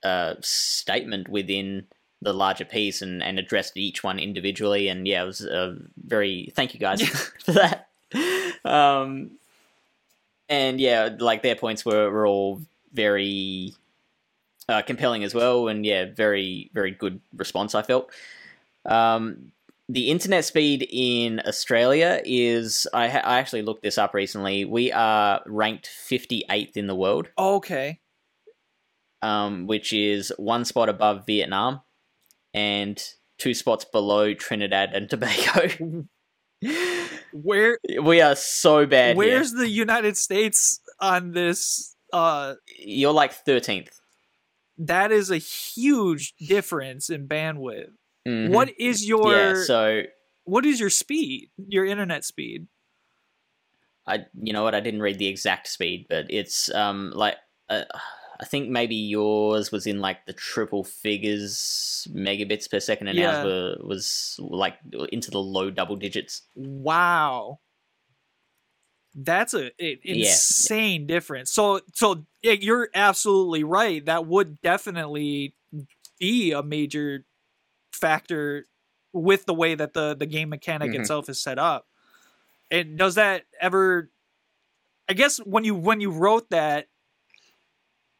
uh, 0.03 0.35
statement 0.41 1.27
within 1.27 1.87
the 2.21 2.33
larger 2.33 2.65
piece 2.65 3.01
and, 3.01 3.23
and 3.23 3.39
addressed 3.39 3.77
each 3.77 4.03
one 4.03 4.19
individually. 4.19 4.87
And 4.87 5.07
yeah, 5.07 5.23
it 5.23 5.25
was 5.25 5.45
uh, 5.45 5.75
very 5.97 6.51
thank 6.55 6.73
you 6.73 6.79
guys 6.79 7.01
for 7.43 7.53
that. 7.53 7.87
Um, 8.65 9.38
and 10.49 10.79
yeah, 10.81 11.09
like 11.19 11.43
their 11.43 11.55
points 11.55 11.85
were, 11.85 12.09
were 12.09 12.27
all 12.27 12.61
very 12.91 13.73
uh, 14.67 14.81
compelling 14.81 15.23
as 15.23 15.33
well, 15.33 15.67
and 15.67 15.85
yeah, 15.85 16.05
very 16.13 16.69
very 16.73 16.91
good 16.91 17.21
response. 17.35 17.75
I 17.75 17.81
felt. 17.83 18.11
Um, 18.85 19.51
the 19.91 20.11
internet 20.11 20.45
speed 20.45 20.87
in 20.91 21.41
Australia 21.47 22.21
is 22.23 22.87
I, 22.93 23.07
ha- 23.07 23.23
I 23.23 23.39
actually 23.39 23.63
looked 23.63 23.81
this 23.81 23.97
up 23.97 24.13
recently. 24.13 24.63
We 24.63 24.91
are 24.91 25.41
ranked 25.47 25.89
58th 25.89 26.77
in 26.77 26.85
the 26.85 26.93
world, 26.93 27.29
Okay. 27.39 27.99
um, 29.23 29.65
which 29.65 29.91
is 29.91 30.31
one 30.37 30.63
spot 30.63 30.89
above 30.89 31.25
Vietnam 31.25 31.81
and 32.53 33.03
two 33.39 33.55
spots 33.55 33.83
below 33.83 34.35
Trinidad 34.35 34.93
and 34.93 35.09
Tobago. 35.09 36.05
Where 37.31 37.79
we 38.03 38.21
are 38.21 38.35
so 38.35 38.85
bad. 38.85 39.15
here. 39.15 39.17
where's 39.17 39.53
the 39.53 39.69
United 39.69 40.17
States 40.17 40.79
on 40.99 41.31
this 41.31 41.95
uh 42.11 42.55
you're 42.77 43.13
like 43.13 43.33
13th? 43.45 43.89
that 44.77 45.11
is 45.11 45.29
a 45.29 45.37
huge 45.37 46.33
difference 46.37 47.09
in 47.09 47.27
bandwidth. 47.27 47.91
Mhm. 48.27 48.49
What 48.49 48.69
is 48.79 49.07
your 49.07 49.31
Yeah, 49.33 49.63
so 49.63 50.03
what 50.45 50.65
is 50.65 50.79
your 50.79 50.89
speed? 50.89 51.49
Your 51.67 51.85
internet 51.85 52.23
speed? 52.25 52.67
I, 54.07 54.25
you 54.41 54.53
know 54.53 54.63
what, 54.63 54.73
I 54.73 54.79
didn't 54.79 55.01
read 55.01 55.19
the 55.19 55.27
exact 55.27 55.67
speed, 55.67 56.07
but 56.09 56.25
it's 56.29 56.73
um 56.73 57.11
like 57.13 57.35
uh, 57.69 57.83
I 58.41 58.45
think 58.45 58.69
maybe 58.69 58.95
yours 58.95 59.71
was 59.71 59.85
in 59.85 59.99
like 59.99 60.25
the 60.25 60.33
triple 60.33 60.83
figures 60.83 62.07
megabits 62.11 62.69
per 62.69 62.79
second, 62.79 63.07
and 63.09 63.19
Yeah. 63.19 63.29
ours 63.29 63.41
were, 63.41 63.77
was 63.81 64.37
like 64.39 64.79
into 65.11 65.29
the 65.31 65.39
low 65.41 65.69
double 65.69 65.97
digits. 65.97 66.43
Wow. 66.55 67.59
That's 69.15 69.53
a, 69.53 69.71
a 69.83 69.99
Yeah. 70.07 70.11
insane 70.11 71.07
difference. 71.07 71.51
So 71.51 71.81
so 71.95 72.25
yeah, 72.43 72.53
you're 72.53 72.89
absolutely 72.93 73.63
right. 73.63 74.05
That 74.05 74.27
would 74.27 74.61
definitely 74.61 75.55
be 76.19 76.51
a 76.51 76.61
major 76.63 77.25
factor 77.93 78.67
with 79.13 79.45
the 79.45 79.53
way 79.53 79.75
that 79.75 79.93
the 79.93 80.15
the 80.15 80.27
game 80.27 80.49
mechanic 80.49 80.91
Mhm. 80.91 80.95
itself 80.95 81.29
is 81.29 81.41
set 81.41 81.59
up. 81.59 81.87
And 82.71 82.97
does 82.97 83.15
that 83.15 83.45
ever 83.61 84.11
I 85.09 85.13
guess 85.13 85.39
when 85.39 85.63
you 85.63 85.75
when 85.75 86.01
you 86.01 86.11
wrote 86.11 86.49
that 86.51 86.87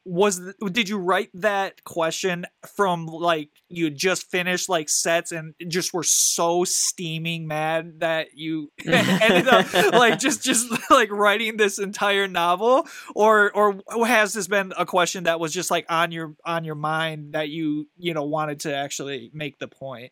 was 0.05 0.41
did 0.71 0.89
you 0.89 0.97
write 0.97 1.29
that 1.33 1.83
question 1.83 2.45
from 2.75 3.05
like 3.05 3.49
you 3.67 3.89
just 3.89 4.29
finished 4.31 4.69
like 4.69 4.89
sets 4.89 5.31
and 5.31 5.53
just 5.67 5.93
were 5.93 6.03
so 6.03 6.63
steaming 6.63 7.47
mad 7.47 7.99
that 7.99 8.29
you 8.33 8.71
ended 8.85 9.47
up 9.47 9.71
like 9.93 10.17
just 10.17 10.43
just 10.43 10.67
like 10.89 11.11
writing 11.11 11.57
this 11.57 11.79
entire 11.79 12.27
novel? 12.27 12.87
Or 13.13 13.51
or 13.51 13.81
has 14.07 14.33
this 14.33 14.47
been 14.47 14.73
a 14.77 14.85
question 14.85 15.25
that 15.25 15.39
was 15.39 15.53
just 15.53 15.69
like 15.69 15.85
on 15.89 16.11
your 16.11 16.33
on 16.45 16.63
your 16.63 16.75
mind 16.75 17.33
that 17.33 17.49
you 17.49 17.87
you 17.97 18.13
know 18.13 18.23
wanted 18.23 18.61
to 18.61 18.75
actually 18.75 19.29
make 19.33 19.59
the 19.59 19.67
point? 19.67 20.11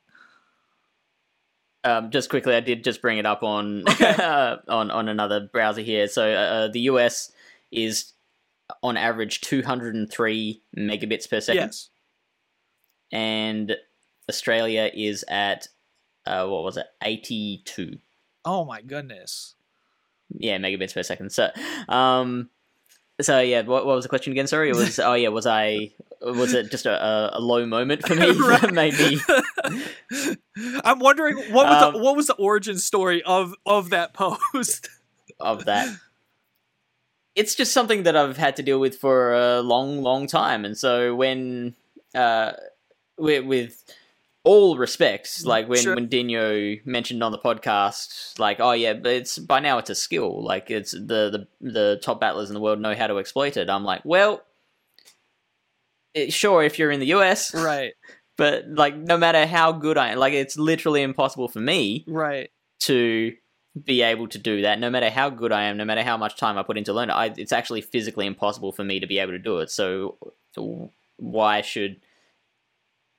Um, 1.83 2.11
just 2.11 2.29
quickly, 2.29 2.53
I 2.53 2.59
did 2.59 2.83
just 2.83 3.01
bring 3.01 3.17
it 3.17 3.25
up 3.25 3.43
on 3.43 3.83
on 4.67 4.91
on 4.91 5.07
another 5.07 5.47
browser 5.51 5.81
here. 5.81 6.07
So 6.07 6.29
uh, 6.29 6.67
the 6.67 6.81
US 6.81 7.31
is 7.71 8.13
on 8.83 8.97
average 8.97 9.41
203 9.41 10.61
megabits 10.77 11.29
per 11.29 11.39
second. 11.39 11.61
yes 11.67 11.89
and 13.11 13.75
Australia 14.29 14.91
is 14.93 15.23
at 15.29 15.67
uh, 16.25 16.45
what 16.45 16.63
was 16.63 16.75
it, 16.77 16.87
eighty 17.03 17.61
two? 17.63 17.97
oh 18.43 18.65
my 18.65 18.81
goodness 18.81 19.55
Yeah, 20.29 20.57
megabits 20.57 20.93
per 20.93 21.03
second. 21.03 21.31
So, 21.31 21.49
um, 21.87 22.49
so 23.21 23.39
yeah, 23.39 23.61
what, 23.61 23.85
what 23.85 23.95
was 23.95 24.03
the 24.03 24.09
question 24.09 24.33
again? 24.33 24.47
Sorry, 24.47 24.69
it 24.69 24.75
was 24.75 24.99
oh 24.99 25.13
yeah, 25.13 25.29
was 25.29 25.47
I 25.47 25.93
was 26.21 26.53
it 26.53 26.69
just 26.69 26.85
a, 26.85 27.37
a, 27.37 27.39
low 27.39 27.65
moment 27.65 28.05
for 28.05 28.15
me 28.15 28.25
that 28.33 28.61
Right. 28.63 28.73
made 28.73 28.93
me? 28.99 29.19
i'm 30.83 30.99
wondering 30.99 31.37
what 31.53 31.67
was 31.67 31.79
the 31.79 31.97
Um, 31.97 32.01
what 32.03 32.15
was 32.17 32.27
the 32.27 32.33
origin 32.35 32.77
story 32.77 33.21
of 33.23 33.53
of 33.65 33.91
that 33.91 34.13
post 34.13 34.89
of 35.39 35.65
that. 35.65 35.87
It's 37.37 37.53
just 37.55 37.71
something 37.71 38.03
that 38.03 38.17
I've 38.17 38.37
had 38.37 38.55
to 38.57 38.63
deal 38.63 38.79
with 38.79 38.97
for 38.97 39.33
a 39.33 39.61
long, 39.61 40.01
long 40.01 40.25
time, 40.27 40.65
and 40.65 40.77
so 40.77 41.15
when, 41.15 41.75
uh, 42.15 42.53
with, 43.17 43.45
with 43.45 43.83
all 44.43 44.77
respects, 44.77 45.45
like 45.45 45.67
when 45.67 45.81
Sure. 45.81 45.93
when 45.95 46.07
Dino 46.07 46.77
mentioned 46.85 47.21
on 47.21 47.33
the 47.33 47.37
podcast, 47.37 48.39
like, 48.39 48.59
oh 48.59 48.71
yeah, 48.71 48.93
but 48.93 49.11
it's 49.11 49.37
by 49.37 49.59
now 49.59 49.77
it's 49.77 49.89
a 49.89 49.95
skill, 49.95 50.41
like 50.41 50.71
it's 50.71 50.91
the 50.93 51.29
the 51.29 51.47
the 51.59 51.99
top 52.01 52.21
battlers 52.21 52.49
in 52.49 52.53
the 52.53 52.61
world 52.61 52.79
know 52.79 52.95
how 52.95 53.07
to 53.07 53.19
exploit 53.19 53.57
it. 53.57 53.69
I'm 53.69 53.83
like, 53.83 54.01
well, 54.05 54.41
it, 56.13 56.31
sure, 56.33 56.63
if 56.63 56.79
you're 56.79 56.91
in 56.91 56.99
the 56.99 57.13
US, 57.13 57.53
right. 57.53 57.93
But 58.37 58.65
like 58.69 58.95
no 58.95 59.17
matter 59.17 59.45
how 59.47 59.71
good 59.71 59.97
I 59.97 60.09
am, 60.09 60.19
like 60.19 60.33
it's 60.33 60.57
literally 60.57 61.01
impossible 61.01 61.47
for 61.47 61.59
me 61.59 62.05
right. 62.07 62.51
to 62.81 63.33
be 63.85 64.01
able 64.01 64.27
to 64.27 64.37
do 64.37 64.61
that 64.61 64.79
no 64.79 64.89
matter 64.89 65.09
how 65.09 65.29
good 65.29 65.51
I 65.51 65.63
am, 65.63 65.77
no 65.77 65.85
matter 65.85 66.03
how 66.03 66.17
much 66.17 66.37
time 66.37 66.57
I 66.57 66.63
put 66.63 66.77
into 66.77 66.93
learning. 66.93 67.15
I, 67.15 67.33
it's 67.37 67.51
actually 67.51 67.81
physically 67.81 68.25
impossible 68.25 68.71
for 68.71 68.83
me 68.83 68.99
to 68.99 69.07
be 69.07 69.19
able 69.19 69.33
to 69.33 69.39
do 69.39 69.59
it. 69.59 69.71
So, 69.71 70.17
so 70.53 70.91
why 71.17 71.61
should 71.61 71.97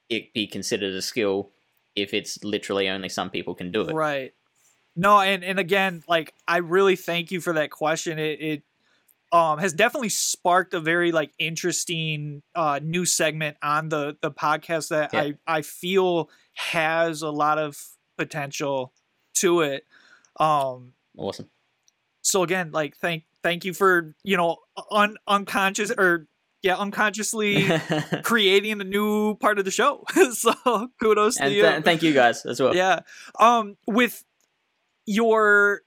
it 0.09 0.33
be 0.33 0.47
considered 0.47 0.95
a 0.95 1.03
skill 1.03 1.51
if 1.95 2.15
it's 2.15 2.43
literally 2.45 2.89
only 2.89 3.09
some 3.09 3.31
people 3.31 3.55
can 3.55 3.73
do 3.73 3.83
it. 3.83 3.95
Right. 3.95 4.33
No, 4.97 5.21
and 5.21 5.45
and 5.45 5.59
again, 5.59 6.03
like 6.09 6.35
I 6.47 6.59
really 6.59 6.97
thank 6.97 7.31
you 7.31 7.41
for 7.41 7.53
that 7.55 7.71
question. 7.71 8.19
It, 8.19 8.41
it 8.41 8.63
um 9.31 9.59
has 9.59 9.73
definitely 9.73 10.09
sparked 10.09 10.75
a 10.75 10.81
very 10.81 11.13
like 11.13 11.33
interesting 11.39 12.43
uh 12.55 12.81
new 12.83 13.05
segment 13.05 13.57
on 13.63 13.91
the 13.91 14.17
the 14.23 14.31
podcast 14.31 14.89
that 14.89 15.11
Yeah. 15.13 15.21
I 15.21 15.35
I 15.47 15.63
feel 15.63 16.31
has 16.55 17.23
a 17.23 17.31
lot 17.31 17.59
of 17.59 17.77
potential 18.17 18.93
to 19.35 19.61
it. 19.61 19.85
Um 20.39 20.93
Awesome. 21.17 21.51
so 22.23 22.43
again, 22.43 22.71
like 22.73 22.97
thank 22.97 23.25
thank 23.43 23.65
you 23.65 23.75
for, 23.75 24.15
you 24.25 24.37
know, 24.37 24.57
un 24.91 25.17
unconscious 25.27 25.91
or 25.97 26.27
yeah, 26.63 26.77
unconsciously 26.77 27.67
creating 28.25 28.81
a 28.81 28.85
new 28.85 29.37
part 29.37 29.59
of 29.59 29.65
the 29.65 29.71
show. 29.71 30.05
so 30.33 30.89
kudos 31.01 31.37
to 31.37 31.49
you. 31.51 31.63
th- 31.63 31.75
and 31.75 31.85
thank 31.85 32.03
you 32.03 32.13
guys 32.13 32.45
as 32.47 32.61
well. 32.61 32.75
Yeah. 32.75 33.01
Um 33.41 33.77
with 33.87 34.25
your 35.07 35.83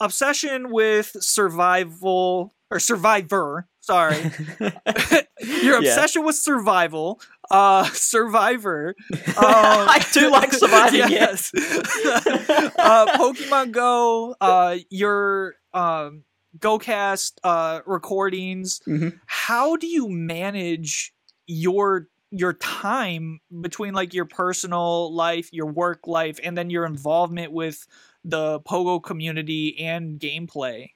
obsession 0.00 0.70
with 0.72 1.10
survival 1.20 2.54
or 2.70 2.78
survivor, 2.80 3.68
sorry. 3.82 4.30
your 5.62 5.78
Yeah. 5.78 5.78
obsession 5.78 6.24
with 6.24 6.36
survival, 6.36 7.20
uh 7.50 7.84
survivor. 7.92 8.96
Um, 9.36 9.36
I 9.36 10.04
do 10.12 10.30
like 10.30 10.52
surviving, 10.54 11.08
yes. 11.08 11.52
uh 11.56 13.08
Pokemon 13.16 13.72
Go, 13.72 14.36
uh 14.40 14.78
your 14.90 15.56
um 15.74 16.24
GoCast 16.58 17.34
uh 17.44 17.80
recordings. 17.86 18.80
Mhm. 18.88 19.20
How 19.26 19.76
do 19.76 19.86
you 19.86 20.08
manage 20.08 21.12
your 21.46 22.08
your 22.30 22.54
time 22.54 23.40
between 23.60 23.94
like 23.94 24.14
your 24.14 24.26
personal 24.26 25.14
life, 25.14 25.50
your 25.52 25.66
work 25.66 26.06
life, 26.06 26.40
and 26.42 26.56
then 26.56 26.70
your 26.70 26.86
involvement 26.86 27.52
with 27.52 27.86
the 28.24 28.60
Pogo 28.60 29.02
community 29.02 29.78
and 29.80 30.20
gameplay? 30.20 30.91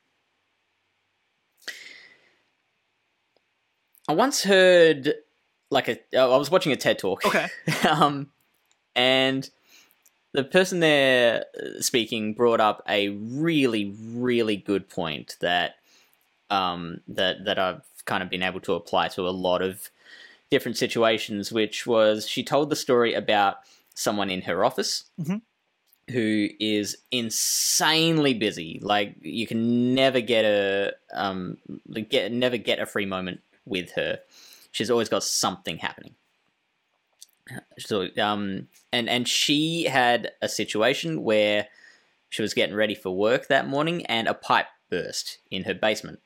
I 4.08 4.14
once 4.14 4.42
heard 4.42 5.14
like 5.70 5.88
a. 5.88 5.98
I 6.16 6.36
was 6.36 6.50
watching 6.50 6.72
a 6.72 6.76
TED 6.76 6.98
talk. 6.98 7.24
Okay. 7.24 7.48
um, 7.88 8.30
and 8.94 9.48
the 10.32 10.44
person 10.44 10.80
there 10.80 11.44
uh, 11.58 11.80
speaking 11.80 12.34
brought 12.34 12.60
up 12.60 12.82
a 12.88 13.08
really, 13.08 13.94
really 14.12 14.56
good 14.56 14.88
point 14.88 15.36
that 15.40 15.76
um, 16.50 17.00
that 17.08 17.44
that 17.44 17.58
I've 17.58 17.82
kind 18.04 18.22
of 18.22 18.30
been 18.30 18.42
able 18.42 18.60
to 18.60 18.74
apply 18.74 19.08
to 19.08 19.28
a 19.28 19.30
lot 19.30 19.62
of 19.62 19.90
different 20.50 20.76
situations. 20.76 21.50
Which 21.50 21.86
was 21.86 22.28
she 22.28 22.42
told 22.44 22.70
the 22.70 22.76
story 22.76 23.14
about 23.14 23.58
someone 23.94 24.30
in 24.30 24.42
her 24.42 24.64
office. 24.64 25.04
Mhm. 25.20 25.42
Who 26.12 26.48
is 26.60 26.98
insanely 27.10 28.32
busy? 28.32 28.78
Like 28.80 29.16
you 29.20 29.44
can 29.44 29.92
never 29.94 30.20
get 30.20 30.44
a 30.44 30.92
um 31.12 31.56
get 32.08 32.30
never 32.30 32.56
get 32.56 32.78
a 32.78 32.86
free 32.86 33.06
moment 33.06 33.40
with 33.66 33.92
her. 33.92 34.20
She's 34.70 34.90
always 34.90 35.08
got 35.08 35.24
something 35.24 35.78
happening. 35.78 36.14
So 37.78 38.08
um 38.18 38.68
and 38.92 39.08
and 39.08 39.28
she 39.28 39.84
had 39.84 40.32
a 40.40 40.48
situation 40.48 41.22
where 41.22 41.68
she 42.28 42.42
was 42.42 42.54
getting 42.54 42.74
ready 42.74 42.94
for 42.94 43.10
work 43.10 43.48
that 43.48 43.68
morning 43.68 44.04
and 44.06 44.26
a 44.26 44.34
pipe 44.34 44.66
burst 44.90 45.38
in 45.50 45.64
her 45.64 45.74
basement. 45.74 46.20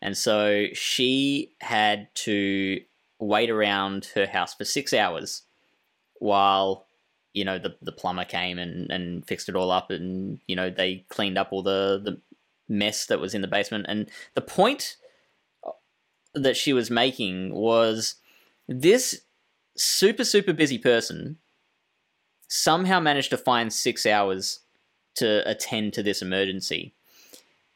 And 0.00 0.16
so 0.16 0.66
she 0.74 1.52
had 1.60 2.08
to 2.14 2.80
wait 3.18 3.50
around 3.50 4.10
her 4.14 4.26
house 4.26 4.54
for 4.54 4.64
6 4.64 4.92
hours 4.92 5.42
while 6.18 6.86
you 7.32 7.44
know 7.44 7.58
the 7.58 7.76
the 7.82 7.92
plumber 7.92 8.24
came 8.24 8.58
and 8.58 8.90
and 8.90 9.26
fixed 9.26 9.48
it 9.48 9.56
all 9.56 9.70
up 9.70 9.90
and 9.90 10.40
you 10.46 10.56
know 10.56 10.70
they 10.70 11.04
cleaned 11.08 11.36
up 11.36 11.48
all 11.50 11.62
the 11.62 12.00
the 12.02 12.20
mess 12.68 13.06
that 13.06 13.20
was 13.20 13.34
in 13.34 13.42
the 13.42 13.48
basement 13.48 13.84
and 13.88 14.08
the 14.34 14.40
point 14.40 14.96
that 16.34 16.56
she 16.56 16.72
was 16.72 16.90
making 16.90 17.54
was 17.54 18.16
this 18.68 19.22
super 19.76 20.24
super 20.24 20.52
busy 20.52 20.78
person 20.78 21.38
somehow 22.48 23.00
managed 23.00 23.30
to 23.30 23.36
find 23.36 23.72
six 23.72 24.06
hours 24.06 24.60
to 25.16 25.48
attend 25.48 25.92
to 25.92 26.02
this 26.02 26.22
emergency. 26.22 26.94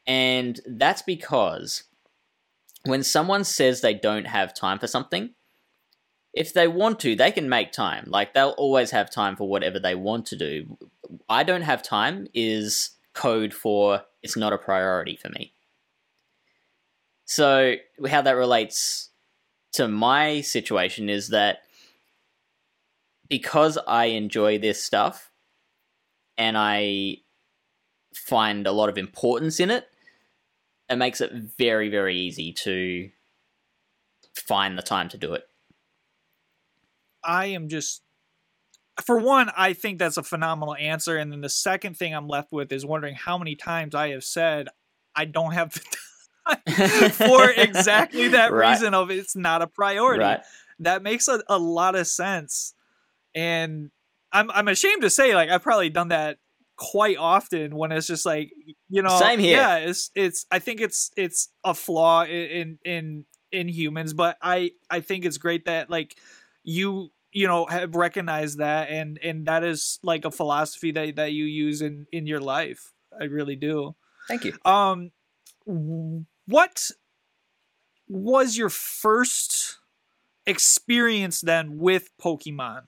And 0.07 0.59
that's 0.65 1.01
because 1.01 1.83
when 2.85 3.03
someone 3.03 3.43
says 3.43 3.81
they 3.81 3.93
don't 3.93 4.27
have 4.27 4.53
time 4.53 4.79
for 4.79 4.87
something 4.87 5.31
if 6.33 6.53
they 6.53 6.67
want 6.67 6.99
to 7.01 7.15
they 7.15 7.31
can 7.31 7.49
make 7.49 7.71
time. 7.71 8.05
Like 8.07 8.33
they'll 8.33 8.49
always 8.57 8.91
have 8.91 9.11
time 9.11 9.35
for 9.35 9.47
whatever 9.47 9.79
they 9.79 9.95
want 9.95 10.25
to 10.27 10.35
do. 10.35 10.77
I 11.27 11.43
don't 11.43 11.63
have 11.63 11.81
time 11.83 12.27
is 12.33 12.91
code 13.13 13.53
for 13.53 14.03
it's 14.21 14.37
not 14.37 14.53
a 14.53 14.57
priority 14.57 15.15
for 15.15 15.29
me 15.29 15.53
so 17.29 17.75
how 18.09 18.23
that 18.23 18.31
relates 18.31 19.11
to 19.73 19.87
my 19.87 20.41
situation 20.41 21.09
is 21.09 21.27
that 21.27 21.59
because 23.29 23.77
I 23.87 24.05
enjoy 24.05 24.57
this 24.57 24.83
stuff 24.83 25.29
and 26.39 26.57
I 26.57 27.17
find 28.15 28.65
a 28.65 28.71
lot 28.71 28.89
of 28.89 28.97
importance 28.97 29.59
in 29.59 29.69
it, 29.69 29.85
it 30.89 30.95
makes 30.95 31.21
it 31.21 31.31
very, 31.55 31.87
very 31.87 32.17
easy 32.17 32.51
to 32.63 33.11
find 34.33 34.75
the 34.75 34.81
time 34.81 35.07
to 35.09 35.17
do 35.19 35.35
it. 35.35 35.43
I 37.23 37.45
am 37.45 37.69
just 37.69 38.01
for 39.05 39.19
one, 39.19 39.51
I 39.55 39.73
think 39.73 39.99
that's 39.99 40.17
a 40.17 40.23
phenomenal 40.23 40.73
answer. 40.73 41.15
And 41.15 41.31
then 41.31 41.41
the 41.41 41.47
second 41.47 41.95
thing 41.95 42.15
I'm 42.15 42.27
left 42.27 42.51
with 42.51 42.71
is 42.71 42.87
wondering 42.87 43.13
how 43.13 43.37
many 43.37 43.55
times 43.55 43.93
I 43.93 44.09
have 44.09 44.23
said 44.23 44.67
I 45.15 45.25
don't 45.25 45.53
have 45.53 45.75
the 45.75 45.81
for 47.11 47.49
exactly 47.49 48.29
that 48.29 48.51
Right. 48.53 48.71
reason 48.71 48.93
of 48.93 49.11
it's 49.11 49.35
not 49.35 49.61
a 49.61 49.67
priority. 49.67 50.23
Right? 50.23 50.41
That 50.79 51.03
makes 51.03 51.27
a, 51.27 51.41
a 51.47 51.57
lot 51.57 51.95
of 51.95 52.07
sense. 52.07 52.73
And 53.35 53.91
I'm 54.31 54.49
I'm 54.51 54.67
ashamed 54.67 55.01
to 55.03 55.09
say, 55.09 55.35
like, 55.35 55.49
I've 55.49 55.63
probably 55.63 55.89
done 55.89 56.09
that 56.09 56.37
quite 56.77 57.17
often 57.17 57.75
when 57.75 57.91
it's 57.91 58.07
just 58.07 58.25
like 58.25 58.51
you 58.87 59.01
know 59.01 59.19
Same 59.19 59.37
here. 59.39 59.57
yeah 59.57 59.75
it's 59.79 60.11
it's 60.15 60.45
i 60.49 60.59
think 60.59 60.79
it's 60.79 61.11
it's 61.17 61.49
a 61.65 61.73
flaw 61.73 62.23
in 62.23 62.79
in 62.85 63.25
in 63.51 63.67
humans 63.67 64.13
but 64.13 64.37
i 64.41 64.71
i 64.89 65.01
think 65.01 65.25
it's 65.25 65.37
great 65.37 65.65
that 65.65 65.89
like 65.89 66.15
you 66.63 67.11
you 67.33 67.47
know 67.47 67.65
have 67.65 67.95
recognized 67.95 68.59
that 68.59 68.89
and 68.89 69.19
and 69.21 69.45
that 69.45 69.61
is 69.65 69.99
like 70.03 70.23
a 70.23 70.31
philosophy 70.31 70.91
that 70.93 71.17
that 71.17 71.33
you 71.33 71.43
use 71.43 71.81
in 71.81 72.07
in 72.13 72.25
your 72.25 72.39
life 72.39 72.93
i 73.19 73.25
really 73.25 73.57
do 73.57 73.93
Thank 74.29 74.45
you. 74.45 74.53
um 74.63 75.11
what 76.49 76.91
was 78.07 78.57
your 78.57 78.69
first 78.69 79.77
experience 80.45 81.41
then 81.41 81.77
with 81.77 82.09
pokemon 82.21 82.81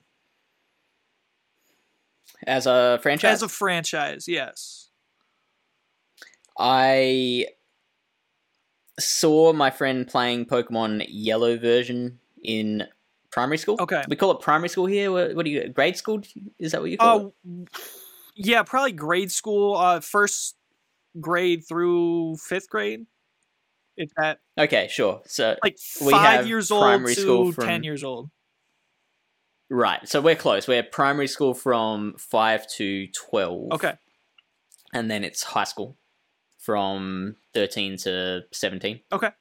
As 2.48 2.66
a 2.66 3.00
franchise, 3.02 3.34
as 3.34 3.44
a 3.44 3.50
franchise 3.50 4.28
yes 4.28 4.90
I 6.58 7.48
saw 9.00 9.54
my 9.54 9.72
friend 9.72 10.08
playing 10.08 10.46
Pokemon 10.46 11.06
Yellow 11.10 11.58
version 11.58 12.20
in 12.44 12.88
primary 13.32 13.58
school. 13.58 13.78
Okay. 13.80 14.04
we 14.08 14.16
call 14.16 14.32
it 14.32 14.42
primary 14.42 14.70
school 14.70 14.86
here. 14.86 15.12
What, 15.12 15.36
what 15.36 15.46
do 15.46 15.52
you 15.52 15.70
grade 15.70 15.98
school? 15.98 16.22
Is 16.60 16.72
that 16.74 16.82
what 16.82 16.92
you 16.92 16.98
call 16.98 17.28
it? 17.28 17.34
Oh, 17.48 17.66
yeah, 18.36 18.64
probably 18.64 18.92
grade 18.92 19.32
school, 19.32 19.76
uh, 19.76 20.00
first 20.00 20.56
grade 21.20 21.64
through 21.68 22.38
fifth 22.38 22.70
grade. 22.70 23.06
That 24.18 24.40
Okay, 24.58 24.88
sure. 24.90 25.22
So 25.26 25.56
like 25.64 25.78
We 26.04 26.12
five 26.12 26.48
years 26.48 26.72
old 26.72 27.06
to 27.16 27.52
from- 27.52 27.66
ten 27.66 27.84
years 27.84 28.04
old. 28.04 28.30
right, 29.70 30.08
so 30.08 30.22
we're 30.22 30.36
close. 30.36 30.68
We're 30.68 30.84
primary 30.84 31.28
school 31.28 31.54
from 31.54 32.16
five 32.18 32.68
to 32.78 33.08
twelve. 33.08 33.72
Okay, 33.74 33.94
and 34.94 35.10
then 35.10 35.24
it's 35.24 35.44
high 35.44 35.64
school 35.66 35.98
from 36.58 37.36
thirteen 37.54 37.98
to 37.98 38.42
seventeen. 38.52 39.02
okay, 39.12 39.32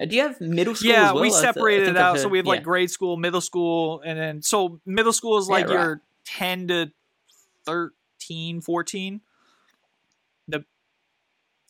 Uh, 0.00 0.04
do 0.06 0.16
you 0.16 0.22
have 0.22 0.40
middle 0.40 0.74
school? 0.74 0.90
yeah, 0.90 1.08
as 1.08 1.12
well? 1.12 1.22
we 1.22 1.28
I 1.28 1.30
th- 1.30 1.40
separated 1.42 1.88
it 1.88 1.96
out. 1.96 2.18
So 2.18 2.28
we 2.28 2.38
have 2.38 2.46
like 2.46 2.60
yeah. 2.60 2.64
grade 2.64 2.90
school, 2.90 3.16
middle 3.16 3.40
school, 3.40 4.00
and 4.04 4.18
then 4.18 4.42
so 4.42 4.80
middle 4.86 5.12
school 5.12 5.38
is 5.38 5.46
Yeah, 5.48 5.52
like 5.54 5.66
right. 5.68 5.72
your 5.74 6.00
ten 6.24 6.68
to 6.68 6.90
13, 7.66 8.60
14. 8.62 9.20
The 10.48 10.64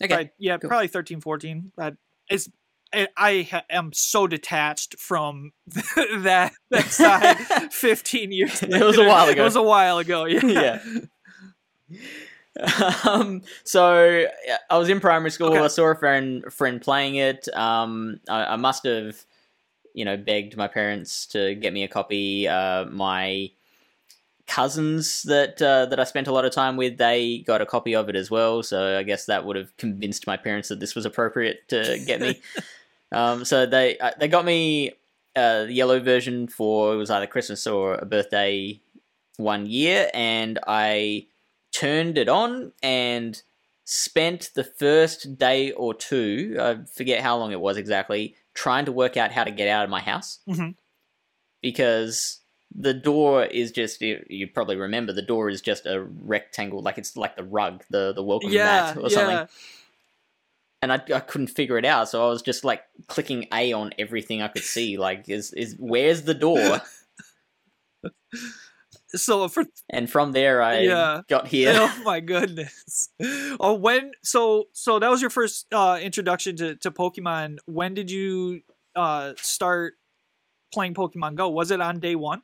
okay. 0.02 0.14
Right, 0.14 0.30
yeah, 0.38 0.58
cool. 0.58 0.68
probably 0.68 0.88
13, 0.88 1.20
14. 1.20 1.72
But 1.76 1.96
it's 2.28 2.48
I, 2.92 3.08
I 3.16 3.62
am 3.70 3.92
so 3.92 4.26
detached 4.26 4.98
from 4.98 5.52
that 5.66 6.52
that 6.70 6.86
side 6.90 7.72
15 7.72 8.32
years 8.32 8.62
It 8.62 8.70
was 8.70 8.98
a 8.98 9.04
while 9.04 9.28
ago. 9.28 9.42
It 9.42 9.44
was 9.44 9.56
a 9.56 9.62
while 9.62 9.98
ago, 9.98 10.24
yeah. 10.26 10.80
yeah. 11.88 12.94
um, 13.08 13.42
so 13.64 14.26
I 14.68 14.78
was 14.78 14.88
in 14.88 15.00
primary 15.00 15.30
school. 15.30 15.48
Okay. 15.48 15.58
I 15.58 15.68
saw 15.68 15.86
a 15.86 15.94
friend 15.94 16.44
friend 16.52 16.80
playing 16.80 17.16
it. 17.16 17.48
Um, 17.54 18.20
I, 18.28 18.44
I 18.44 18.56
must 18.56 18.84
have, 18.84 19.16
you 19.94 20.04
know, 20.04 20.16
begged 20.16 20.56
my 20.56 20.66
parents 20.66 21.26
to 21.28 21.54
get 21.54 21.72
me 21.72 21.84
a 21.84 21.88
copy. 21.88 22.48
Uh, 22.48 22.86
my 22.86 23.50
cousins 24.50 25.22
that 25.22 25.62
uh, 25.62 25.86
that 25.86 26.00
I 26.00 26.04
spent 26.04 26.26
a 26.26 26.32
lot 26.32 26.44
of 26.44 26.52
time 26.52 26.76
with, 26.76 26.98
they 26.98 27.38
got 27.46 27.62
a 27.62 27.66
copy 27.66 27.94
of 27.94 28.08
it 28.08 28.16
as 28.16 28.30
well. 28.30 28.62
So 28.62 28.98
I 28.98 29.04
guess 29.04 29.26
that 29.26 29.44
would 29.44 29.56
have 29.56 29.76
convinced 29.76 30.26
my 30.26 30.36
parents 30.36 30.68
that 30.68 30.80
this 30.80 30.96
was 30.96 31.06
appropriate 31.06 31.68
to 31.68 32.02
get 32.04 32.20
me. 32.20 32.40
um, 33.12 33.44
so 33.44 33.64
they 33.64 33.96
uh, 33.98 34.10
they 34.18 34.26
got 34.26 34.44
me 34.44 34.90
uh, 35.36 35.64
the 35.64 35.72
yellow 35.72 36.00
version 36.00 36.48
for 36.48 36.94
it 36.94 36.96
was 36.96 37.10
either 37.10 37.28
Christmas 37.28 37.66
or 37.66 37.94
a 37.94 38.04
birthday 38.04 38.80
one 39.36 39.66
year, 39.66 40.10
and 40.12 40.58
I 40.66 41.26
turned 41.72 42.18
it 42.18 42.28
on 42.28 42.72
and 42.82 43.40
spent 43.84 44.50
the 44.54 44.64
first 44.64 45.38
day 45.38 45.70
or 45.72 45.94
two, 45.94 46.56
I 46.60 46.78
forget 46.92 47.22
how 47.22 47.36
long 47.38 47.52
it 47.52 47.60
was 47.60 47.76
exactly, 47.76 48.34
trying 48.54 48.84
to 48.84 48.92
work 48.92 49.16
out 49.16 49.32
how 49.32 49.44
to 49.44 49.50
get 49.50 49.68
out 49.68 49.84
of 49.84 49.90
my 49.90 50.00
house. 50.00 50.40
Mhm. 50.48 50.74
Because 51.62 52.39
the 52.74 52.94
door 52.94 53.44
is 53.44 53.72
just, 53.72 54.00
you, 54.00 54.24
you 54.28 54.46
probably 54.46 54.76
remember, 54.76 55.12
the 55.12 55.22
door 55.22 55.48
is 55.48 55.60
just 55.60 55.86
a 55.86 56.00
rectangle, 56.02 56.82
like 56.82 56.98
it's 56.98 57.16
like 57.16 57.36
the 57.36 57.44
rug, 57.44 57.84
the, 57.90 58.12
the 58.12 58.22
welcome 58.22 58.52
yeah, 58.52 58.64
mat 58.64 58.96
or 58.96 59.10
something. 59.10 59.48
And 60.82 60.92
I, 60.92 61.02
I 61.14 61.20
couldn't 61.20 61.48
figure 61.48 61.76
it 61.76 61.84
out, 61.84 62.08
so 62.08 62.26
I 62.26 62.30
was 62.30 62.40
just 62.42 62.64
like 62.64 62.82
clicking 63.06 63.46
A 63.52 63.72
on 63.72 63.92
everything 63.98 64.40
I 64.40 64.48
could 64.48 64.62
see. 64.62 64.96
Like, 64.96 65.28
is, 65.28 65.52
is 65.52 65.76
where's 65.78 66.22
the 66.22 66.34
door? 66.34 66.80
So 69.14 69.48
for 69.48 69.64
and 69.88 70.08
from 70.08 70.32
there, 70.32 70.62
I 70.62 70.82
Yeah. 70.82 71.22
got 71.28 71.48
here. 71.48 71.74
oh 71.76 72.02
my 72.04 72.20
goodness. 72.20 73.08
Oh, 73.58 73.74
when 73.74 74.12
so 74.22 74.68
so 74.72 74.98
that 74.98 75.10
was 75.10 75.20
your 75.20 75.30
first 75.30 75.66
uh 75.72 75.98
introduction 76.00 76.56
to 76.56 76.76
to 76.76 76.90
Pokemon. 76.90 77.58
When 77.66 77.94
did 77.94 78.10
you 78.10 78.62
uh 78.94 79.32
start 79.36 79.94
playing 80.72 80.94
Pokemon 80.94 81.34
Go? 81.34 81.48
Was 81.48 81.70
it 81.72 81.80
on 81.80 81.98
day 81.98 82.14
1? 82.14 82.42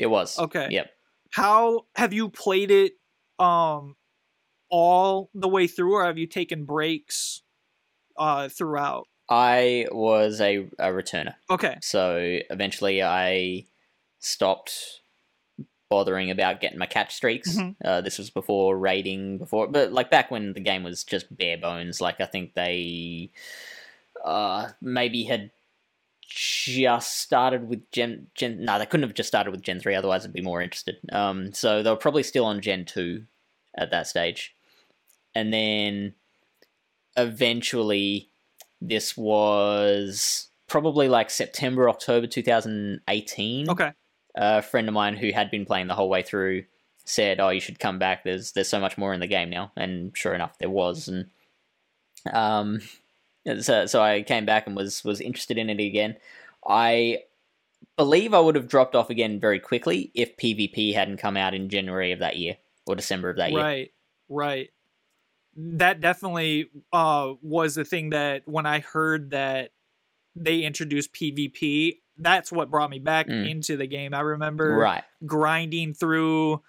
It 0.00 0.06
was. 0.08 0.38
Okay. 0.38 0.68
Yep. 0.70 0.90
How 1.30 1.82
have 1.94 2.12
you 2.12 2.30
played 2.30 2.70
it 2.70 2.94
um 3.38 3.96
all 4.70 5.30
the 5.34 5.48
way 5.48 5.66
through 5.66 5.94
or 5.94 6.04
have 6.04 6.16
you 6.18 6.26
taken 6.26 6.64
breaks 6.64 7.42
uh 8.16 8.48
throughout? 8.48 9.06
I 9.28 9.86
was 9.92 10.40
a, 10.40 10.66
a 10.78 10.88
returner. 10.88 11.34
Okay. 11.50 11.76
So 11.82 12.16
eventually 12.50 13.02
I 13.02 13.66
stopped 14.18 15.00
bothering 15.90 16.30
about 16.30 16.60
getting 16.60 16.78
my 16.78 16.86
catch 16.86 17.14
streaks. 17.14 17.56
Mhm. 17.56 17.76
Uh, 17.84 18.00
this 18.00 18.16
was 18.18 18.30
before 18.30 18.78
raiding, 18.78 19.38
before, 19.38 19.66
but 19.68 19.92
like 19.92 20.10
back 20.10 20.30
when 20.30 20.52
the 20.54 20.60
game 20.60 20.82
was 20.82 21.04
just 21.04 21.36
bare 21.36 21.58
bones. 21.58 22.00
Like 22.00 22.20
I 22.20 22.26
think 22.26 22.54
they 22.54 23.30
uh, 24.24 24.70
maybe 24.80 25.24
had 25.24 25.50
just 26.30 27.18
started 27.18 27.68
with 27.68 27.90
Gen 27.90 28.28
Gen. 28.34 28.64
No, 28.64 28.78
they 28.78 28.86
couldn't 28.86 29.06
have 29.06 29.16
just 29.16 29.28
started 29.28 29.50
with 29.50 29.62
Gen 29.62 29.80
three. 29.80 29.94
Otherwise, 29.94 30.24
I'd 30.24 30.32
be 30.32 30.40
more 30.40 30.62
interested. 30.62 30.96
Um, 31.12 31.52
so 31.52 31.82
they 31.82 31.90
were 31.90 31.96
probably 31.96 32.22
still 32.22 32.46
on 32.46 32.60
Gen 32.60 32.84
two 32.84 33.24
at 33.76 33.90
that 33.90 34.06
stage, 34.06 34.54
and 35.34 35.52
then 35.52 36.14
eventually 37.16 38.28
this 38.80 39.16
was 39.16 40.48
probably 40.68 41.08
like 41.08 41.28
September, 41.30 41.90
October 41.90 42.26
2018. 42.26 43.68
Okay. 43.68 43.92
A 44.36 44.62
friend 44.62 44.86
of 44.86 44.94
mine 44.94 45.16
who 45.16 45.32
had 45.32 45.50
been 45.50 45.66
playing 45.66 45.88
the 45.88 45.94
whole 45.94 46.08
way 46.08 46.22
through 46.22 46.64
said, 47.04 47.40
"Oh, 47.40 47.48
you 47.48 47.60
should 47.60 47.80
come 47.80 47.98
back. 47.98 48.22
There's 48.22 48.52
there's 48.52 48.68
so 48.68 48.80
much 48.80 48.96
more 48.96 49.12
in 49.12 49.20
the 49.20 49.26
game 49.26 49.50
now." 49.50 49.72
And 49.76 50.16
sure 50.16 50.32
enough, 50.34 50.56
there 50.58 50.70
was. 50.70 51.08
And 51.08 51.28
um, 52.32 52.80
so 53.60 53.86
so 53.86 54.02
I 54.02 54.22
came 54.22 54.46
back 54.46 54.66
and 54.66 54.76
was 54.76 55.04
was 55.04 55.20
interested 55.20 55.58
in 55.58 55.70
it 55.70 55.80
again. 55.80 56.16
I 56.66 57.24
believe 57.96 58.34
I 58.34 58.40
would 58.40 58.54
have 58.54 58.68
dropped 58.68 58.94
off 58.94 59.10
again 59.10 59.40
very 59.40 59.58
quickly 59.60 60.10
if 60.14 60.36
PvP 60.36 60.94
hadn't 60.94 61.16
come 61.18 61.36
out 61.36 61.54
in 61.54 61.68
January 61.68 62.12
of 62.12 62.18
that 62.20 62.36
year 62.36 62.56
or 62.86 62.94
December 62.96 63.30
of 63.30 63.36
that 63.36 63.50
year. 63.52 63.60
Right, 63.60 63.90
right. 64.28 64.70
That 65.56 66.00
definitely 66.00 66.70
uh, 66.92 67.34
was 67.42 67.74
the 67.74 67.84
thing 67.84 68.10
that 68.10 68.42
when 68.46 68.66
I 68.66 68.80
heard 68.80 69.30
that 69.30 69.72
they 70.36 70.60
introduced 70.60 71.12
PvP, 71.12 71.98
that's 72.16 72.52
what 72.52 72.70
brought 72.70 72.90
me 72.90 72.98
back 72.98 73.26
Mm. 73.26 73.50
into 73.50 73.76
the 73.76 73.86
game. 73.86 74.14
I 74.14 74.20
remember 74.20 74.76
Right. 74.76 75.02
grinding 75.26 75.94
through, 75.94 76.62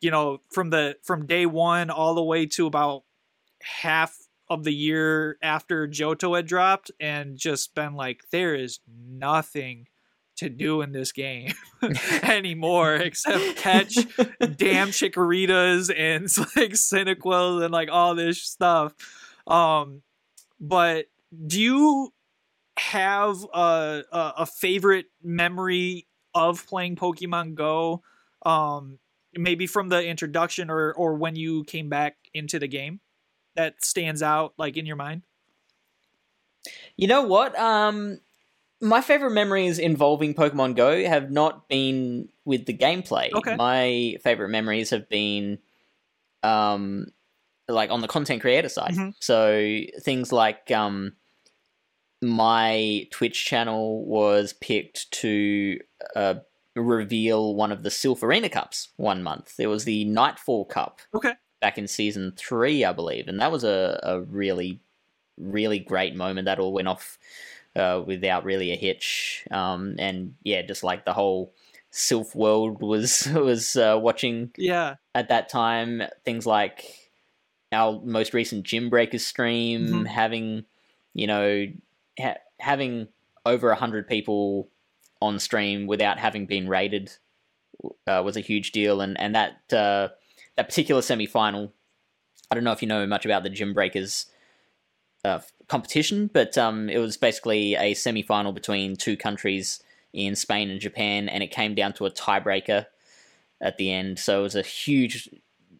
you 0.00 0.10
know, 0.10 0.40
from 0.50 0.70
the 0.70 0.96
from 1.02 1.26
day 1.26 1.46
one 1.46 1.90
all 1.90 2.14
the 2.14 2.24
way 2.24 2.46
to 2.46 2.66
about 2.66 3.04
half 3.62 4.16
of 4.50 4.64
the 4.64 4.74
year 4.74 5.38
after 5.40 5.88
Johto 5.88 6.36
had 6.36 6.46
dropped, 6.46 6.90
and 7.00 7.38
just 7.38 7.74
been 7.74 7.94
like, 7.94 8.22
there 8.30 8.54
is 8.54 8.80
nothing 8.86 9.86
to 10.36 10.48
do 10.48 10.80
in 10.80 10.92
this 10.92 11.12
game 11.12 11.52
anymore 12.22 12.94
except 12.94 13.56
catch 13.56 13.94
damn 14.56 14.88
chikoritas 14.88 15.92
and 15.94 16.22
like 16.56 16.72
Cyndaquils 16.72 17.62
and 17.62 17.72
like 17.72 17.90
all 17.90 18.14
this 18.14 18.42
stuff. 18.42 18.94
Um, 19.46 20.02
but 20.58 21.06
do 21.46 21.60
you 21.60 22.12
have 22.78 23.44
a, 23.52 24.02
a 24.10 24.32
a 24.38 24.46
favorite 24.46 25.06
memory 25.22 26.06
of 26.34 26.66
playing 26.66 26.96
Pokemon 26.96 27.54
Go? 27.54 28.02
Um, 28.44 28.98
maybe 29.34 29.66
from 29.66 29.90
the 29.90 30.04
introduction 30.04 30.70
or 30.70 30.92
or 30.92 31.14
when 31.14 31.36
you 31.36 31.64
came 31.64 31.88
back 31.88 32.16
into 32.32 32.58
the 32.58 32.68
game 32.68 33.00
that 33.56 33.84
stands 33.84 34.22
out 34.22 34.54
like 34.56 34.76
in 34.76 34.86
your 34.86 34.96
mind. 34.96 35.22
You 36.96 37.08
know 37.08 37.22
what? 37.22 37.58
Um, 37.58 38.20
my 38.80 39.00
favorite 39.00 39.32
memories 39.32 39.78
involving 39.78 40.34
Pokemon 40.34 40.76
Go 40.76 41.04
have 41.04 41.30
not 41.30 41.68
been 41.68 42.28
with 42.44 42.66
the 42.66 42.76
gameplay. 42.76 43.32
Okay. 43.32 43.56
My 43.56 44.16
favorite 44.22 44.48
memories 44.48 44.90
have 44.90 45.08
been, 45.08 45.58
um, 46.42 47.06
like 47.68 47.90
on 47.90 48.00
the 48.00 48.08
content 48.08 48.40
creator 48.40 48.68
side. 48.68 48.94
Mhm. 48.94 49.14
So 49.20 49.80
things 50.02 50.32
like 50.32 50.70
um, 50.70 51.14
my 52.22 53.06
Twitch 53.10 53.44
channel 53.44 54.04
was 54.04 54.52
picked 54.54 55.10
to 55.12 55.78
uh, 56.16 56.34
reveal 56.74 57.54
one 57.54 57.72
of 57.72 57.82
the 57.82 57.88
Silph 57.90 58.22
Arena 58.22 58.48
Cups 58.48 58.88
one 58.96 59.22
month. 59.22 59.56
There 59.56 59.68
was 59.68 59.84
the 59.84 60.04
Nightfall 60.04 60.64
Cup 60.66 61.00
Okay. 61.14 61.34
Back 61.60 61.76
in 61.78 61.86
season 61.88 62.32
three, 62.36 62.84
I 62.84 62.92
believe, 62.92 63.28
and 63.28 63.38
that 63.40 63.52
was 63.52 63.64
a, 63.64 64.00
a 64.02 64.20
really, 64.22 64.80
really 65.38 65.78
great 65.78 66.14
moment. 66.16 66.46
That 66.46 66.58
all 66.58 66.72
went 66.72 66.88
off 66.88 67.18
uh, 67.76 68.02
without 68.06 68.44
really 68.44 68.72
a 68.72 68.76
hitch, 68.76 69.46
um, 69.50 69.96
and 69.98 70.34
yeah, 70.42 70.62
just 70.62 70.82
like 70.82 71.04
the 71.04 71.12
whole 71.12 71.52
Silph 71.92 72.34
world 72.34 72.80
was 72.80 73.28
was 73.34 73.76
uh, 73.76 73.98
watching 74.00 74.52
Yeah. 74.56 74.94
at 75.14 75.28
that 75.28 75.48
time. 75.50 76.02
Things 76.24 76.46
like 76.46 77.10
our 77.72 78.00
most 78.04 78.32
recent 78.32 78.64
Gym 78.64 78.88
Breakers 78.88 79.26
stream, 79.26 80.04
Mhm. 80.04 80.06
having 80.06 80.64
you 81.12 81.26
know 81.26 81.66
ha- 82.18 82.38
having 82.58 83.08
over 83.44 83.70
a 83.70 83.76
hundred 83.76 84.08
people 84.08 84.68
on 85.20 85.38
stream 85.38 85.86
without 85.86 86.18
having 86.18 86.46
been 86.46 86.68
rated 86.68 87.12
uh, 88.06 88.22
was 88.24 88.36
a 88.36 88.40
huge 88.40 88.72
deal, 88.72 89.00
and 89.02 89.20
and 89.20 89.34
that 89.34 89.72
uh, 89.72 90.08
that 90.60 90.68
particular 90.68 91.00
semi 91.00 91.24
final. 91.24 91.72
I 92.50 92.54
don't 92.54 92.64
know 92.64 92.72
if 92.72 92.82
you 92.82 92.88
know 92.88 93.06
much 93.06 93.24
about 93.24 93.44
the 93.44 93.48
Gym 93.48 93.72
Breakers 93.72 94.26
uh, 95.24 95.40
competition, 95.68 96.28
but 96.30 96.58
um, 96.58 96.90
it 96.90 96.98
was 96.98 97.16
basically 97.16 97.76
a 97.76 97.94
semi 97.94 98.20
final 98.20 98.52
between 98.52 98.94
two 98.94 99.16
countries 99.16 99.82
in 100.12 100.36
Spain 100.36 100.68
and 100.68 100.78
Japan, 100.78 101.30
and 101.30 101.42
it 101.42 101.50
came 101.50 101.74
down 101.74 101.94
to 101.94 102.04
a 102.04 102.10
tiebreaker 102.10 102.84
at 103.58 103.78
the 103.78 103.90
end. 103.90 104.18
So 104.18 104.40
it 104.40 104.42
was 104.42 104.54
a 104.54 104.60
huge, 104.60 105.30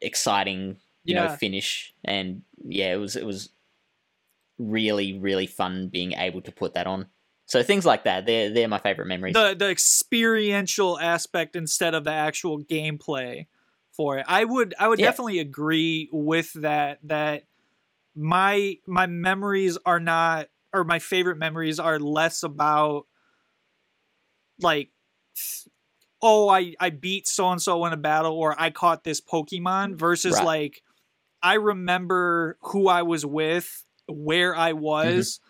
exciting, 0.00 0.78
you 1.04 1.14
know, 1.14 1.28
finish, 1.28 1.92
and 2.02 2.40
yeah, 2.64 2.94
it 2.94 2.98
was 2.98 3.16
it 3.16 3.26
was 3.26 3.50
really 4.58 5.18
really 5.18 5.46
fun 5.46 5.88
being 5.88 6.12
able 6.12 6.40
to 6.40 6.52
put 6.52 6.72
that 6.72 6.86
on. 6.86 7.06
So 7.44 7.62
things 7.62 7.84
like 7.84 8.04
that, 8.04 8.24
they're 8.24 8.48
they're 8.48 8.68
my 8.68 8.78
favorite 8.78 9.08
memories. 9.08 9.34
the 9.34 9.54
the 9.58 9.68
experiential 9.68 10.98
aspect 10.98 11.54
instead 11.54 11.94
of 11.94 12.04
the 12.04 12.12
actual 12.12 12.62
gameplay 12.62 13.46
for 13.92 14.18
it. 14.18 14.26
I 14.28 14.44
would 14.44 14.74
I 14.78 14.88
would 14.88 14.98
Yeah. 14.98 15.06
definitely 15.06 15.38
agree 15.38 16.08
with 16.12 16.52
that 16.54 16.98
that 17.04 17.44
my 18.14 18.76
my 18.86 19.06
memories 19.06 19.78
are 19.86 20.00
not 20.00 20.48
or 20.72 20.84
my 20.84 20.98
favorite 20.98 21.38
memories 21.38 21.78
are 21.78 21.98
less 21.98 22.42
about 22.42 23.06
like 24.60 24.90
oh 26.22 26.48
I 26.48 26.74
I 26.80 26.90
beat 26.90 27.28
so 27.28 27.50
and 27.50 27.60
so 27.62 27.84
in 27.86 27.92
a 27.92 27.96
battle 27.96 28.32
or 28.34 28.54
I 28.60 28.70
caught 28.70 29.04
this 29.04 29.20
Pokemon 29.20 29.96
versus 29.98 30.34
Right. 30.34 30.44
like 30.44 30.82
I 31.42 31.54
remember 31.54 32.58
who 32.62 32.88
I 32.88 33.02
was 33.02 33.24
with, 33.24 33.84
where 34.08 34.54
I 34.54 34.72
mm-hmm. 34.72 34.80
was, 34.80 35.40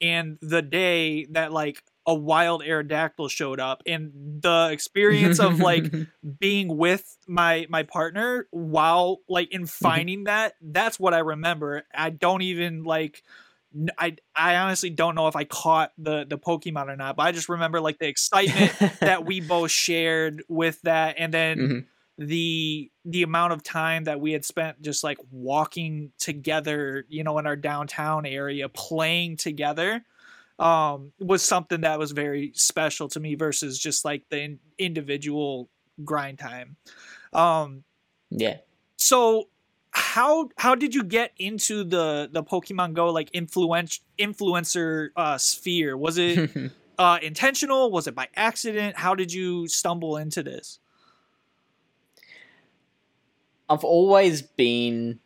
and 0.00 0.38
the 0.40 0.62
day 0.62 1.26
that 1.32 1.52
like 1.52 1.82
a 2.06 2.14
wild 2.14 2.62
Aerodactyl 2.62 3.30
showed 3.30 3.60
up, 3.60 3.82
and 3.86 4.42
the 4.42 4.68
experience 4.72 5.38
of 5.38 5.60
like 5.60 5.92
being 6.38 6.76
with 6.76 7.16
my 7.26 7.66
my 7.70 7.82
partner 7.82 8.46
while 8.50 9.18
like 9.28 9.52
in 9.52 9.66
finding 9.66 10.24
that 10.24 10.54
that's 10.60 10.98
what 11.00 11.14
I 11.14 11.18
remember. 11.18 11.84
I 11.94 12.10
don't 12.10 12.42
even 12.42 12.84
like 12.84 13.22
I 13.98 14.16
I 14.36 14.56
honestly 14.56 14.90
don't 14.90 15.14
know 15.14 15.26
if 15.28 15.36
I 15.36 15.44
caught 15.44 15.92
the 15.98 16.24
the 16.24 16.38
Pokemon 16.38 16.88
or 16.88 16.96
not, 16.96 17.16
but 17.16 17.24
I 17.24 17.32
just 17.32 17.48
remember 17.48 17.80
like 17.80 17.98
the 17.98 18.06
excitement 18.08 18.74
that 19.04 19.24
we 19.24 19.40
both 19.40 19.70
shared 19.70 20.42
with 20.48 20.80
that, 20.82 21.16
and 21.18 21.34
then 21.34 21.66
Mhm. 21.66 21.86
the 22.18 22.90
the 23.04 23.22
amount 23.24 23.52
of 23.52 23.62
time 23.64 24.04
that 24.04 24.20
we 24.20 24.32
had 24.32 24.44
spent 24.44 24.80
just 24.80 25.02
like 25.02 25.18
walking 25.30 26.12
together, 26.18 27.04
you 27.08 27.24
know, 27.24 27.38
in 27.38 27.46
our 27.46 27.56
downtown 27.56 28.26
area, 28.26 28.68
playing 28.68 29.36
together, 29.36 30.04
um, 30.58 31.12
was 31.18 31.42
something 31.42 31.80
that 31.82 31.98
was 31.98 32.12
very 32.12 32.52
special 32.54 33.08
to 33.08 33.20
me 33.20 33.34
versus 33.34 33.78
just 33.78 34.04
like 34.04 34.24
the 34.28 34.40
in- 34.40 34.58
individual 34.78 35.68
grind 36.04 36.38
time. 36.38 36.76
Um, 37.32 37.84
Yeah. 38.30 38.58
so 38.96 39.48
how 39.90 40.48
how 40.56 40.74
did 40.74 40.94
you 40.94 41.04
get 41.04 41.32
into 41.38 41.84
the 41.84 42.28
the 42.32 42.42
Pokemon 42.42 42.94
Go 42.94 43.10
like 43.10 43.30
influence 43.32 44.00
influencer 44.18 45.08
uh, 45.16 45.38
sphere? 45.38 45.96
Was 45.96 46.18
it 46.18 46.50
uh, 46.98 47.18
intentional? 47.22 47.90
Was 47.90 48.06
it 48.06 48.14
by 48.14 48.28
accident? 48.34 48.96
How 48.96 49.14
did 49.14 49.32
you 49.32 49.68
stumble 49.68 50.16
into 50.16 50.42
this? 50.42 50.78
I've 53.68 53.84
always 53.84 54.42
been 54.42 55.20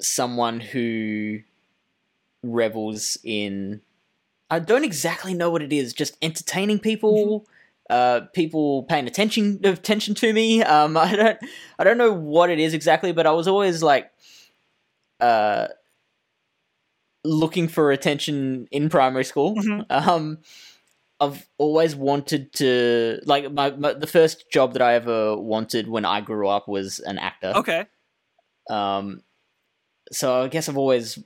someone 0.00 0.60
who 0.60 1.40
revels 2.42 3.18
in 3.24 3.80
I 4.50 4.58
don't 4.58 4.84
exactly 4.84 5.32
know 5.32 5.50
what 5.50 5.62
it 5.62 5.72
is, 5.72 5.92
just 5.92 6.16
entertaining 6.22 6.80
people, 6.80 7.46
uh, 7.88 8.22
people 8.34 8.82
paying 8.84 9.06
attention 9.06 9.60
attention 9.62 10.14
to 10.16 10.32
me. 10.32 10.62
Um, 10.62 10.96
I 10.96 11.14
don't 11.14 11.38
I 11.78 11.84
don't 11.84 11.98
know 11.98 12.12
what 12.12 12.50
it 12.50 12.58
is 12.58 12.74
exactly, 12.74 13.12
but 13.12 13.26
I 13.26 13.32
was 13.32 13.48
always 13.48 13.82
like 13.82 14.10
uh 15.20 15.68
looking 17.22 17.68
for 17.68 17.90
attention 17.90 18.66
in 18.70 18.88
primary 18.88 19.24
school. 19.24 19.54
Mhm. 19.54 19.86
Um 19.90 20.38
I've 21.20 21.46
always 21.58 21.94
wanted 21.94 22.52
to 22.54 23.20
like 23.26 23.52
my, 23.52 23.70
my 23.72 23.92
the 23.92 24.06
first 24.06 24.50
job 24.50 24.72
that 24.72 24.80
I 24.82 24.94
ever 24.94 25.36
wanted 25.36 25.86
when 25.86 26.06
I 26.06 26.22
grew 26.22 26.48
up 26.48 26.66
was 26.66 26.98
an 27.00 27.18
actor. 27.18 27.52
Okay. 27.56 27.86
Um, 28.70 29.22
so 30.10 30.42
I 30.44 30.48
guess 30.48 30.68
I've 30.68 30.78
always 30.78 31.18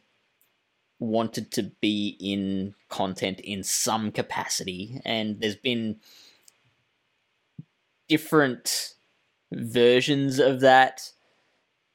wanted 1.04 1.50
to 1.52 1.64
be 1.80 2.16
in 2.20 2.74
content 2.88 3.40
in 3.40 3.62
some 3.62 4.10
capacity, 4.10 5.00
and 5.04 5.40
there's 5.40 5.56
been 5.56 5.96
different 8.08 8.94
versions 9.52 10.38
of 10.38 10.60
that 10.60 11.10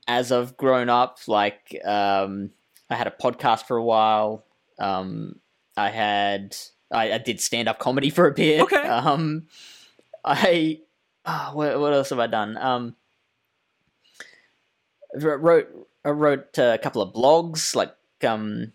as 0.07 0.31
I've 0.31 0.57
grown 0.57 0.89
up. 0.89 1.19
Like, 1.27 1.79
um, 1.85 2.51
I 2.89 2.95
had 2.95 3.07
a 3.07 3.11
podcast 3.11 3.65
for 3.65 3.77
a 3.77 3.83
while. 3.83 4.45
Um, 4.79 5.39
I 5.77 5.89
had 5.89 6.55
I, 6.91 7.13
I 7.13 7.17
did 7.19 7.39
stand 7.39 7.67
up 7.67 7.79
comedy 7.79 8.09
for 8.09 8.27
a 8.27 8.33
bit. 8.33 8.61
Okay. 8.61 8.83
Um, 8.89 9.47
I 10.25 10.79
oh, 11.25 11.51
what, 11.53 11.79
what 11.79 11.93
else 11.93 12.09
have 12.09 12.19
I 12.19 12.27
done? 12.27 12.57
Um, 12.57 12.95
wrote 15.15 15.87
I 16.03 16.09
wrote 16.09 16.57
a 16.57 16.79
couple 16.81 17.01
of 17.01 17.13
blogs, 17.13 17.75
like 17.75 17.93
um, 18.23 18.73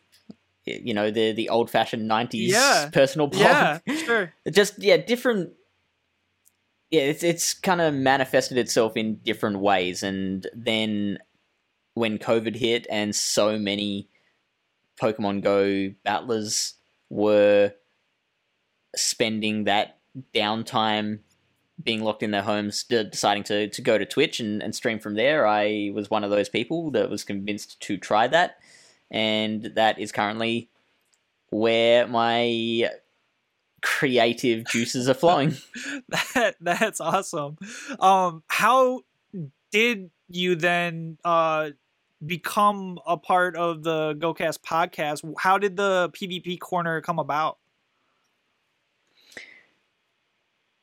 you 0.66 0.94
know 0.94 1.10
the 1.10 1.32
the 1.32 1.48
old 1.48 1.70
fashioned 1.70 2.06
nineties 2.08 2.52
Yeah. 2.52 2.90
personal 2.92 3.26
blog. 3.26 3.42
Yeah, 3.42 3.78
sure. 4.04 4.32
Just 4.50 4.78
yeah, 4.82 4.96
different. 4.96 5.52
Yeah, 6.90 7.02
it's 7.02 7.22
it's 7.22 7.54
kind 7.54 7.80
of 7.80 7.92
manifested 7.94 8.56
itself 8.58 8.96
in 8.96 9.16
different 9.16 9.58
ways, 9.60 10.02
and 10.02 10.46
then 10.54 11.18
when 11.94 12.18
COVID 12.18 12.56
hit 12.56 12.86
and 12.90 13.14
so 13.14 13.58
many 13.58 14.08
Pokemon 15.00 15.42
Go 15.42 15.94
battlers 16.04 16.74
were 17.10 17.72
spending 18.96 19.64
that 19.64 19.98
downtime 20.34 21.20
being 21.82 22.02
locked 22.02 22.22
in 22.22 22.30
their 22.30 22.42
homes, 22.42 22.84
de- 22.84 23.04
deciding 23.04 23.42
to, 23.42 23.68
to 23.68 23.82
go 23.82 23.98
to 23.98 24.06
Twitch 24.06 24.38
and, 24.38 24.62
and 24.62 24.74
stream 24.74 24.98
from 25.00 25.14
there. 25.14 25.46
I 25.46 25.90
was 25.92 26.08
one 26.10 26.22
of 26.22 26.30
those 26.30 26.48
people 26.48 26.92
that 26.92 27.10
was 27.10 27.24
convinced 27.24 27.80
to 27.82 27.96
try 27.96 28.28
that, 28.28 28.58
and 29.10 29.72
that 29.74 29.98
is 29.98 30.12
currently 30.12 30.70
where 31.50 32.06
my 32.06 32.90
creative 33.82 34.64
juices 34.66 35.08
are 35.08 35.14
flowing. 35.14 35.54
that 36.34 36.56
that's 36.60 37.00
awesome. 37.00 37.56
Um, 38.00 38.42
how 38.48 39.02
did 39.70 40.10
you 40.28 40.54
then 40.56 41.18
uh 41.24 41.70
become 42.24 42.98
a 43.06 43.16
part 43.16 43.56
of 43.56 43.82
the 43.82 44.14
GoCast 44.14 44.60
podcast? 44.60 45.22
How 45.38 45.58
did 45.58 45.76
the 45.76 46.10
PvP 46.14 46.58
corner 46.58 47.00
come 47.00 47.18
about? 47.18 47.58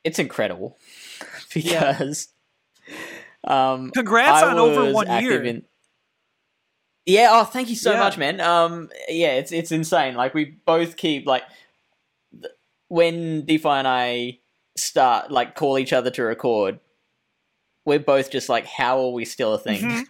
it's 0.03 0.19
incredible 0.19 0.78
because 1.53 2.30
um 3.43 3.91
Congrats 3.91 4.41
I 4.41 4.49
on 4.51 4.57
over 4.59 4.91
one 4.91 5.22
year. 5.22 5.43
in- 5.43 5.63
yeah, 7.06 7.30
oh 7.32 7.43
thank 7.43 7.70
you 7.70 7.76
so 7.76 7.93
Yeah. 7.93 7.99
much, 7.99 8.18
man. 8.18 8.39
Um 8.41 8.89
yeah, 9.10 9.34
it's 9.34 9.52
it's 9.52 9.72
insane. 9.72 10.16
Like 10.16 10.34
we 10.34 10.45
both 10.66 10.97
keep 10.97 11.26
like 11.28 11.43
th- 12.34 12.54
when 12.88 13.45
DeFi 13.45 13.70
and 13.70 13.88
I 13.88 14.39
start 14.78 15.32
like 15.32 15.56
call 15.56 15.78
each 15.78 15.93
other 15.93 16.10
to 16.12 16.24
record, 16.24 16.80
we're 17.86 17.99
both 17.99 18.30
just 18.32 18.49
like, 18.49 18.66
how 18.66 18.99
are 19.04 19.12
we 19.12 19.26
still 19.26 19.54
a 19.54 19.58
thing? 19.60 19.82
Mhm. 19.82 20.04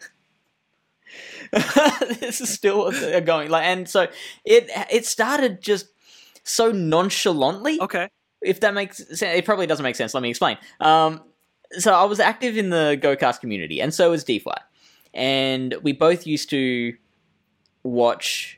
this 2.20 2.40
is 2.40 2.50
still 2.50 2.92
going 3.22 3.50
like 3.50 3.66
and 3.66 3.90
so 3.90 4.08
it 4.46 4.70
it 4.90 5.06
started 5.06 5.62
just 5.62 5.88
so 6.44 6.72
nonchalantly 6.72 7.80
Okay. 7.82 8.08
if 8.42 8.62
that 8.62 8.74
makes 8.74 8.98
sense, 9.08 9.22
it 9.22 9.44
probably 9.46 9.68
doesn't 9.68 9.84
make 9.84 9.96
sense. 9.98 10.14
Let 10.14 10.24
me 10.24 10.30
explain. 10.30 10.58
Um, 10.80 11.22
so 11.74 11.94
I 11.94 12.04
was 12.06 12.20
active 12.20 12.58
in 12.58 12.70
the 12.70 12.98
GoCast 13.02 13.40
community, 13.42 13.82
and 13.82 13.94
so 13.94 14.10
was 14.12 14.24
DeFi, 14.24 14.52
and 15.14 15.76
we 15.82 15.94
both 15.94 16.26
used 16.26 16.50
to 16.52 16.96
watch. 17.84 18.58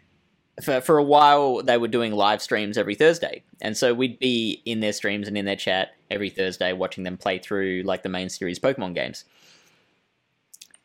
For, 0.63 0.81
for 0.81 0.99
a 0.99 1.03
while, 1.03 1.63
they 1.63 1.79
were 1.79 1.87
doing 1.87 2.11
live 2.11 2.39
streams 2.39 2.77
every 2.77 2.93
Thursday, 2.93 3.43
and 3.59 3.75
so 3.75 3.93
we'd 3.93 4.19
be 4.19 4.61
in 4.65 4.81
their 4.81 4.93
streams 4.93 5.27
and 5.27 5.35
in 5.35 5.45
their 5.45 5.55
chat 5.55 5.95
every 6.11 6.29
Thursday, 6.29 6.73
watching 6.73 7.03
them 7.03 7.17
play 7.17 7.39
through 7.39 7.81
like 7.85 8.03
the 8.03 8.09
main 8.09 8.29
series 8.29 8.59
Pokemon 8.59 8.93
games. 8.93 9.25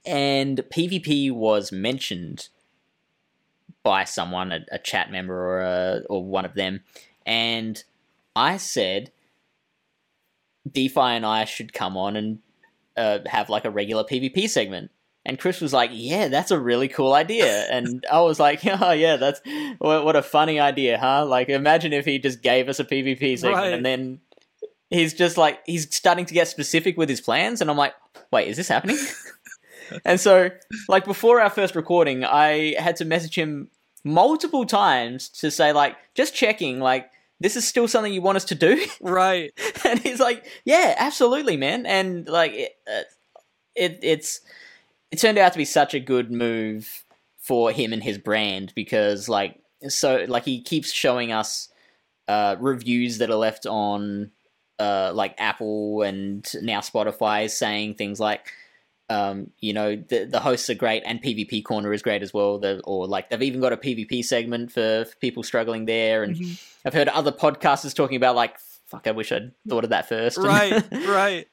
And 0.07 0.57
PvP 0.73 1.31
was 1.33 1.71
mentioned 1.71 2.49
by 3.83 4.05
someone, 4.05 4.53
a, 4.53 4.61
a 4.73 4.79
chat 4.79 5.13
member 5.13 5.35
or 5.35 5.61
a, 5.61 6.03
or 6.09 6.25
one 6.25 6.47
of 6.47 6.55
them, 6.55 6.81
and 7.27 7.85
I 8.35 8.57
said 8.57 9.13
DeFi 10.71 11.01
and 11.01 11.27
I 11.27 11.45
should 11.45 11.73
come 11.73 11.97
on 11.97 12.17
and 12.17 12.39
uh, 12.97 13.19
have 13.27 13.51
like 13.51 13.65
a 13.65 13.71
regular 13.71 14.05
PvP 14.05 14.49
segment. 14.49 14.91
And 15.29 15.39
Chris 15.39 15.61
was 15.61 15.73
like, 15.75 15.91
"Yeah, 15.93 16.29
that's 16.29 16.51
a 16.51 16.59
really 16.59 16.89
cool 16.89 17.13
idea." 17.13 17.67
And 17.71 18.05
I 18.11 18.21
was 18.23 18.41
like, 18.41 18.61
"Oh 18.67 18.93
yeah, 18.93 19.17
that's 19.17 19.41
what, 19.79 20.05
what 20.05 20.17
a 20.17 20.23
funny 20.23 20.59
idea, 20.59 20.99
huh? 20.99 21.27
Like, 21.27 21.49
imagine 21.51 21.93
if 21.93 22.05
he 22.07 22.19
just 22.19 22.43
gave 22.43 22.69
us 22.69 22.81
a 22.81 22.85
PvP 22.85 23.39
segment, 23.39 23.57
Right. 23.63 23.73
and 23.75 23.85
then 23.85 24.21
he's 24.91 25.13
just 25.15 25.37
like 25.37 25.61
he's 25.67 25.95
starting 25.95 26.25
to 26.27 26.35
get 26.35 26.49
specific 26.49 26.97
with 26.97 27.09
his 27.09 27.21
plans." 27.21 27.61
And 27.61 27.71
I'm 27.71 27.77
like, 27.77 27.95
"Wait, 28.33 28.49
is 28.49 28.57
this 28.57 28.69
happening?" 28.69 28.97
and 30.05 30.19
so, 30.19 30.51
like 30.89 31.05
before 31.05 31.41
our 31.41 31.51
first 31.51 31.77
recording, 31.77 32.25
I 32.25 32.75
had 32.79 32.97
to 32.97 33.05
message 33.05 33.35
him 33.37 33.71
multiple 34.05 34.65
times 34.65 35.29
to 35.29 35.51
say, 35.51 35.73
like, 35.73 35.97
just 36.15 36.35
checking, 36.35 36.81
like, 36.81 37.11
this 37.41 37.57
is 37.57 37.67
still 37.69 37.87
something 37.89 38.13
you 38.13 38.23
want 38.23 38.37
us 38.37 38.45
to 38.47 38.55
do. 38.55 38.83
Right. 39.03 39.53
and 39.85 39.99
he's 39.99 40.21
like, 40.21 40.47
"Yeah, 40.65 40.95
absolutely, 40.97 41.59
man." 41.59 41.85
And 41.85 42.27
like, 42.29 42.53
it, 42.55 42.73
uh, 42.91 43.03
it 43.75 43.99
it's 44.03 44.41
it 45.11 45.19
turned 45.19 45.39
out 45.39 45.53
to 45.53 45.59
be 45.59 45.65
such 45.65 45.95
a 45.95 46.01
good 46.01 46.31
move 46.31 47.05
for 47.39 47.71
him 47.71 47.93
and 47.93 48.03
his 48.03 48.19
brand 48.19 48.73
because 48.75 49.29
like 49.29 49.61
so 49.89 50.25
like 50.29 50.45
he 50.45 50.61
keeps 50.61 50.93
showing 50.93 51.33
us 51.33 51.69
uh, 52.27 52.57
reviews 52.59 53.19
that 53.19 53.31
are 53.31 53.37
left 53.37 53.65
on 53.67 54.31
uh, 54.79 55.11
like 55.15 55.35
Apple 55.39 56.03
and 56.03 56.47
now 56.63 56.81
Spotify 56.81 57.45
is 57.45 57.57
saying 57.57 57.95
things 57.95 58.21
like. 58.21 58.53
Um, 59.11 59.53
you 59.59 59.73
know 59.73 59.97
the 59.97 60.27
the 60.27 60.39
hosts 60.39 60.69
are 60.69 60.75
great 60.75 61.03
and 61.07 61.23
PvP 61.23 61.65
corner 61.65 61.95
is 61.95 62.03
great 62.03 62.23
as 62.23 62.35
well. 62.35 62.59
The, 62.59 62.83
or 62.85 63.07
like 63.07 63.31
they've 63.31 63.41
even 63.41 63.59
got 63.59 63.73
a 63.73 63.79
PvP 63.79 64.23
segment 64.23 64.71
for, 64.71 65.07
for 65.07 65.17
people 65.17 65.43
struggling 65.43 65.87
there, 65.87 66.23
and 66.23 66.37
Mhm. 66.37 66.63
I've 66.85 66.93
heard 66.93 67.09
other 67.09 67.33
podcasters 67.33 67.95
talking 67.95 68.19
about 68.19 68.37
like, 68.37 68.59
fuck, 68.85 69.07
I 69.07 69.13
wish 69.13 69.33
I'd 69.33 69.53
thought 69.67 69.85
of 69.85 69.91
that 69.91 70.11
first. 70.11 70.37
right 70.43 70.85
right 71.09 71.49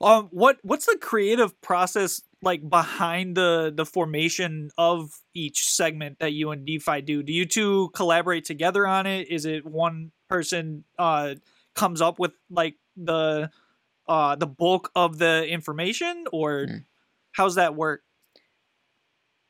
um 0.00 0.28
what 0.30 0.58
what's 0.62 0.86
the 0.86 0.96
creative 1.00 1.60
process 1.62 2.22
like 2.42 2.68
behind 2.68 3.36
the 3.36 3.72
the 3.74 3.84
formation 3.84 4.70
of 4.78 5.10
each 5.34 5.66
segment 5.68 6.18
that 6.20 6.32
you 6.32 6.50
and 6.50 6.66
defi 6.66 7.00
do 7.02 7.22
do 7.22 7.32
you 7.32 7.44
two 7.44 7.90
collaborate 7.94 8.44
together 8.44 8.86
on 8.86 9.06
it 9.06 9.28
is 9.28 9.44
it 9.44 9.66
one 9.66 10.12
person 10.28 10.84
uh 10.98 11.34
comes 11.74 12.00
up 12.00 12.18
with 12.18 12.32
like 12.50 12.74
the 12.96 13.50
uh 14.08 14.36
the 14.36 14.46
bulk 14.46 14.90
of 14.94 15.18
the 15.18 15.46
information 15.48 16.24
or 16.32 16.66
Hmm. 16.66 16.76
how's 17.32 17.56
that 17.56 17.74
work 17.74 18.02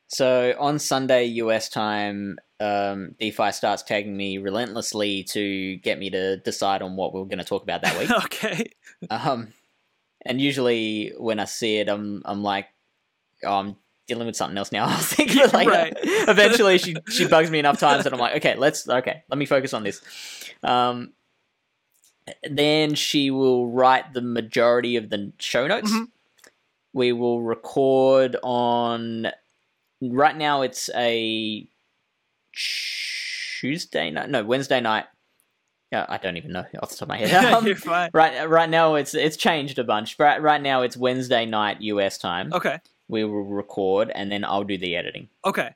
so 0.09 0.55
on 0.59 0.79
Sunday 0.79 1.25
US 1.25 1.69
time, 1.69 2.39
um, 2.59 3.15
DeFi 3.19 3.51
starts 3.51 3.83
tagging 3.83 4.17
me 4.17 4.39
relentlessly 4.39 5.23
to 5.25 5.77
get 5.77 5.99
me 5.99 6.09
to 6.09 6.37
decide 6.37 6.81
on 6.81 6.95
what 6.95 7.13
we're 7.13 7.25
going 7.25 7.37
to 7.37 7.43
talk 7.43 7.61
about 7.61 7.83
that 7.83 7.97
week. 7.97 8.09
okay. 8.25 8.71
um, 9.11 9.53
and 10.25 10.41
usually 10.41 11.13
when 11.17 11.39
I 11.39 11.45
see 11.45 11.77
it, 11.77 11.87
I'm 11.87 12.23
I'm 12.25 12.41
like, 12.41 12.67
oh, 13.45 13.53
I'm 13.59 13.75
dealing 14.07 14.27
with 14.27 14.35
something 14.35 14.57
else 14.57 14.71
now. 14.71 14.85
I'll 14.89 14.97
think 14.97 15.31
of 15.31 15.37
it 15.37 15.53
later. 15.53 15.69
Right. 15.71 15.93
Eventually, 16.03 16.77
she 16.77 16.95
she 17.09 17.27
bugs 17.27 17.49
me 17.51 17.59
enough 17.59 17.79
times 17.79 18.03
that 18.03 18.13
I'm 18.13 18.19
like, 18.19 18.35
okay, 18.37 18.55
let's 18.55 18.87
okay, 18.87 19.23
let 19.29 19.37
me 19.37 19.45
focus 19.45 19.73
on 19.73 19.83
this. 19.83 20.01
Um, 20.63 21.13
then 22.49 22.95
she 22.95 23.31
will 23.31 23.67
write 23.71 24.13
the 24.13 24.21
majority 24.21 24.95
of 24.97 25.09
the 25.09 25.31
show 25.39 25.67
notes. 25.67 25.91
Mhm. 25.91 26.07
We 26.93 27.11
will 27.13 27.41
record 27.41 28.35
on. 28.43 29.27
Right 30.01 30.37
now, 30.37 30.61
it's 30.61 30.89
a 30.95 31.67
Tuesday 33.59 34.11
night. 34.11 34.29
No, 34.29 34.43
Wednesday 34.43 34.79
night. 34.79 35.05
Yeah, 35.91 36.05
I 36.07 36.17
don't 36.17 36.37
even 36.37 36.51
know 36.51 36.65
off 36.81 36.91
the 36.91 36.95
top 36.95 37.01
of 37.03 37.07
my 37.09 37.17
head. 37.17 37.43
Um, 37.53 37.65
You're 37.65 37.75
fine. 37.75 38.11
right, 38.13 38.47
right 38.47 38.69
now 38.69 38.95
it's 38.95 39.13
it's 39.15 39.37
changed 39.37 39.79
a 39.79 39.83
bunch. 39.83 40.17
Right, 40.19 40.41
right 40.41 40.61
now 40.61 40.83
it's 40.83 40.95
Wednesday 40.95 41.45
night 41.45 41.81
US 41.81 42.17
time. 42.17 42.53
Okay. 42.53 42.77
We 43.09 43.23
will 43.25 43.43
record, 43.43 44.11
and 44.15 44.31
then 44.31 44.45
I'll 44.45 44.63
do 44.63 44.77
the 44.77 44.95
editing. 44.95 45.27
Okay. 45.43 45.75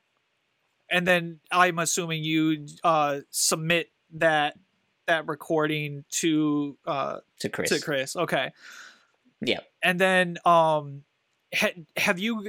And 0.89 1.05
then 1.05 1.39
I'm 1.51 1.79
assuming 1.79 2.23
you 2.23 2.67
uh, 2.83 3.21
submit 3.31 3.89
that 4.13 4.57
that 5.07 5.27
recording 5.27 6.05
to 6.21 6.77
uh, 6.85 7.17
to 7.39 7.49
Chris. 7.49 7.69
to 7.69 7.81
Chris. 7.81 8.15
Okay. 8.15 8.51
Yeah. 9.41 9.59
And 9.81 9.99
then 9.99 10.37
um 10.45 11.03
ha- 11.53 11.73
have 11.97 12.19
you 12.19 12.47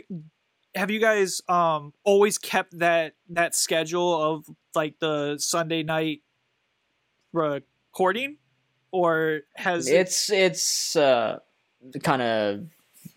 have 0.77 0.91
you 0.91 1.01
guys 1.01 1.41
um 1.49 1.93
always 2.05 2.37
kept 2.39 2.79
that 2.79 3.15
that 3.31 3.55
schedule 3.57 4.15
of 4.23 4.45
like 4.75 4.99
the 5.01 5.39
Sunday 5.39 5.83
night 5.83 6.21
recording 7.33 8.37
or 8.93 9.41
has 9.57 9.89
it- 9.89 9.95
It's 9.97 10.31
it's 10.31 10.97
uh, 10.97 11.39
kind 12.03 12.23
of 12.23 12.61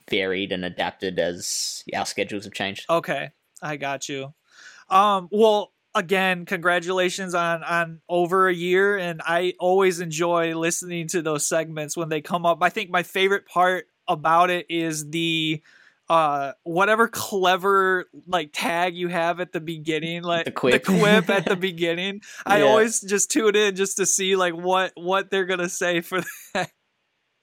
varied 0.10 0.52
and 0.52 0.64
adapted 0.66 1.20
as 1.20 1.84
our 1.96 2.06
schedules 2.06 2.46
have 2.46 2.54
changed. 2.54 2.86
Okay, 2.90 3.32
I 3.62 3.78
got 3.78 4.08
you. 4.10 4.34
Um, 4.90 5.28
well, 5.32 5.74
again, 5.96 6.46
congratulations 6.46 7.34
on 7.36 7.64
on 7.64 8.02
over 8.08 8.48
a 8.48 8.54
year, 8.54 8.98
and 8.98 9.22
I 9.26 9.54
always 9.60 10.00
enjoy 10.00 10.56
listening 10.58 11.08
to 11.10 11.22
those 11.22 11.46
segments 11.46 11.98
when 11.98 12.10
they 12.10 12.22
come 12.22 12.46
up. 12.46 12.60
I 12.62 12.70
think 12.70 12.90
my 12.90 13.04
favorite 13.04 13.46
part 13.48 13.88
about 14.08 14.50
it 14.50 14.66
is 14.70 15.10
the 15.10 15.62
uh 16.10 16.54
whatever 16.64 17.10
clever 17.10 18.06
like 18.28 18.52
tag 18.54 18.96
you 18.96 19.10
have 19.10 19.42
at 19.42 19.52
the 19.52 19.60
beginning 19.60 20.24
like 20.24 20.46
The 20.46 20.52
quip. 20.52 20.72
the 20.86 20.98
quip 20.98 21.30
at 21.30 21.44
the 21.44 21.56
beginning 21.58 22.22
i 22.46 22.62
always 22.62 23.02
just 23.02 23.30
tune 23.30 23.58
in 23.58 23.76
just 23.76 23.98
to 23.98 24.06
see 24.06 24.38
like 24.38 24.54
what 24.54 24.94
what 24.96 25.30
they're 25.30 25.44
gonna 25.44 25.68
say 25.68 26.00
for 26.00 26.22
that 26.54 26.72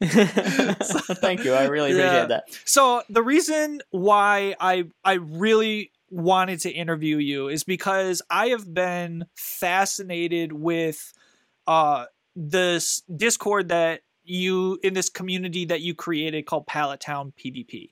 Thank 1.21 1.45
you. 1.45 1.55
I 1.55 1.65
really 1.65 1.93
appreciate 1.93 2.13
Yeah. 2.13 2.27
that. 2.27 2.45
So 2.65 3.03
the 3.09 3.23
reason 3.23 3.81
why 3.91 4.55
I 4.61 4.85
I 5.05 5.15
really 5.15 5.93
wanted 6.11 6.61
to 6.61 6.71
interview 6.71 7.17
you 7.17 7.49
is 7.49 7.65
because 7.65 8.23
I 8.31 8.49
have 8.49 8.73
been 8.73 9.27
fascinated 9.35 10.53
with 10.53 11.13
uh 11.67 12.07
this 12.37 13.03
Discord 13.15 13.69
that 13.69 14.03
you 14.25 14.79
in 14.83 14.95
this 14.95 15.09
community 15.09 15.65
that 15.67 15.81
you 15.81 15.95
created 15.95 16.47
called 16.47 16.67
Pallet 16.67 17.01
Town 17.01 17.33
PvP. 17.39 17.91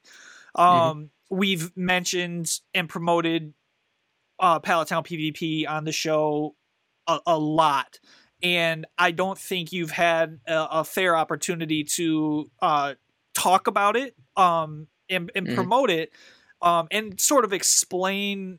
Um 0.55 1.11
we've 1.31 1.75
mentioned 1.77 2.61
and 2.75 2.89
promoted 2.89 3.55
uh 4.39 4.61
Pallet 4.61 4.89
Town 4.89 5.03
PvP 5.05 5.69
on 5.69 5.85
the 5.85 5.93
show 5.93 6.55
a, 7.07 7.19
a 7.27 7.39
lot 7.39 7.99
and 8.43 8.87
I 8.99 9.13
don't 9.13 9.39
think 9.39 9.73
you've 9.73 9.91
had 9.91 10.41
a, 10.47 10.81
a 10.81 10.85
fair 10.85 11.17
opportunity 11.17 11.85
to 11.85 12.51
uh 12.61 12.95
talk 13.35 13.67
about 13.67 13.97
it 13.97 14.15
um 14.37 14.89
and, 15.09 15.31
and 15.35 15.49
Mhm. 15.49 15.55
promote 15.55 15.91
it 15.91 16.13
um 16.61 16.89
and 16.91 17.19
sort 17.21 17.45
of 17.45 17.53
explain 17.53 18.59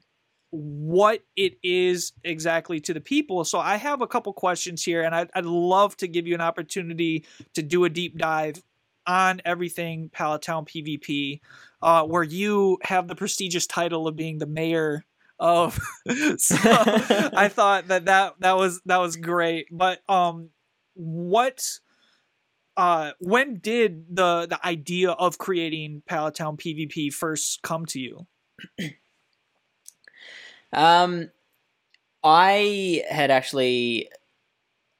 what 0.51 1.21
it 1.36 1.57
is 1.63 2.11
exactly 2.23 2.79
to 2.79 2.93
the 2.93 3.01
people 3.01 3.43
so 3.43 3.59
i 3.59 3.75
have 3.75 4.01
a 4.01 4.07
couple 4.07 4.31
questions 4.34 4.84
here 4.84 5.01
and 5.01 5.15
I'd, 5.15 5.29
I'd 5.34 5.45
love 5.45 5.97
to 5.97 6.07
give 6.07 6.27
you 6.27 6.36
an 6.36 6.41
opportunity 6.41 7.25
to 7.55 7.63
do 7.63 7.86
a 7.86 7.89
deep 7.89 8.17
dive 8.17 8.61
on 9.05 9.41
everything 9.45 10.09
Pallet 10.13 10.41
Town 10.41 10.65
PvP, 10.65 11.41
uh, 11.81 12.03
where 12.03 12.23
you 12.23 12.77
have 12.84 13.07
the 13.07 13.15
prestigious 13.15 13.67
title 13.67 14.07
of 14.07 14.15
being 14.15 14.38
the 14.38 14.45
mayor 14.45 15.03
of. 15.43 15.77
so 16.37 16.55
I 16.57 17.49
thought 17.51 17.89
that, 17.89 18.05
that 18.05 18.35
that 18.39 18.57
was 18.57 18.81
that 18.85 18.97
was 18.97 19.15
great. 19.17 19.67
But 19.71 19.99
um, 20.09 20.49
what 20.95 21.79
uh 22.75 23.11
when 23.19 23.59
did 23.59 24.15
the 24.15 24.47
the 24.49 24.65
idea 24.65 25.11
of 25.11 25.37
creating 25.37 26.01
Pallet 26.07 26.35
Town 26.35 26.57
PvP 26.57 27.13
first 27.13 27.61
come 27.61 27.85
to 27.87 27.99
you? 27.99 28.25
Um, 30.71 31.29
I 32.23 33.03
had 33.09 33.29
actually 33.29 34.09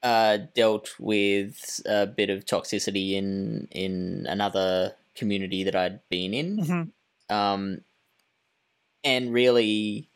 uh, 0.02 0.38
dealt 0.54 0.94
with 1.00 1.80
a 1.86 2.06
bit 2.06 2.30
of 2.30 2.44
toxicity 2.44 3.12
in 3.14 3.66
in 3.70 4.26
another 4.28 4.94
community 5.16 5.64
that 5.64 5.74
I'd 5.74 6.00
been 6.10 6.34
in, 6.34 6.58
Mhm. 6.58 6.92
um, 7.34 7.80
and 9.02 9.32
really, 9.32 10.10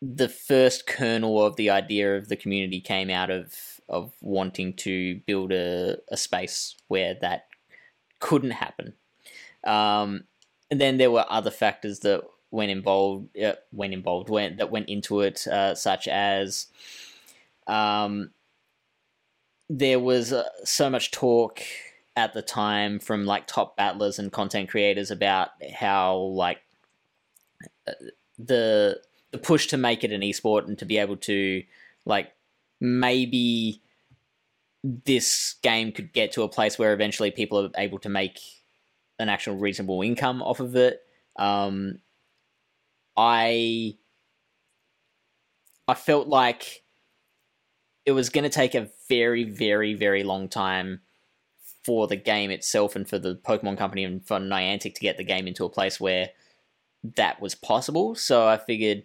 the 0.00 0.28
first 0.28 0.86
kernel 0.86 1.44
of 1.44 1.56
the 1.56 1.70
idea 1.70 2.16
of 2.16 2.28
the 2.28 2.36
community 2.36 2.80
came 2.80 3.10
out 3.10 3.30
of 3.30 3.54
of 3.88 4.12
wanting 4.20 4.74
to 4.74 5.16
build 5.26 5.50
a, 5.50 5.96
a 6.10 6.16
space 6.16 6.76
where 6.88 7.14
that 7.22 7.46
couldn't 8.20 8.50
happen. 8.50 8.92
Um, 9.64 10.24
and 10.70 10.80
then 10.80 10.98
there 10.98 11.10
were 11.10 11.24
other 11.28 11.50
factors 11.50 12.00
that 12.00 12.22
went 12.50 12.70
involved, 12.70 13.36
uh, 13.38 13.54
went 13.72 13.94
involved, 13.94 14.28
went 14.28 14.58
that 14.58 14.70
went 14.70 14.88
into 14.88 15.20
it, 15.20 15.46
uh, 15.46 15.74
such 15.74 16.06
as 16.06 16.66
um, 17.66 18.30
there 19.68 20.00
was 20.00 20.32
uh, 20.32 20.48
so 20.64 20.90
much 20.90 21.10
talk 21.10 21.60
at 22.16 22.34
the 22.34 22.42
time 22.42 22.98
from 22.98 23.24
like 23.24 23.46
top 23.46 23.76
battlers 23.76 24.18
and 24.18 24.32
content 24.32 24.68
creators 24.68 25.10
about 25.10 25.50
how 25.74 26.16
like 26.16 26.58
uh, 27.86 27.92
the 28.38 29.00
the 29.30 29.38
push 29.38 29.66
to 29.68 29.76
make 29.76 30.04
it 30.04 30.12
an 30.12 30.22
esport 30.22 30.66
and 30.66 30.78
to 30.78 30.86
be 30.86 30.98
able 30.98 31.16
to 31.16 31.62
like 32.04 32.32
maybe 32.80 33.82
this 34.84 35.56
game 35.62 35.92
could 35.92 36.12
get 36.12 36.32
to 36.32 36.42
a 36.42 36.48
place 36.48 36.78
where 36.78 36.92
eventually 36.92 37.30
people 37.30 37.58
are 37.58 37.70
able 37.76 37.98
to 37.98 38.08
make 38.08 38.38
an 39.18 39.28
actual 39.28 39.56
reasonable 39.56 40.02
income 40.02 40.42
off 40.42 40.60
of 40.60 40.76
it. 40.76 41.00
Um, 41.36 41.98
I 43.16 43.96
I 45.88 45.94
felt 45.94 46.28
like 46.28 46.84
it 48.06 48.12
was 48.12 48.30
going 48.30 48.44
to 48.44 48.50
take 48.50 48.74
a 48.74 48.88
very, 49.08 49.44
very, 49.44 49.94
very 49.94 50.22
long 50.22 50.48
time 50.48 51.00
for 51.84 52.06
the 52.06 52.16
game 52.16 52.50
itself 52.50 52.94
and 52.94 53.08
for 53.08 53.18
the 53.18 53.36
Pokemon 53.36 53.78
Company 53.78 54.04
and 54.04 54.26
for 54.26 54.38
Niantic 54.38 54.94
to 54.94 55.00
get 55.00 55.16
the 55.16 55.24
game 55.24 55.46
into 55.46 55.64
a 55.64 55.70
place 55.70 55.98
where 55.98 56.30
that 57.16 57.40
was 57.40 57.54
possible. 57.54 58.14
So 58.14 58.46
I 58.46 58.56
figured 58.56 59.04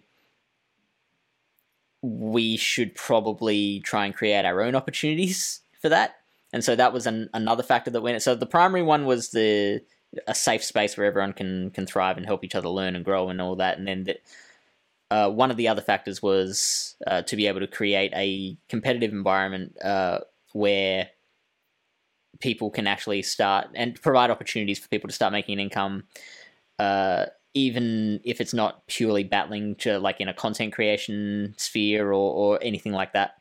we 2.04 2.56
should 2.56 2.94
probably 2.94 3.80
try 3.80 4.04
and 4.04 4.14
create 4.14 4.44
our 4.44 4.60
own 4.60 4.74
opportunities 4.74 5.60
for 5.80 5.88
that. 5.88 6.16
And 6.52 6.62
so 6.62 6.76
that 6.76 6.92
was 6.92 7.06
an, 7.06 7.30
another 7.32 7.62
factor 7.62 7.90
that 7.90 8.02
went. 8.02 8.22
So 8.22 8.34
the 8.34 8.46
primary 8.46 8.82
one 8.82 9.06
was 9.06 9.30
the 9.30 9.82
a 10.28 10.34
safe 10.34 10.62
space 10.62 10.96
where 10.96 11.06
everyone 11.06 11.32
can 11.32 11.70
can 11.70 11.86
thrive 11.86 12.16
and 12.16 12.26
help 12.26 12.44
each 12.44 12.54
other 12.54 12.68
learn 12.68 12.94
and 12.94 13.04
grow 13.04 13.28
and 13.30 13.40
all 13.40 13.56
that. 13.56 13.78
And 13.78 13.88
then 13.88 14.04
the, 14.04 14.18
uh, 15.10 15.30
one 15.30 15.50
of 15.50 15.56
the 15.56 15.66
other 15.66 15.82
factors 15.82 16.22
was 16.22 16.96
uh, 17.06 17.22
to 17.22 17.36
be 17.36 17.46
able 17.46 17.60
to 17.60 17.66
create 17.66 18.12
a 18.14 18.56
competitive 18.68 19.12
environment 19.12 19.76
uh, 19.82 20.20
where 20.52 21.08
people 22.40 22.70
can 22.70 22.86
actually 22.86 23.22
start 23.22 23.68
and 23.74 24.00
provide 24.00 24.30
opportunities 24.30 24.78
for 24.78 24.88
people 24.88 25.08
to 25.08 25.14
start 25.14 25.32
making 25.32 25.54
an 25.54 25.60
income, 25.60 26.04
uh, 26.78 27.26
even 27.54 28.20
if 28.24 28.40
it's 28.40 28.52
not 28.52 28.86
purely 28.88 29.22
battling 29.22 29.76
to 29.76 29.98
like 29.98 30.20
in 30.20 30.28
a 30.28 30.34
content 30.34 30.72
creation 30.72 31.54
sphere 31.56 32.08
or, 32.08 32.34
or 32.34 32.58
anything 32.62 32.92
like 32.92 33.12
that. 33.12 33.36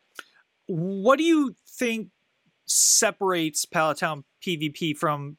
What 0.68 1.18
do 1.18 1.24
you 1.24 1.56
think 1.68 2.10
separates 2.66 3.66
Pallet 3.66 3.98
Town 3.98 4.24
PvP 4.42 4.96
from 4.96 5.38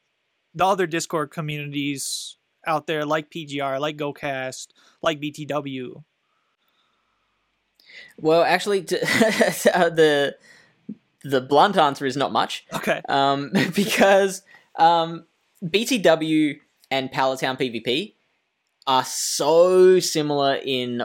the 0.55 0.67
other 0.67 0.87
Discord 0.87 1.31
communities 1.31 2.37
out 2.67 2.87
there, 2.87 3.05
like 3.05 3.31
PGR, 3.31 3.81
like 3.81 3.97
GoCast, 3.97 4.69
like 5.03 5.21
BTW? 5.21 6.03
Well, 8.19 8.43
actually, 8.43 8.83
to, 8.83 8.97
the 8.99 10.37
the 11.23 11.41
blunt 11.41 11.77
answer 11.77 12.07
is 12.07 12.17
not 12.17 12.33
much. 12.33 12.67
Okay. 12.75 13.01
um, 13.09 13.53
because 13.75 14.43
um, 14.77 15.25
BTW 15.65 16.59
and 16.91 17.11
Pallet 17.11 17.41
Town 17.41 17.57
PvP 17.57 18.14
are 18.87 19.05
so 19.05 19.99
similar 20.01 20.59
in 20.63 21.03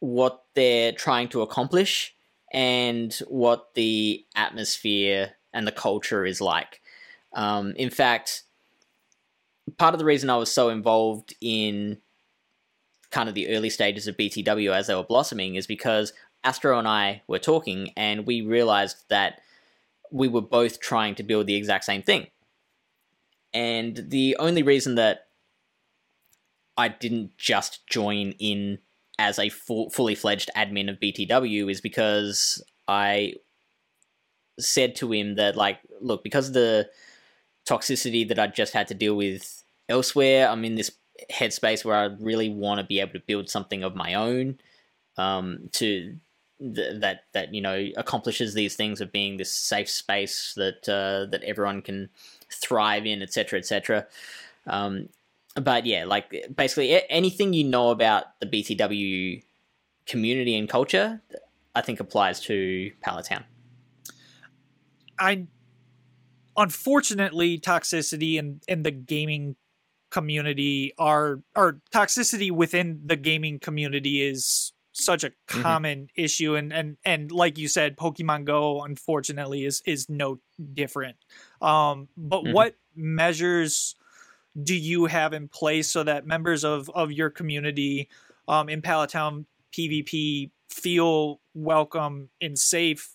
what 0.00 0.44
they're 0.54 0.92
trying 0.92 1.28
to 1.28 1.42
accomplish 1.42 2.14
and 2.52 3.14
what 3.28 3.74
the 3.74 4.24
atmosphere 4.34 5.32
and 5.52 5.66
the 5.66 5.72
culture 5.72 6.24
is 6.24 6.40
like. 6.40 6.80
Um, 7.32 7.74
in 7.76 7.90
fact, 7.90 8.44
part 9.78 9.94
of 9.94 9.98
the 9.98 10.04
reason 10.04 10.30
I 10.30 10.36
was 10.36 10.50
so 10.50 10.68
involved 10.68 11.34
in 11.40 11.98
kind 13.10 13.28
of 13.28 13.34
the 13.34 13.48
early 13.48 13.70
stages 13.70 14.06
of 14.06 14.16
BTW 14.16 14.72
as 14.72 14.86
they 14.86 14.94
were 14.94 15.02
blossoming 15.02 15.56
is 15.56 15.66
because 15.66 16.12
Astro 16.44 16.78
and 16.78 16.88
I 16.88 17.22
were 17.26 17.38
talking 17.38 17.92
and 17.96 18.26
we 18.26 18.42
realized 18.42 19.04
that 19.08 19.40
we 20.10 20.28
were 20.28 20.40
both 20.40 20.80
trying 20.80 21.14
to 21.16 21.22
build 21.22 21.46
the 21.46 21.54
exact 21.54 21.84
same 21.84 22.02
thing. 22.02 22.28
And 23.52 24.04
the 24.08 24.36
only 24.38 24.62
reason 24.62 24.94
that 24.94 25.26
I 26.80 26.88
didn't 26.88 27.36
just 27.36 27.86
join 27.86 28.32
in 28.38 28.78
as 29.18 29.38
a 29.38 29.50
full, 29.50 29.90
fully 29.90 30.14
fledged 30.14 30.50
admin 30.56 30.90
of 30.90 30.98
BTW 30.98 31.70
is 31.70 31.82
because 31.82 32.62
I 32.88 33.34
said 34.58 34.96
to 34.96 35.12
him 35.12 35.34
that, 35.34 35.56
like, 35.56 35.78
look, 36.00 36.24
because 36.24 36.48
of 36.48 36.54
the 36.54 36.88
toxicity 37.68 38.26
that 38.28 38.38
I 38.38 38.46
just 38.46 38.72
had 38.72 38.88
to 38.88 38.94
deal 38.94 39.14
with 39.14 39.62
elsewhere, 39.90 40.48
I'm 40.48 40.64
in 40.64 40.76
this 40.76 40.90
headspace 41.30 41.84
where 41.84 41.96
I 41.96 42.04
really 42.18 42.48
want 42.48 42.80
to 42.80 42.86
be 42.86 43.00
able 43.00 43.12
to 43.12 43.20
build 43.20 43.50
something 43.50 43.82
of 43.82 43.94
my 43.94 44.14
own 44.14 44.58
um, 45.18 45.68
to 45.72 46.16
th- 46.58 47.00
that 47.00 47.24
that 47.34 47.52
you 47.52 47.60
know 47.60 47.88
accomplishes 47.98 48.54
these 48.54 48.74
things 48.74 49.02
of 49.02 49.12
being 49.12 49.36
this 49.36 49.52
safe 49.52 49.90
space 49.90 50.54
that 50.56 50.88
uh, 50.88 51.30
that 51.30 51.44
everyone 51.44 51.82
can 51.82 52.08
thrive 52.50 53.04
in, 53.04 53.20
etc., 53.20 53.58
etc. 53.58 54.06
Um, 54.66 55.10
but 55.54 55.86
yeah, 55.86 56.04
like 56.04 56.30
basically 56.56 57.02
anything 57.10 57.52
you 57.52 57.64
know 57.64 57.90
about 57.90 58.38
the 58.40 58.46
BTW 58.46 59.42
community 60.06 60.56
and 60.56 60.68
culture, 60.68 61.20
I 61.74 61.80
think 61.82 62.00
applies 62.00 62.40
to 62.42 62.90
Pallet 63.02 63.26
Town. 63.26 63.44
I 65.18 65.46
unfortunately 66.56 67.58
toxicity 67.58 68.36
in 68.36 68.60
in 68.68 68.82
the 68.82 68.90
gaming 68.90 69.56
community 70.10 70.92
are 70.98 71.40
or 71.56 71.80
toxicity 71.94 72.50
within 72.50 73.00
the 73.04 73.16
gaming 73.16 73.58
community 73.58 74.22
is 74.22 74.72
such 74.92 75.22
a 75.22 75.30
Mm-hmm. 75.52 75.60
common 75.62 76.08
issue 76.16 76.56
and 76.56 76.72
and 76.72 76.96
and 77.04 77.30
like 77.30 77.56
you 77.56 77.68
said 77.68 77.96
pokemon 77.96 78.44
go 78.44 78.82
unfortunately 78.82 79.64
is 79.64 79.82
is 79.86 80.08
no 80.08 80.40
different 80.74 81.16
um 81.62 82.08
but 82.16 82.44
Mhm. 82.44 82.52
what 82.52 82.74
measures 82.96 83.94
do 84.62 84.74
you 84.74 85.06
have 85.06 85.32
in 85.32 85.48
place 85.48 85.88
so 85.88 86.02
that 86.02 86.26
members 86.26 86.64
of 86.64 86.90
of 86.90 87.12
your 87.12 87.30
community 87.30 88.08
um 88.48 88.68
in 88.68 88.82
Pallet 88.82 89.10
Town 89.10 89.46
PvP 89.72 90.50
feel 90.68 91.40
welcome 91.54 92.28
and 92.40 92.58
safe 92.58 93.10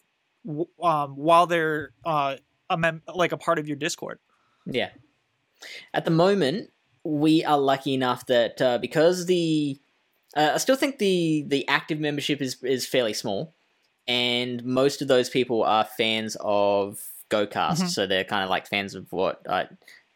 um 0.81 1.15
while 1.15 1.47
they're 1.47 1.91
uh 2.05 2.35
a 2.69 2.77
mem- 2.77 3.01
like 3.13 3.31
a 3.31 3.37
part 3.37 3.59
of 3.59 3.67
your 3.67 3.77
discord 3.77 4.19
Yeah. 4.65 4.89
At 5.93 6.05
the 6.05 6.11
moment, 6.11 6.71
we 7.03 7.43
are 7.45 7.57
lucky 7.59 7.93
enough 7.93 8.25
that 8.27 8.61
uh, 8.61 8.77
because 8.77 9.25
the 9.25 9.79
uh, 10.35 10.51
I 10.55 10.57
still 10.57 10.75
think 10.75 10.97
the 10.99 11.45
the 11.47 11.67
active 11.67 11.99
membership 11.99 12.41
is 12.41 12.61
is 12.63 12.85
fairly 12.85 13.13
small, 13.13 13.53
and 14.07 14.63
most 14.65 15.01
of 15.01 15.07
those 15.07 15.29
people 15.29 15.63
are 15.63 15.85
fans 15.85 16.35
of 16.41 16.99
GoCast, 17.29 17.81
Mhm. 17.83 17.89
so 17.89 18.05
they're 18.05 18.23
kind 18.25 18.43
of 18.43 18.49
like 18.49 18.67
fans 18.67 18.95
of 18.95 19.11
what 19.11 19.41
I. 19.49 19.67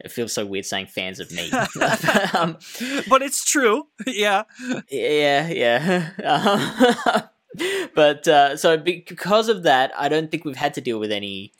It 0.01 0.11
feels 0.11 0.33
so 0.33 0.45
weird 0.45 0.65
saying 0.65 0.87
fans 0.87 1.19
of 1.19 1.31
me. 1.31 1.51
um, 2.33 2.57
but 3.09 3.21
it's 3.21 3.43
true 3.43 3.87
yeah 4.05 4.43
yeah, 4.89 5.47
yeah. 5.47 6.09
Um, 6.23 7.23
but 7.95 8.27
uh, 8.27 8.57
so 8.57 8.77
because 8.77 9.49
of 9.49 9.63
that, 9.63 9.91
I 9.97 10.09
don't 10.09 10.29
think 10.29 10.45
we've 10.45 10.55
had 10.55 10.73
to 10.75 10.81
deal 10.81 10.99
with 10.99 11.11
any 11.11 11.53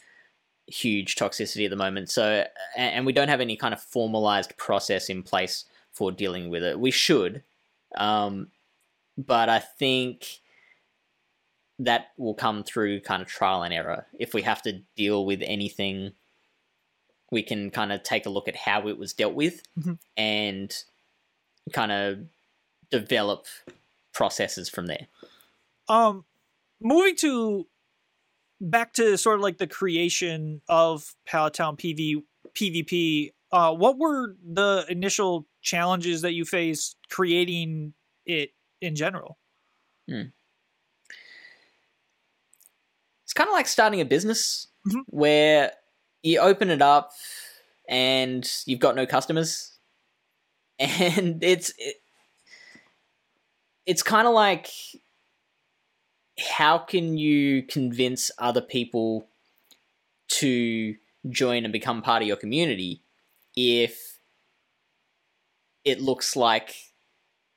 huge 0.68 1.16
toxicity 1.16 1.66
at 1.66 1.72
the 1.72 1.76
moment. 1.76 2.10
So, 2.10 2.46
and, 2.76 2.96
and 2.96 3.06
we 3.06 3.14
don't 3.14 3.28
have 3.28 3.42
any 3.42 3.56
kind 3.56 3.74
of 3.74 3.82
formalized 3.82 4.56
process 4.58 5.10
in 5.10 5.24
place 5.24 5.66
for 5.92 6.12
dealing 6.12 6.50
with 6.50 6.64
it. 6.64 6.80
We 6.80 6.92
should, 6.92 7.44
um, 7.98 8.50
but 9.18 9.50
I 9.50 9.60
think 9.60 10.40
that 11.80 12.08
will 12.18 12.34
come 12.34 12.64
through 12.64 13.00
kind 13.02 13.22
of 13.22 13.28
trial 13.28 13.64
and 13.64 13.74
error. 13.74 14.06
If 14.20 14.34
we 14.34 14.42
have 14.44 14.62
to 14.64 14.82
deal 14.96 15.26
with 15.26 15.42
anything, 15.44 16.12
we 17.32 17.44
can 17.44 17.70
kind 17.72 17.92
of 17.92 18.04
take 18.04 18.26
a 18.26 18.30
look 18.30 18.48
at 18.48 18.56
how 18.56 18.88
it 18.88 18.98
was 18.98 19.14
dealt 19.14 19.34
with 19.36 19.62
Mhm. 19.78 20.00
and 20.18 20.76
kind 21.74 21.92
of 21.92 22.20
develop 22.90 23.46
processes 24.14 24.70
from 24.70 24.88
there. 24.88 25.08
um 25.88 26.26
moving 26.82 27.16
to 27.16 27.68
back 28.62 28.94
to 28.94 29.18
sort 29.18 29.36
of 29.36 29.42
like 29.42 29.58
the 29.58 29.68
creation 29.68 30.62
of 30.70 31.16
Pallet 31.26 31.54
Town 31.56 31.78
PV 31.78 32.24
PvP 32.54 33.32
uh 33.52 33.74
what 33.74 33.98
were 33.98 34.36
the 34.44 34.86
initial 34.90 35.48
challenges 35.62 36.22
that 36.22 36.34
you 36.34 36.46
faced 36.46 36.96
creating 37.10 37.94
it 38.26 38.52
in 38.82 38.96
general 38.96 39.38
it's 43.24 43.34
kind 43.34 43.48
of 43.48 43.54
like 43.54 43.68
starting 43.68 44.02
a 44.02 44.06
business 44.06 44.68
Mhm. 44.88 45.04
where 45.08 45.74
you 46.24 46.40
open 46.40 46.70
it 46.70 46.82
up 46.82 47.12
and 47.88 48.50
you've 48.66 48.80
got 48.80 48.96
no 48.96 49.06
customers. 49.06 49.72
And 50.82 51.44
it's 51.44 51.74
it, 51.78 51.98
it's 53.86 54.02
kind 54.02 54.30
of 54.30 54.34
like 54.34 54.70
how 56.40 56.78
can 56.78 57.18
you 57.18 57.64
convince 57.64 58.32
other 58.38 58.62
people 58.62 59.28
to 60.30 60.96
join 61.30 61.66
and 61.66 61.74
become 61.74 62.02
part 62.02 62.22
of 62.22 62.30
your 62.30 62.38
community 62.38 63.02
if 63.58 64.20
it 65.84 66.00
looks 66.00 66.38
like 66.38 66.76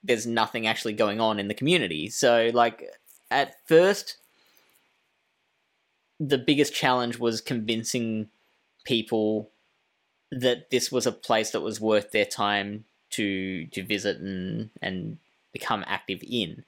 there's 0.03 0.27
nothing 0.27 0.67
actually 0.67 0.95
going 0.95 1.21
on 1.21 1.39
in 1.39 1.47
the 1.47 1.55
community? 1.55 2.09
So 2.09 2.51
like 2.53 2.83
at 3.31 3.55
first 3.69 4.17
the 6.19 6.39
biggest 6.39 6.75
challenge 6.75 7.19
was 7.19 7.41
convincing 7.41 8.29
people 8.85 9.51
that 10.31 10.71
this 10.71 10.91
was 10.91 11.07
a 11.07 11.13
place 11.13 11.51
that 11.51 11.61
was 11.61 11.81
worth 11.81 12.11
their 12.13 12.25
time 12.25 12.85
to 13.11 13.67
to 13.67 13.83
visit 13.83 14.19
and 14.19 14.71
and 14.81 15.19
become 15.53 15.85
active 15.87 16.23
in. 16.29 16.65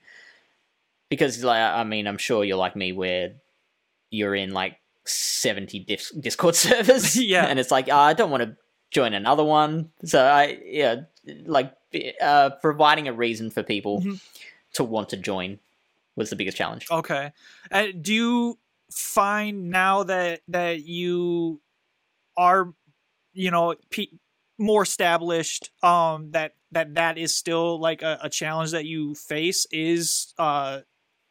Because 1.09 1.43
like 1.45 1.61
i 1.61 1.85
mean 1.85 2.07
i'm 2.07 2.19
sure 2.19 2.45
you're 2.45 2.57
like 2.57 2.77
me 2.77 2.93
where 2.93 3.33
you're 4.11 4.35
in 4.35 4.51
like 4.53 4.79
70 5.07 5.81
dis- 5.81 6.11
discord 6.11 6.55
servers. 6.67 7.17
Yeah. 7.17 7.45
and 7.47 7.59
it's 7.59 7.71
like 7.71 7.89
oh, 7.91 7.97
i 7.97 8.13
don't 8.13 8.31
want 8.31 8.43
to 8.43 8.57
join 8.91 9.15
another 9.15 9.45
one. 9.45 9.91
So 10.05 10.23
i 10.25 10.59
yeah 10.65 11.03
like 11.47 11.73
uh 12.21 12.51
providing 12.61 13.09
a 13.09 13.13
reason 13.13 13.51
for 13.51 13.63
people 13.63 14.01
Mhm. 14.03 14.21
to 14.75 14.85
want 14.85 15.09
to 15.11 15.17
join 15.17 15.59
was 16.17 16.31
the 16.31 16.37
biggest 16.37 16.57
challenge. 16.57 16.87
Okay. 16.91 17.33
Uh, 17.73 17.87
do 18.01 18.13
you 18.15 18.59
find 18.93 19.71
now 19.71 20.05
that 20.05 20.43
that 20.49 20.85
you 20.85 21.61
are 22.37 22.73
you 23.33 23.51
know 23.51 23.75
pe 23.91 24.07
more 24.59 24.83
established 24.83 25.71
um 25.83 26.31
that 26.31 26.53
that 26.71 26.95
that 26.95 27.19
is 27.19 27.37
still 27.37 27.81
like 27.81 28.03
a, 28.03 28.19
a 28.23 28.31
challenge 28.31 28.71
that 28.71 28.85
you 28.85 29.15
face 29.15 29.67
is 29.73 30.33
uh 30.39 30.81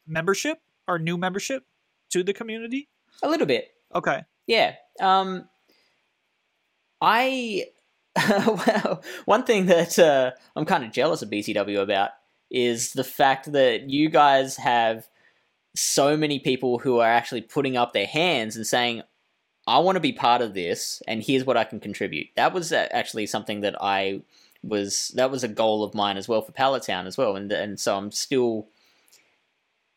membership 0.06 0.60
or 0.88 1.00
new 1.00 1.18
membership 1.18 1.64
to 2.10 2.24
the 2.24 2.34
community 2.34 2.90
a 3.22 3.30
little 3.30 3.48
bit 3.48 3.70
okay 3.96 4.24
Yeah. 4.48 4.76
Um 5.00 5.48
I 7.02 7.66
well, 8.30 9.04
one 9.26 9.44
thing 9.44 9.66
that 9.66 9.98
uh, 10.00 10.32
I'm 10.56 10.66
kind 10.66 10.84
of 10.84 10.92
jealous 10.92 11.22
of 11.22 11.30
BTW 11.30 11.82
about 11.82 12.12
is 12.52 12.94
the 12.94 13.04
fact 13.04 13.52
that 13.52 13.90
you 13.90 14.10
guys 14.10 14.56
have 14.58 15.08
so 15.76 16.16
many 16.16 16.40
people 16.40 16.78
who 16.78 17.00
are 17.00 17.10
actually 17.10 17.42
putting 17.42 17.76
up 17.76 17.94
their 17.94 18.06
hands 18.06 18.56
and 18.56 18.66
saying 18.66 19.02
I 19.66 19.80
want 19.80 19.96
to 19.96 20.00
be 20.02 20.12
part 20.12 20.42
of 20.42 20.54
this 20.54 21.02
and 21.08 21.24
here's 21.24 21.46
what 21.46 21.58
I 21.58 21.64
can 21.64 21.80
contribute. 21.80 22.28
That 22.36 22.54
was 22.54 22.72
uh, 22.74 22.88
actually 22.92 23.26
something 23.28 23.62
that 23.62 23.76
I 23.82 24.22
was 24.64 25.12
that 25.16 25.30
was 25.32 25.44
a 25.44 25.48
goal 25.48 25.84
of 25.84 25.94
mine 25.94 26.18
as 26.18 26.28
well 26.28 26.42
for 26.42 26.52
Pallet 26.54 26.84
Town 26.84 27.06
as 27.08 27.18
well 27.18 27.36
and 27.36 27.52
and 27.52 27.80
so 27.80 27.98
I'm 27.98 28.12
still 28.12 28.68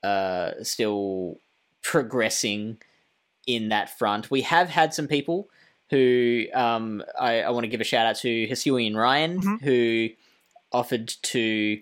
uh 0.03 0.53
still 0.62 1.39
progressing 1.83 2.79
in 3.47 3.69
that 3.69 3.97
front. 3.97 4.31
We 4.31 4.43
have 4.43 4.69
had 4.69 4.93
some 4.93 5.07
people 5.07 5.49
who 5.91 6.47
um, 6.53 7.03
I, 7.19 7.43
I 7.43 7.51
want 7.51 7.62
to 7.64 7.69
give 7.69 7.81
a 7.81 7.85
shout 7.85 8.07
out 8.07 8.17
to 8.17 8.49
Hisui 8.49 8.89
and 8.89 8.97
Ryan, 8.97 9.41
Mhm. 9.41 9.62
who 9.62 10.09
offered 10.73 11.07
to 11.23 11.81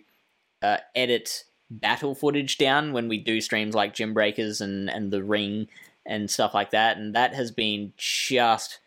uh, 0.60 0.76
edit 0.94 1.44
battle 1.70 2.14
footage 2.14 2.58
down 2.58 2.92
when 2.92 3.08
we 3.08 3.16
do 3.16 3.40
streams 3.40 3.74
like 3.74 3.94
Gym 3.94 4.12
Breakers 4.12 4.60
and, 4.60 4.90
and 4.90 5.10
The 5.10 5.22
Ring 5.24 5.68
and 6.06 6.30
stuff 6.30 6.54
like 6.54 6.70
that. 6.70 6.96
And 6.96 7.14
that 7.14 7.34
has 7.34 7.50
been 7.50 7.92
just 7.96 8.78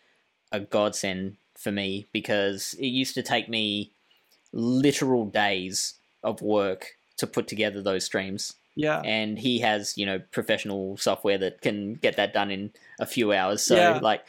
a 0.51 0.59
godsend 0.59 1.37
for 1.55 1.71
me 1.71 2.07
because 2.13 2.75
it 2.79 2.87
used 2.87 3.15
to 3.15 3.23
take 3.23 3.49
me 3.49 3.91
literal 4.53 5.25
days 5.25 5.95
of 6.23 6.41
work 6.41 6.93
to 7.17 7.27
put 7.27 7.47
together 7.47 7.81
those 7.81 8.05
streams. 8.05 8.53
Yeah. 8.75 9.01
And 9.03 9.39
he 9.39 9.59
has, 9.59 9.97
you 9.97 10.05
know, 10.05 10.19
professional 10.31 10.97
software 10.97 11.37
that 11.39 11.61
can 11.61 11.95
get 11.95 12.17
that 12.17 12.33
done 12.33 12.51
in 12.51 12.71
a 12.99 13.05
few 13.05 13.33
hours. 13.33 13.63
So 13.63 13.75
Yeah. 13.75 13.99
like 14.01 14.25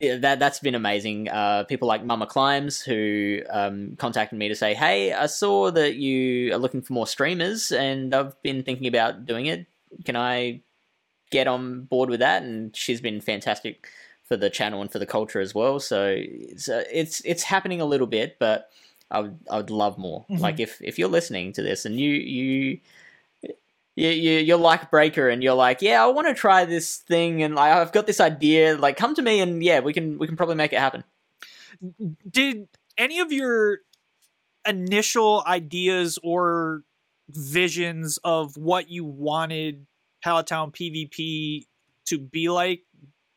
that 0.00 0.38
that's 0.40 0.58
been 0.58 0.74
amazing. 0.74 1.28
Uh, 1.28 1.64
people 1.64 1.86
like 1.86 2.04
Mama 2.04 2.26
Climbs 2.26 2.80
who 2.80 3.40
um, 3.50 3.94
contacted 3.98 4.36
me 4.36 4.48
to 4.48 4.54
say, 4.56 4.74
"Hey, 4.74 5.12
I 5.12 5.26
saw 5.26 5.70
that 5.70 5.94
you 5.94 6.52
are 6.52 6.58
looking 6.58 6.82
for 6.82 6.92
more 6.92 7.06
streamers, 7.06 7.70
and 7.70 8.12
I've 8.12 8.40
been 8.42 8.64
thinking 8.64 8.88
about 8.88 9.26
doing 9.26 9.46
it. 9.46 9.66
Can 10.04 10.16
I 10.16 10.62
get 11.32 11.48
on 11.48 11.82
board 11.84 12.10
with 12.10 12.20
that?" 12.20 12.44
And 12.44 12.76
she's 12.76 13.00
been 13.00 13.20
fantastic 13.20 13.88
for 14.22 14.36
the 14.36 14.48
channel 14.50 14.80
and 14.80 14.92
for 14.92 15.00
the 15.00 15.06
culture 15.06 15.40
as 15.40 15.54
well. 15.54 15.80
So 15.80 16.14
it's 16.16 16.68
uh, 16.68 16.84
it's, 16.92 17.20
it's 17.24 17.42
happening 17.42 17.80
a 17.80 17.84
little 17.84 18.06
bit, 18.06 18.38
but 18.38 18.70
I 19.10 19.20
would 19.20 19.38
I 19.50 19.56
would 19.56 19.70
love 19.70 19.98
more. 19.98 20.24
Mhm. 20.30 20.38
Like 20.40 20.60
if 20.60 20.80
if 20.80 20.98
you're 20.98 21.08
listening 21.08 21.52
to 21.54 21.62
this 21.62 21.84
and 21.84 21.98
you 21.98 22.10
you 22.12 22.80
you, 23.96 24.08
you 24.08 24.38
you're 24.38 24.56
like 24.58 24.90
Breaker 24.90 25.28
and 25.28 25.42
you're 25.42 25.54
like, 25.54 25.82
yeah, 25.82 26.02
I 26.02 26.06
want 26.06 26.28
to 26.28 26.34
try 26.34 26.64
this 26.64 26.96
thing 26.96 27.42
and 27.42 27.54
like, 27.54 27.72
I've 27.72 27.92
got 27.92 28.06
this 28.06 28.20
idea. 28.20 28.76
Like, 28.76 28.96
come 28.96 29.14
to 29.16 29.22
me 29.22 29.40
and 29.40 29.62
yeah, 29.62 29.80
we 29.80 29.92
can 29.92 30.18
we 30.18 30.26
can 30.26 30.36
probably 30.36 30.54
make 30.54 30.72
it 30.72 30.78
happen. 30.78 31.04
Did 32.30 32.68
any 32.96 33.20
of 33.20 33.32
your 33.32 33.78
initial 34.66 35.42
ideas 35.46 36.18
or 36.22 36.84
visions 37.28 38.18
of 38.24 38.56
what 38.56 38.88
you 38.88 39.04
wanted 39.04 39.86
Pallet 40.22 40.46
Town 40.46 40.70
PvP 40.70 41.66
to 42.06 42.18
be 42.18 42.48
like 42.48 42.82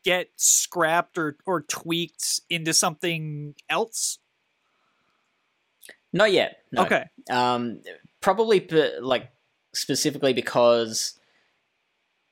get 0.03 0.29
scrapped 0.35 1.17
or, 1.17 1.37
or 1.45 1.61
tweaked 1.61 2.41
into 2.49 2.73
something 2.73 3.55
else? 3.69 4.19
Not 6.13 6.31
yet. 6.31 6.59
No. 6.71 6.83
Okay. 6.83 7.05
Um, 7.29 7.81
probably 8.21 8.61
p- 8.61 8.99
like 9.01 9.31
specifically 9.73 10.33
because 10.33 11.19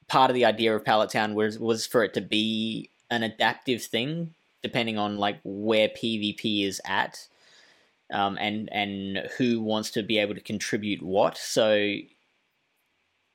part 0.07 0.29
of 0.29 0.35
the 0.35 0.45
idea 0.45 0.75
of 0.75 0.85
Pallet 0.85 1.09
Town 1.09 1.33
was 1.33 1.59
was 1.59 1.85
for 1.85 2.03
it 2.03 2.13
to 2.13 2.21
be 2.21 2.89
an 3.09 3.23
adaptive 3.23 3.83
thing, 3.83 4.33
depending 4.61 4.97
on 4.97 5.17
like 5.17 5.39
where 5.43 5.89
PvP 5.89 6.65
is 6.65 6.81
at, 6.85 7.27
um, 8.11 8.37
and 8.39 8.69
and 8.71 9.29
who 9.37 9.61
wants 9.61 9.91
to 9.91 10.03
be 10.03 10.17
able 10.17 10.35
to 10.35 10.41
contribute 10.41 11.01
what. 11.01 11.37
So, 11.37 11.95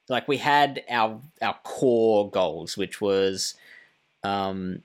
like 0.09 0.28
we 0.28 0.36
had 0.38 0.82
our 0.90 1.20
our 1.42 1.56
core 1.64 2.30
goals, 2.30 2.76
which 2.76 3.00
was, 3.00 3.54
um, 4.24 4.82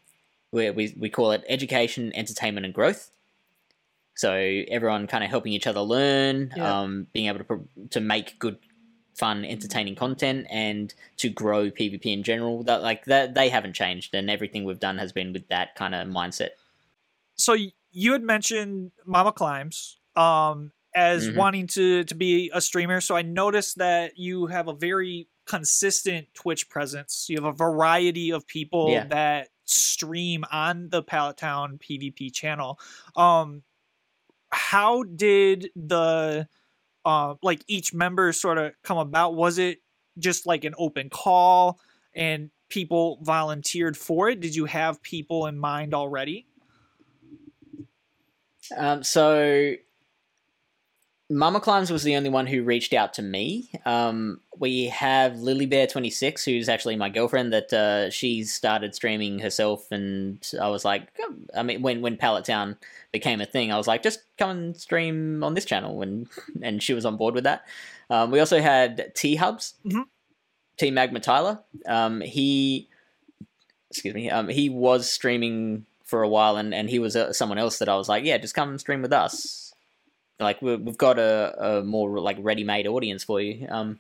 we 0.52 0.70
we 0.72 0.94
we 0.98 1.10
call 1.10 1.32
it 1.32 1.44
education, 1.48 2.12
entertainment, 2.16 2.66
and 2.66 2.74
growth. 2.74 3.10
So 4.16 4.32
everyone 4.32 5.08
kind 5.08 5.24
of 5.24 5.30
helping 5.30 5.54
each 5.54 5.66
other 5.68 5.80
learn, 5.82 6.54
Yeah. 6.56 6.82
um, 6.82 7.08
being 7.14 7.28
able 7.28 7.44
to 7.46 7.68
to 7.92 8.00
make 8.00 8.38
good, 8.38 8.58
fun, 9.16 9.44
entertaining 9.46 9.96
content, 9.96 10.46
and 10.50 10.94
to 11.18 11.30
grow 11.30 11.72
PvP 11.72 12.06
in 12.14 12.24
general. 12.24 12.64
That 12.64 12.82
like 12.84 13.06
that 13.06 13.34
they 13.34 13.50
haven't 13.50 13.74
changed, 13.74 14.14
and 14.14 14.30
everything 14.30 14.66
we've 14.66 14.80
done 14.80 14.98
has 15.00 15.12
been 15.12 15.34
with 15.34 15.48
that 15.50 15.76
kind 15.76 15.96
of 15.96 16.08
mindset. 16.08 16.50
So 17.36 17.56
you 17.92 18.12
had 18.12 18.22
mentioned 18.24 18.92
Mama 19.06 19.32
Climbs 19.32 19.98
um, 20.16 20.72
as 20.96 21.28
Mhm. 21.28 21.36
wanting 21.36 21.68
to, 21.68 22.04
to 22.06 22.16
be 22.16 22.52
a 22.54 22.62
streamer. 22.62 23.02
So 23.02 23.16
I 23.16 23.22
noticed 23.24 23.78
that 23.78 24.18
you 24.18 24.48
have 24.48 24.68
a 24.68 24.74
very 24.74 25.28
consistent 25.46 26.28
Twitch 26.34 26.70
presence. 26.70 27.26
You 27.30 27.38
have 27.38 27.46
a 27.46 27.52
variety 27.52 28.32
of 28.32 28.46
people 28.48 28.90
Yeah. 28.92 29.06
that 29.08 29.50
stream 29.66 30.44
on 30.52 30.90
the 30.90 31.02
Pallet 31.02 31.38
Town 31.38 31.78
PvP 31.80 32.30
channel. 32.30 32.80
Um, 33.16 33.64
how 34.52 35.04
did 35.04 35.72
the 35.76 36.48
uh, 37.06 37.36
like 37.42 37.64
each 37.68 37.94
member 37.94 38.32
sort 38.32 38.58
of 38.58 38.74
come 38.82 38.98
about? 38.98 39.36
Was 39.36 39.58
it 39.58 39.82
just 40.18 40.46
like 40.46 40.64
an 40.64 40.74
open 40.78 41.10
call 41.10 41.78
and 42.14 42.50
people 42.70 43.20
volunteered 43.22 43.98
for 43.98 44.30
it? 44.30 44.40
Did 44.40 44.56
you 44.56 44.64
have 44.66 45.02
people 45.04 45.48
in 45.48 45.58
mind 45.60 45.94
already? 45.94 46.48
Um, 48.78 49.04
so 49.04 49.76
Mama 51.34 51.60
Climbs 51.60 51.92
was 51.92 52.04
the 52.04 52.16
only 52.16 52.30
one 52.30 52.46
who 52.46 52.64
reached 52.64 52.94
out 52.94 53.14
to 53.16 53.22
me. 53.22 53.72
Um, 53.86 54.40
we 54.60 54.86
have 54.86 55.38
Lily 55.40 55.66
Bear 55.66 55.88
twenty 55.88 56.10
six, 56.12 56.46
who's 56.46 56.70
actually 56.70 56.96
my 56.96 57.10
girlfriend. 57.10 57.52
That 57.52 57.74
uh, 57.74 58.10
she 58.12 58.44
started 58.44 58.94
streaming 58.94 59.40
herself, 59.40 59.92
and 59.92 60.46
I 60.62 60.70
was 60.70 60.86
like, 60.86 61.08
I 61.56 61.64
mean, 61.64 61.82
when 61.82 62.02
when 62.02 62.18
Pallet 62.18 62.46
Town 62.46 62.78
became 63.12 63.42
a 63.42 63.46
thing, 63.46 63.72
I 63.72 63.78
was 63.78 63.88
like, 63.88 64.04
just 64.04 64.22
come 64.38 64.50
and 64.52 64.78
stream 64.78 65.44
on 65.44 65.56
this 65.56 65.66
channel, 65.66 66.02
and 66.04 66.28
and 66.62 66.84
she 66.84 66.94
was 66.94 67.06
on 67.06 67.18
board 67.18 67.34
with 67.34 67.46
that. 67.46 67.66
Um, 68.10 68.30
we 68.30 68.40
also 68.40 68.62
had 68.62 69.14
T 69.16 69.36
Hubs, 69.36 69.74
Mhm. 69.86 70.06
T 70.78 70.92
Magma 70.92 71.20
Tyler. 71.20 71.60
Um, 71.88 72.22
he, 72.22 72.90
excuse 73.90 74.14
me, 74.14 74.30
um, 74.30 74.50
he 74.50 74.70
was 74.70 75.12
streaming 75.12 75.86
for 76.04 76.22
a 76.22 76.30
while, 76.30 76.58
and 76.58 76.76
and 76.76 76.90
he 76.90 77.00
was 77.00 77.16
uh, 77.16 77.34
someone 77.34 77.58
else 77.58 77.80
that 77.80 77.90
I 77.90 77.96
was 77.96 78.08
like, 78.08 78.24
yeah, 78.24 78.38
just 78.38 78.54
come 78.54 78.70
and 78.70 78.80
stream 78.80 79.02
with 79.02 79.14
us 79.14 79.63
like 80.40 80.62
we- 80.62 80.76
we've 80.76 80.98
got 80.98 81.20
a, 81.20 81.80
a 81.80 81.84
more 81.84 82.20
like 82.20 82.38
ready-made 82.40 82.88
audience 82.88 83.24
for 83.24 83.40
you. 83.42 83.68
Um 83.70 84.00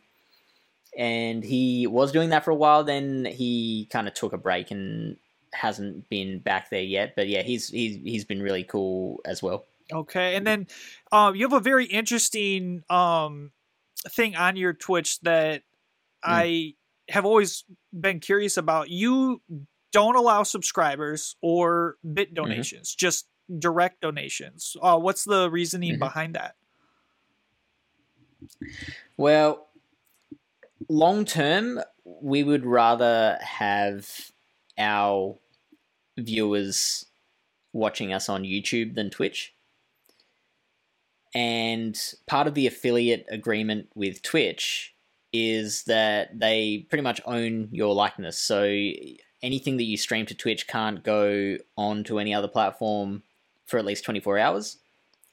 and 0.97 1.43
he 1.43 1.87
was 1.87 2.11
doing 2.11 2.29
that 2.29 2.45
for 2.45 2.51
a 2.51 2.55
while 2.55 2.83
then 2.83 3.25
he 3.25 3.87
kind 3.91 4.07
of 4.07 4.13
took 4.13 4.33
a 4.33 4.37
break 4.37 4.69
and 4.71 5.17
hasn't 5.51 6.07
been 6.09 6.39
back 6.39 6.69
there 6.69 6.81
yet. 6.83 7.15
But 7.15 7.27
yeah 7.27 7.41
he's 7.41 7.69
he's 7.69 7.97
he's 8.03 8.25
been 8.25 8.41
really 8.41 8.63
cool 8.63 9.19
as 9.25 9.41
well. 9.41 9.65
Okay, 9.91 10.35
and 10.35 10.47
then 10.47 10.67
um, 11.11 11.35
you 11.35 11.43
have 11.45 11.53
a 11.53 11.59
very 11.59 11.85
interesting 11.85 12.83
um, 12.89 13.51
thing 14.09 14.35
on 14.35 14.55
your 14.55 14.73
Twitch 14.73 15.19
that 15.21 15.63
I 16.23 16.75
have 17.09 17.25
always 17.25 17.65
been 17.91 18.19
curious 18.21 18.55
about. 18.57 18.89
You 18.89 19.41
don't 19.91 20.15
allow 20.15 20.43
subscribers 20.43 21.35
or 21.41 21.97
bit 22.13 22.33
donations, 22.33 22.95
just 22.95 23.27
direct 23.59 24.01
donations. 24.01 24.75
Uh, 24.81 24.97
what's 24.99 25.23
the 25.23 25.49
reasoning 25.49 25.95
Mhm. 25.95 25.99
behind 25.99 26.35
that? 26.35 26.55
well 29.15 29.69
long 30.89 31.23
term 31.23 31.79
we 32.03 32.43
would 32.43 32.65
rather 32.65 33.37
have 33.41 34.31
our 34.77 35.37
viewers 36.17 37.05
watching 37.71 38.11
us 38.13 38.27
on 38.27 38.43
YouTube 38.43 38.95
than 38.95 39.09
Twitch. 39.09 39.53
And 41.33 41.97
part 42.27 42.47
of 42.47 42.53
the 42.53 42.67
affiliate 42.67 43.25
agreement 43.29 43.89
with 43.95 44.21
Twitch 44.21 44.93
is 45.31 45.83
that 45.85 46.37
they 46.37 46.85
pretty 46.89 47.01
much 47.01 47.21
own 47.25 47.69
your 47.71 47.95
likeness. 47.95 48.37
So 48.37 48.63
anything 49.41 49.77
that 49.77 49.83
you 49.83 49.97
stream 49.97 50.25
to 50.27 50.35
Twitch 50.35 50.67
can't 50.67 51.03
go 51.03 51.57
onto 51.77 52.19
any 52.19 52.33
other 52.33 52.47
platform 52.47 53.23
for 53.73 53.79
at 53.79 53.85
least 53.85 54.05
24 54.05 54.37
hours. 54.37 54.77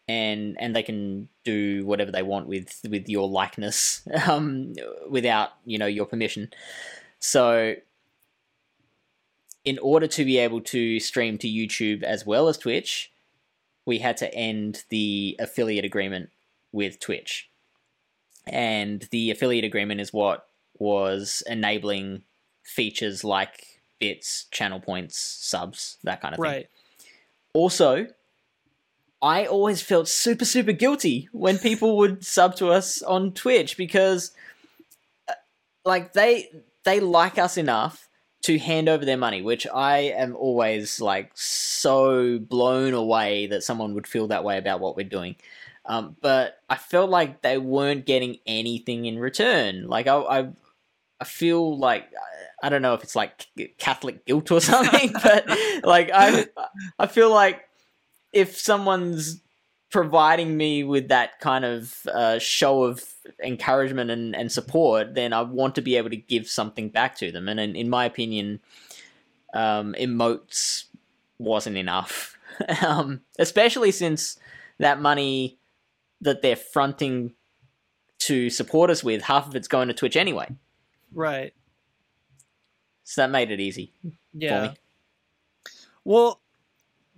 And 0.08 0.56
and 0.58 0.74
they 0.74 0.82
can 0.82 1.28
do 1.44 1.84
whatever 1.84 2.10
they 2.10 2.22
want 2.22 2.48
with 2.48 2.80
with 2.88 3.06
your 3.06 3.28
likeness 3.28 4.02
um, 4.26 4.72
without 5.08 5.50
you 5.66 5.76
know 5.76 5.86
your 5.86 6.06
permission. 6.06 6.48
So 7.18 7.74
in 9.62 9.78
order 9.78 10.06
to 10.06 10.24
be 10.24 10.38
able 10.38 10.62
to 10.62 10.98
stream 11.00 11.36
to 11.38 11.46
YouTube 11.46 12.02
as 12.02 12.24
well 12.24 12.48
as 12.48 12.56
Twitch, 12.56 13.12
we 13.84 13.98
had 13.98 14.16
to 14.16 14.34
end 14.34 14.84
the 14.88 15.36
affiliate 15.38 15.84
agreement 15.84 16.30
with 16.72 16.98
Twitch. 16.98 17.50
And 18.46 19.06
the 19.10 19.30
affiliate 19.30 19.66
agreement 19.66 20.00
is 20.00 20.14
what 20.14 20.46
was 20.78 21.42
enabling 21.46 22.22
features 22.64 23.22
like 23.22 23.80
bits, 23.98 24.46
channel 24.50 24.80
points, 24.80 25.18
subs, 25.18 25.98
that 26.04 26.22
kind 26.22 26.34
of 26.34 26.38
thing. 26.38 26.50
Right. 26.50 26.68
Also, 27.52 28.06
I 29.22 29.46
always 29.46 29.82
felt 29.82 30.08
super, 30.08 30.44
super 30.44 30.72
guilty 30.72 31.28
when 31.32 31.58
people 31.58 31.98
would 31.98 32.24
sub 32.24 32.56
to 32.56 32.68
us 32.68 33.02
on 33.02 33.32
Twitch 33.32 33.76
because, 33.76 34.32
uh, 35.28 35.34
like, 35.84 36.12
they 36.14 36.48
they 36.84 37.00
like 37.00 37.38
us 37.38 37.56
enough 37.56 38.08
to 38.42 38.58
hand 38.58 38.88
over 38.88 39.04
their 39.04 39.18
money, 39.18 39.42
which 39.42 39.66
I 39.66 39.98
am 39.98 40.34
always 40.34 41.00
like 41.00 41.30
so 41.34 42.38
blown 42.38 42.94
away 42.94 43.46
that 43.48 43.62
someone 43.62 43.94
would 43.94 44.06
feel 44.06 44.28
that 44.28 44.44
way 44.44 44.56
about 44.56 44.80
what 44.80 44.96
we're 44.96 45.08
doing. 45.08 45.36
Um, 45.84 46.16
but 46.20 46.58
I 46.68 46.76
felt 46.76 47.10
like 47.10 47.42
they 47.42 47.58
weren't 47.58 48.06
getting 48.06 48.38
anything 48.46 49.04
in 49.06 49.18
return. 49.18 49.88
Like 49.88 50.06
I, 50.06 50.16
I, 50.16 50.48
I 51.20 51.24
feel 51.24 51.76
like 51.76 52.10
I 52.62 52.68
don't 52.68 52.82
know 52.82 52.94
if 52.94 53.02
it's 53.02 53.16
like 53.16 53.46
Catholic 53.78 54.24
guilt 54.24 54.50
or 54.50 54.60
something, 54.60 55.12
but 55.22 55.46
like 55.84 56.10
I, 56.12 56.46
I 56.98 57.06
feel 57.06 57.30
like 57.30 57.68
if 58.32 58.56
someone's 58.56 59.40
providing 59.90 60.56
me 60.56 60.84
with 60.84 61.08
that 61.08 61.40
kind 61.40 61.64
of 61.64 62.06
uh, 62.12 62.38
show 62.38 62.84
of 62.84 63.04
encouragement 63.42 64.10
and, 64.10 64.36
and 64.36 64.52
support, 64.52 65.14
then 65.14 65.32
I 65.32 65.42
want 65.42 65.74
to 65.74 65.82
be 65.82 65.96
able 65.96 66.10
to 66.10 66.16
give 66.16 66.48
something 66.48 66.88
back 66.90 67.16
to 67.18 67.32
them. 67.32 67.48
And 67.48 67.58
in, 67.58 67.74
in 67.74 67.90
my 67.90 68.04
opinion, 68.04 68.60
um, 69.52 69.94
emotes 69.98 70.84
wasn't 71.38 71.76
enough, 71.76 72.38
um, 72.86 73.22
especially 73.38 73.90
since 73.90 74.38
that 74.78 75.00
money 75.00 75.58
that 76.20 76.42
they're 76.42 76.56
fronting 76.56 77.32
to 78.20 78.50
support 78.50 78.90
us 78.90 79.02
with, 79.02 79.22
half 79.22 79.48
of 79.48 79.56
it's 79.56 79.68
going 79.68 79.88
to 79.88 79.94
Twitch 79.94 80.16
anyway. 80.16 80.48
Right. 81.12 81.52
So 83.04 83.22
that 83.22 83.30
made 83.30 83.50
it 83.50 83.58
easy. 83.58 83.92
Yeah. 84.32 84.68
me. 84.68 84.74
Well, 86.04 86.39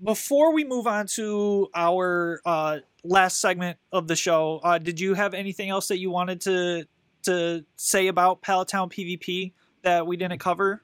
before 0.02 0.52
we 0.52 0.64
move 0.64 0.86
on 0.86 1.06
to 1.06 1.68
our 1.74 2.40
uh, 2.44 2.78
last 3.04 3.40
segment 3.40 3.78
of 3.92 4.08
the 4.08 4.16
show, 4.16 4.60
uh, 4.62 4.78
did 4.78 4.98
you 4.98 5.14
have 5.14 5.34
anything 5.34 5.70
else 5.70 5.88
that 5.88 5.98
you 5.98 6.10
wanted 6.10 6.40
to 6.42 6.86
to 7.22 7.64
say 7.76 8.08
about 8.08 8.42
Pallet 8.42 8.68
Town 8.68 8.90
PvP 8.90 9.52
that 9.82 10.06
we 10.06 10.16
didn't 10.16 10.38
cover? 10.38 10.82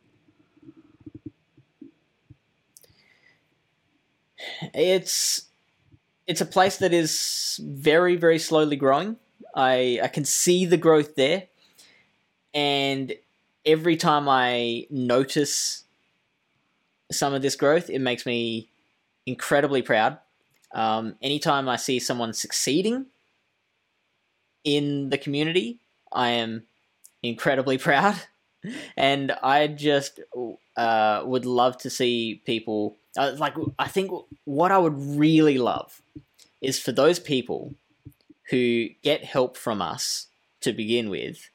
It's 4.73 5.47
it's 6.27 6.41
a 6.41 6.47
place 6.47 6.77
that 6.77 6.93
is 6.93 7.61
very 7.63 8.17
very 8.17 8.39
slowly 8.39 8.77
growing. 8.77 9.17
I 9.55 10.01
I 10.03 10.09
can 10.09 10.25
see 10.25 10.65
the 10.65 10.77
growth 10.77 11.17
there, 11.17 11.49
and 12.55 13.13
every 13.67 13.97
time 13.97 14.29
I 14.29 14.87
notice 14.91 15.85
some 17.11 17.35
of 17.35 17.43
this 17.43 17.57
growth, 17.57 17.91
it 17.91 18.01
makes 18.01 18.25
me 18.27 18.68
incredibly 19.29 19.83
proud. 19.83 20.19
Um, 20.75 21.17
anytime 21.23 21.69
I 21.69 21.77
see 21.77 21.99
someone 21.99 22.33
succeeding 22.33 23.07
in 24.65 25.11
the 25.11 25.19
community, 25.19 25.81
I 26.13 26.31
am 26.31 26.65
incredibly 27.23 27.79
proud. 27.89 28.17
And 28.97 29.33
I 29.43 29.69
just 29.69 30.21
uh, 30.77 31.23
would 31.25 31.47
love 31.47 31.79
to 31.79 31.91
see 31.91 32.43
people. 32.45 32.97
Uh, 33.17 33.33
like, 33.39 33.55
I 33.79 33.87
think 33.87 34.11
what 34.45 34.73
I 34.73 34.79
would 34.79 34.97
really 34.97 35.59
love 35.59 36.03
is 36.61 36.81
for 36.81 36.91
those 36.91 37.21
people 37.21 37.75
who 38.51 38.89
get 39.03 39.25
help 39.25 39.57
from 39.57 39.81
us 39.81 40.27
to 40.63 40.73
begin 40.73 41.09
with 41.09 41.51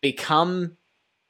become 0.00 0.78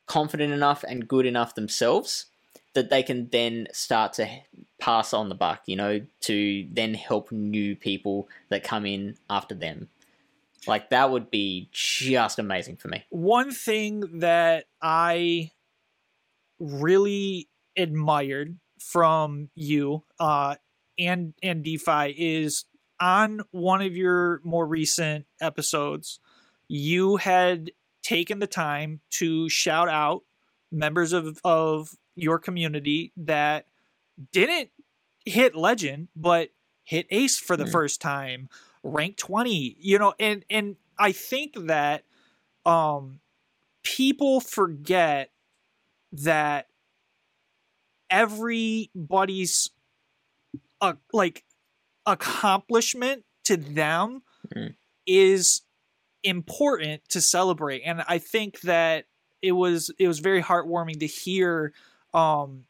confident 0.07 0.53
enough 0.53 0.85
and 0.87 1.09
good 1.09 1.26
enough 1.26 1.55
themselves 1.55 2.26
that 2.75 2.91
they 2.91 3.03
can 3.03 3.29
then 3.31 3.66
start 3.73 4.12
to 4.14 4.29
pass 4.79 5.12
on 5.12 5.29
the 5.29 5.35
buck, 5.35 5.62
you 5.66 5.77
know, 5.77 6.01
to 6.21 6.68
then 6.71 6.95
help 6.95 7.33
new 7.33 7.75
people 7.75 8.29
that 8.49 8.62
come 8.62 8.87
in 8.87 9.16
after 9.29 9.55
them. 9.55 9.89
Like 10.66 10.91
that 10.91 11.11
would 11.11 11.31
be 11.31 11.68
just 11.73 12.39
amazing 12.39 12.77
for 12.77 12.89
me. 12.89 13.05
One 13.11 13.51
thing 13.51 14.21
that 14.21 14.66
I 14.81 15.51
really 16.59 17.49
admired 17.77 18.59
from 18.79 19.51
you 19.55 20.05
uh, 20.18 20.57
and 20.99 21.35
and 21.43 21.64
DeFi 21.64 22.14
is 22.16 22.66
on 23.01 23.41
one 23.51 23.81
of 23.81 23.97
your 23.97 24.41
more 24.45 24.66
recent 24.66 25.27
episodes, 25.41 26.21
you 26.68 27.16
had 27.16 27.71
taken 28.03 28.39
the 28.39 28.47
time 28.47 29.01
to 29.11 29.49
shout 29.49 29.89
out 29.89 30.23
members 30.71 31.12
of, 31.12 31.39
of 31.43 31.91
your 32.17 32.39
community 32.39 33.13
that 33.17 33.67
didn't 34.33 34.71
hit 35.25 35.55
legend 35.55 36.09
but 36.17 36.51
hit 36.85 37.07
ace 37.11 37.39
for 37.39 37.57
the 37.57 37.65
Mm. 37.65 37.73
first 37.73 38.01
time 38.01 38.49
rank 38.83 39.17
20 39.17 39.77
you 39.79 39.99
know 39.99 40.15
and 40.19 40.45
and 40.51 40.77
i 40.99 41.13
think 41.13 41.55
that 41.67 42.05
um 42.67 43.21
people 43.83 44.41
forget 44.41 45.31
that 46.13 46.69
everybody's 48.11 49.71
uh, 50.81 50.95
like 51.13 51.45
accomplishment 52.07 53.25
to 53.45 53.57
them 53.57 54.23
Mm. 54.57 54.75
is 55.07 55.63
important 56.25 57.09
to 57.09 57.21
celebrate 57.21 57.83
and 57.83 58.03
i 58.09 58.19
think 58.19 58.61
that 58.63 59.05
it 59.43 59.53
was 59.53 59.91
it 59.99 60.09
was 60.09 60.19
very 60.19 60.43
heartwarming 60.43 60.99
to 61.01 61.07
hear 61.07 61.73
um 62.15 62.65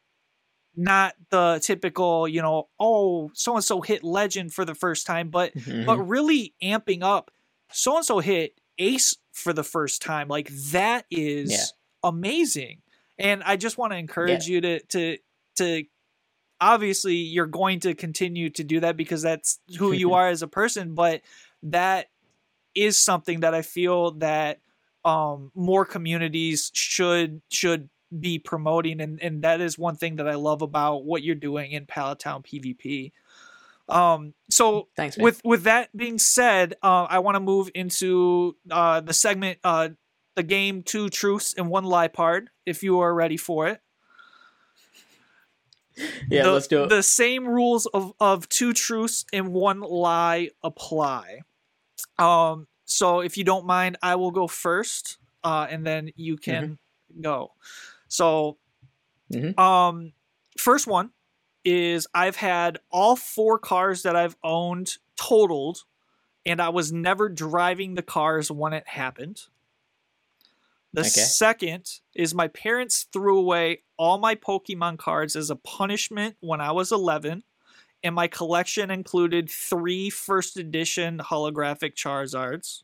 not 0.77 1.15
the 1.31 1.61
typical 1.63 2.29
you 2.29 2.41
know 2.41 2.69
oh 2.79 3.31
so 3.35 3.55
and 3.57 3.65
so 3.65 3.81
hit 3.81 4.05
legend 4.05 4.53
for 4.55 4.65
the 4.65 4.75
first 4.75 5.07
time 5.07 5.29
but 5.29 5.53
but 5.87 5.99
really 5.99 6.55
amping 6.63 7.03
up 7.03 7.31
so 7.73 7.97
and 7.97 8.05
so 8.05 8.19
hit 8.21 8.61
ace 8.79 9.17
for 9.33 9.53
the 9.53 9.65
first 9.65 10.01
time 10.03 10.29
like 10.29 10.49
that 10.71 11.05
is 11.11 11.51
Yeah. 11.51 12.09
amazing. 12.09 12.83
And 13.19 13.43
i 13.45 13.57
just 13.57 13.77
want 13.79 13.93
to 13.93 13.99
encourage 13.99 14.47
you 14.49 14.61
to 14.61 14.81
to 14.87 15.19
to 15.57 15.85
obviously 16.61 17.17
you're 17.17 17.47
going 17.47 17.81
to 17.81 17.95
continue 17.95 18.51
to 18.51 18.65
do 18.65 18.81
that 18.81 18.97
because 18.97 19.23
that's 19.23 19.59
who 19.79 19.93
you 19.93 20.13
are 20.15 20.29
as 20.29 20.43
a 20.43 20.49
person 20.49 20.95
but 20.95 21.23
that 21.63 22.09
is 22.75 22.97
something 22.99 23.41
that 23.41 23.55
i 23.55 23.63
feel 23.63 24.13
that 24.13 24.61
um 25.05 25.51
more 25.55 25.85
communities 25.85 26.71
should 26.75 27.41
should 27.51 27.89
be 28.19 28.39
promoting 28.39 29.01
and 29.01 29.21
and 29.23 29.43
that 29.43 29.61
is 29.61 29.79
one 29.79 29.97
thing 29.97 30.17
that 30.17 30.29
i 30.29 30.35
love 30.35 30.63
about 30.63 31.05
what 31.05 31.23
you're 31.23 31.35
doing 31.35 31.73
in 31.73 31.87
pallet 31.87 32.19
town 32.19 32.43
pvp 32.43 33.13
um 33.89 34.35
so 34.49 34.89
Thanks, 34.97 35.17
man. 35.17 35.25
with 35.25 35.41
with 35.45 35.63
that 35.65 35.97
being 35.97 36.19
said 36.19 36.75
uh, 36.83 37.05
i 37.05 37.19
want 37.21 37.37
to 37.37 37.41
move 37.41 37.71
into 37.75 38.57
uh 38.71 39.01
the 39.01 39.13
segment 39.13 39.59
uh 39.63 39.91
the 40.35 40.43
game 40.43 40.83
two 40.83 41.09
truths 41.09 41.55
and 41.57 41.69
one 41.69 41.85
lie 41.85 42.09
part 42.09 42.49
if 42.67 42.83
you 42.83 43.01
are 43.01 43.15
ready 43.15 43.37
for 43.37 43.69
it 43.69 43.81
yeah, 46.31 46.45
the, 46.45 46.53
let's 46.53 46.67
do 46.67 46.85
it. 46.85 46.89
The 46.89 47.03
same 47.03 47.47
rules 47.47 47.87
of, 47.87 48.13
of 48.21 48.49
two 48.49 48.73
truths 48.73 49.25
and 49.33 49.53
one 49.53 49.81
lie 49.81 50.51
apply. 50.63 51.41
Um, 52.19 52.67
so 52.85 53.21
if 53.21 53.37
you 53.37 53.45
don't 53.45 53.67
mind, 53.67 53.99
I 54.03 54.17
will 54.17 54.31
go 54.31 54.47
first, 54.47 55.19
uh, 55.45 55.67
and 55.71 55.87
then 55.87 56.11
you 56.17 56.37
can 56.37 56.79
go. 57.21 57.53
So, 58.11 58.59
Mhm. 59.31 59.55
um, 59.57 60.13
first 60.59 60.87
one 60.87 61.13
is 61.65 62.07
I've 62.15 62.37
had 62.37 62.81
all 62.91 63.17
four 63.17 63.59
cars 63.59 64.03
that 64.03 64.17
I've 64.17 64.37
owned 64.43 64.99
totaled, 65.17 65.85
and 66.47 66.63
I 66.63 66.71
was 66.71 66.93
never 66.93 67.29
driving 67.29 67.95
the 67.95 68.03
cars 68.03 68.51
when 68.51 68.73
it 68.75 68.89
happened. 68.89 69.49
The 70.93 71.03
Okay. 71.03 71.35
second 71.35 72.01
is 72.15 72.33
my 72.35 72.47
parents 72.49 73.05
threw 73.13 73.39
away 73.39 73.83
all 73.97 74.19
my 74.19 74.35
Pokemon 74.37 74.99
cards 74.99 75.35
as 75.37 75.51
a 75.51 75.57
punishment 75.57 76.37
when 76.41 76.61
I 76.61 76.73
was 76.73 76.91
11, 76.93 77.45
and 78.03 78.15
my 78.15 78.29
collection 78.29 78.91
included 78.91 79.51
three 79.51 80.11
first 80.11 80.57
edition 80.57 81.19
holographic 81.19 81.95
Charizards. 81.95 82.83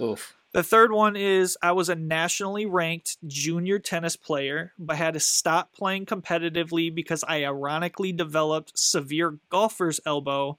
Oof. 0.00 0.37
The 0.58 0.64
third 0.64 0.90
one 0.90 1.14
is 1.14 1.56
I 1.62 1.70
was 1.70 1.88
a 1.88 1.94
nationally 1.94 2.66
ranked 2.66 3.18
junior 3.24 3.78
tennis 3.78 4.16
player, 4.16 4.72
but 4.76 4.96
had 4.96 5.14
to 5.14 5.20
stop 5.20 5.72
playing 5.72 6.06
competitively 6.06 6.92
because 6.92 7.22
I 7.28 7.44
ironically 7.44 8.10
developed 8.10 8.76
severe 8.76 9.38
golfer's 9.50 10.00
elbow, 10.04 10.58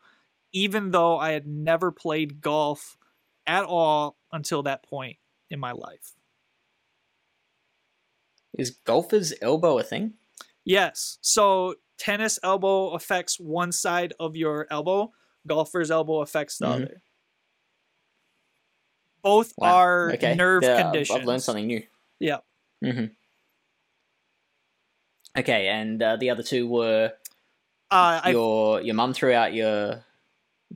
even 0.54 0.92
though 0.92 1.18
I 1.18 1.32
had 1.32 1.46
never 1.46 1.92
played 1.92 2.40
golf 2.40 2.98
at 3.46 3.66
all 3.66 4.16
until 4.32 4.64
that 4.64 4.84
point 4.84 5.18
in 5.50 5.60
my 5.60 5.74
life. 5.74 6.16
Is 8.58 8.72
golfer's 8.72 9.34
elbow 9.42 9.80
a 9.80 9.84
thing? 9.84 10.14
Yes. 10.64 11.18
So 11.20 11.76
tennis 11.98 12.40
elbow 12.42 12.92
affects 12.92 13.38
one 13.38 13.74
side 13.74 14.14
of 14.18 14.38
your 14.38 14.66
elbow, 14.72 15.12
golfer's 15.46 15.92
elbow 15.92 16.22
affects 16.22 16.58
the 16.58 16.68
Mhm. 16.68 16.74
other. 16.74 17.02
Both 19.22 19.54
Wow. 19.58 19.76
are 19.76 20.12
okay. 20.14 20.36
nerve 20.36 20.64
Yeah, 20.64 20.74
I've- 20.76 20.84
conditions. 20.84 21.20
I've 21.20 21.26
learned 21.26 21.44
something 21.44 21.68
new. 21.68 21.84
Yeah. 22.20 22.38
hmm 22.84 23.06
Okay, 25.38 25.68
and 25.68 26.02
uh, 26.02 26.16
the 26.18 26.30
other 26.32 26.44
two 26.44 26.68
were 26.68 27.14
Uh, 27.92 28.22
your 28.28 28.82
your 28.82 28.96
mum 28.96 29.14
threw 29.14 29.34
out 29.34 29.54
your 29.54 30.04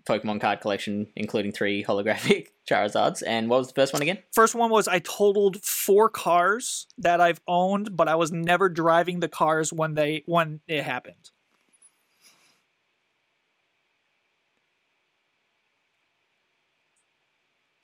Pokemon 0.05 0.41
card 0.41 0.61
collection, 0.61 1.07
including 1.15 1.51
three 1.51 1.83
holographic 1.83 2.47
Charizards. 2.69 3.21
And 3.25 3.49
what 3.49 3.59
was 3.59 3.67
the 3.67 3.73
first 3.73 3.93
one 3.93 4.01
again? 4.01 4.19
First 4.31 4.55
one 4.55 4.69
was 4.71 4.87
I 4.87 4.99
totaled 4.99 5.63
four 5.63 6.09
cars 6.09 6.87
that 6.97 7.19
I've 7.21 7.41
owned, 7.47 7.95
but 7.97 8.07
I 8.07 8.15
was 8.15 8.31
never 8.31 8.69
driving 8.69 9.19
the 9.19 9.27
cars 9.27 9.71
when 9.73 9.93
they 9.95 10.23
when 10.25 10.61
it 10.67 10.83
happened. 10.83 11.29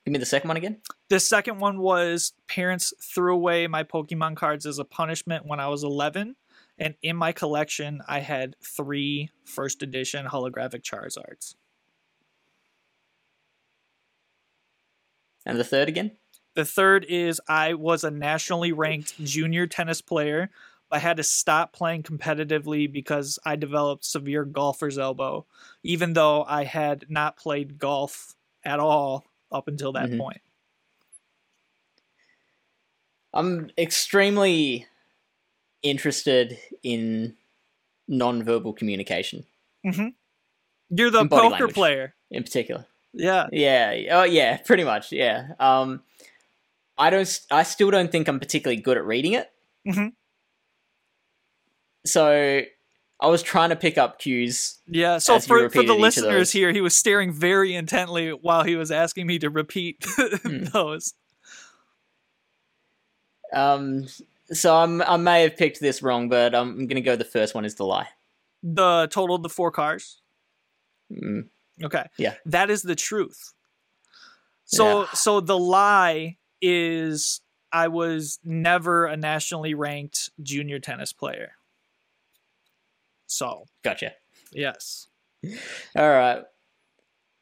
Give 0.10 0.14
me 0.14 0.20
the 0.22 0.26
second 0.26 0.47
one 0.47 0.57
again. 0.57 0.78
The 1.10 1.20
second 1.20 1.60
one 1.60 1.78
was 1.78 2.34
parents 2.47 2.95
threw 2.99 3.32
away 3.32 3.68
my 3.68 3.84
Pokemon 3.84 4.38
cards 4.38 4.66
as 4.66 4.80
a 4.80 4.84
punishment 4.84 5.45
when 5.45 5.60
I 5.60 5.68
was 5.68 5.84
11, 5.84 6.36
and 6.80 6.95
in 7.03 7.16
my 7.16 7.32
collection 7.32 8.01
I 8.07 8.22
had 8.22 8.55
three 8.60 9.30
first 9.45 9.84
edition 9.84 10.26
holographic 10.26 10.82
Charizards. 10.82 11.53
And 15.45 15.60
the 15.60 15.64
third 15.64 15.88
again? 15.88 16.14
The 16.55 16.66
third 16.66 17.05
is 17.07 17.39
I 17.47 17.76
was 17.76 18.03
a 18.03 18.10
nationally 18.10 18.72
ranked 18.72 19.24
junior 19.24 19.68
tennis 19.68 20.01
player, 20.01 20.49
but 20.89 21.03
had 21.03 21.18
to 21.18 21.24
stop 21.24 21.72
playing 21.72 22.01
competitively 22.01 22.91
because 22.91 23.38
I 23.45 23.57
developed 23.57 24.05
severe 24.05 24.43
golfer's 24.43 24.97
elbow, 24.97 25.45
even 25.84 26.14
though 26.14 26.43
I 26.45 26.64
had 26.64 27.05
not 27.10 27.38
played 27.38 27.78
golf 27.78 28.34
at 28.66 28.80
all 28.80 29.28
up 29.51 29.67
until 29.67 29.93
that 29.93 30.09
mm-hmm. 30.09 30.19
point. 30.19 30.41
I'm 33.33 33.69
extremely 33.77 34.87
interested 35.83 36.57
in 36.83 37.35
nonverbal 38.09 38.75
communication. 38.75 39.45
Mm-hmm. 39.85 40.07
You're 40.89 41.11
the 41.11 41.27
poker 41.27 41.49
language, 41.49 41.73
player 41.73 42.15
in 42.31 42.43
particular. 42.43 42.85
Yeah. 43.13 43.47
Yeah. 43.51 43.93
Oh, 44.11 44.23
yeah. 44.23 44.57
Pretty 44.57 44.83
much. 44.83 45.11
Yeah. 45.11 45.49
Um, 45.59 46.01
I 46.97 47.09
don't. 47.09 47.39
I 47.51 47.63
still 47.63 47.91
don't 47.91 48.11
think 48.11 48.27
I'm 48.27 48.39
particularly 48.39 48.81
good 48.81 48.97
at 48.97 49.05
reading 49.05 49.33
it. 49.33 49.49
Mm-hmm. 49.87 50.07
So 52.05 52.61
I 53.22 53.28
was 53.28 53.43
trying 53.43 53.70
to 53.70 53.76
pick 53.76 53.97
up 53.97 54.20
cues. 54.20 54.80
Yeah. 54.88 55.17
So 55.17 55.39
for, 55.39 55.70
for 55.70 55.84
the 55.84 55.93
listeners 55.93 56.51
here, 56.51 56.72
he 56.72 56.80
was 56.80 56.95
staring 56.95 57.34
very 57.34 57.76
intently 57.76 58.30
while 58.30 58.63
he 58.63 58.76
was 58.78 58.91
asking 58.91 59.28
me 59.28 59.39
to 59.39 59.49
repeat 59.49 60.05
Hmm. 60.17 60.63
those. 60.65 61.13
Um, 63.53 64.07
so 64.51 64.76
I'm. 64.76 65.01
I 65.01 65.17
may 65.17 65.41
have 65.43 65.57
picked 65.57 65.80
this 65.80 66.01
wrong, 66.01 66.30
but 66.30 66.53
I'm 66.55 66.88
gonna 66.88 67.01
go. 67.01 67.15
The 67.15 67.26
first 67.26 67.55
one 67.55 67.65
is 67.65 67.76
the 67.76 67.86
lie. 67.86 68.07
The 68.63 69.07
total 69.11 69.36
of 69.36 69.43
the 69.43 69.49
four 69.49 69.72
cars. 69.72 70.22
Mm, 71.11 71.47
Okay. 71.84 72.05
Yeah. 72.17 72.36
That 72.45 72.70
is 72.70 72.82
the 72.84 72.95
truth. 72.95 73.53
So 74.65 75.01
Yeah. 75.01 75.07
so 75.13 75.39
the 75.39 75.57
lie 75.57 76.38
is 76.61 77.41
I 77.72 77.88
was 77.88 78.39
never 78.43 79.05
a 79.05 79.17
nationally 79.17 79.74
ranked 79.74 80.30
junior 80.43 80.80
tennis 80.80 81.13
player. 81.13 81.53
So, 83.30 83.65
gotcha. 83.84 84.13
yes. 84.51 85.07
All 85.95 86.09
right. 86.09 86.43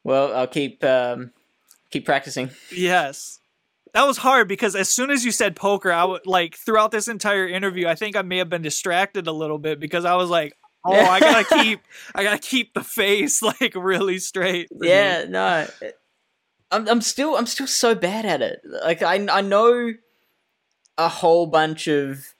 Well, 0.04 0.34
I'll 0.34 0.46
keep 0.46 0.84
um, 0.84 1.32
keep 1.90 2.04
practicing. 2.04 2.50
Yes. 2.70 3.40
That 3.94 4.06
was 4.06 4.18
hard 4.18 4.48
because 4.48 4.76
as 4.76 4.88
soon 4.88 5.10
as 5.10 5.24
you 5.24 5.32
said 5.32 5.56
poker, 5.56 5.90
I 5.90 6.04
would 6.04 6.26
like 6.26 6.56
throughout 6.56 6.90
this 6.90 7.08
entire 7.08 7.48
interview, 7.48 7.88
I 7.88 7.94
think 7.94 8.16
I 8.16 8.22
may 8.22 8.36
have 8.36 8.50
been 8.50 8.62
distracted 8.62 9.26
a 9.26 9.32
little 9.32 9.58
bit 9.58 9.80
because 9.80 10.04
I 10.04 10.14
was 10.14 10.28
like, 10.28 10.52
"Oh, 10.84 10.92
I 10.92 11.20
got 11.20 11.48
to 11.48 11.54
keep 11.62 11.80
I 12.14 12.22
got 12.22 12.40
to 12.40 12.48
keep 12.48 12.74
the 12.74 12.84
face 12.84 13.42
like 13.60 13.74
really 13.74 14.18
straight." 14.18 14.68
Yeah, 14.80 15.22
you." 15.22 15.28
no. 15.30 15.66
I'm 16.70 16.86
I'm 16.86 17.00
still 17.00 17.34
I'm 17.34 17.46
still 17.46 17.66
so 17.66 17.94
bad 17.94 18.26
at 18.26 18.42
it. 18.42 18.60
Like 18.64 19.02
I 19.02 19.26
I 19.30 19.40
know 19.40 19.94
a 20.98 21.08
whole 21.08 21.46
bunch 21.46 21.88
of 21.88 22.34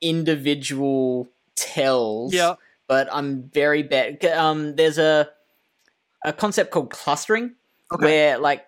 individual 0.00 1.28
tells. 1.54 2.34
Yeah. 2.34 2.54
But 2.92 3.08
I'm 3.10 3.48
very 3.54 3.82
bad. 3.82 4.22
Um 4.26 4.76
there's 4.76 4.98
a 4.98 5.30
a 6.24 6.32
concept 6.32 6.70
called 6.70 6.90
clustering 6.90 7.54
Okay. 7.92 8.04
where 8.06 8.38
like 8.38 8.66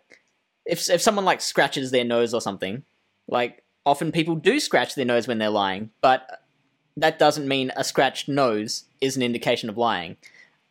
if 0.64 0.88
if 0.88 1.00
someone 1.02 1.26
like 1.26 1.40
scratches 1.42 1.90
their 1.90 2.04
nose 2.04 2.32
or 2.32 2.40
something, 2.40 2.84
like 3.28 3.62
often 3.84 4.12
people 4.12 4.34
do 4.34 4.58
scratch 4.60 4.94
their 4.94 5.04
nose 5.04 5.28
when 5.28 5.38
they're 5.38 5.50
lying, 5.64 5.90
but 6.00 6.20
that 6.96 7.18
doesn't 7.18 7.46
mean 7.48 7.70
a 7.76 7.84
scratched 7.84 8.28
nose 8.28 8.84
is 9.00 9.16
an 9.16 9.22
indication 9.22 9.68
of 9.68 9.76
lying. 9.76 10.16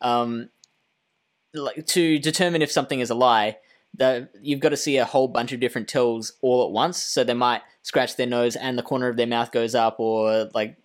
Um, 0.00 0.48
like 1.54 1.86
to 1.86 2.18
determine 2.18 2.60
if 2.62 2.72
something 2.72 2.98
is 2.98 3.10
a 3.10 3.14
lie, 3.14 3.58
the, 3.96 4.28
you've 4.42 4.60
got 4.60 4.70
to 4.70 4.76
see 4.76 4.96
a 4.96 5.04
whole 5.04 5.28
bunch 5.28 5.52
of 5.52 5.60
different 5.60 5.86
tells 5.86 6.32
all 6.42 6.64
at 6.66 6.72
once. 6.72 7.00
So 7.00 7.22
they 7.22 7.34
might 7.34 7.62
scratch 7.82 8.16
their 8.16 8.26
nose 8.26 8.56
and 8.56 8.76
the 8.76 8.82
corner 8.82 9.08
of 9.08 9.16
their 9.16 9.26
mouth 9.28 9.52
goes 9.52 9.74
up, 9.74 10.00
or 10.00 10.50
like, 10.54 10.76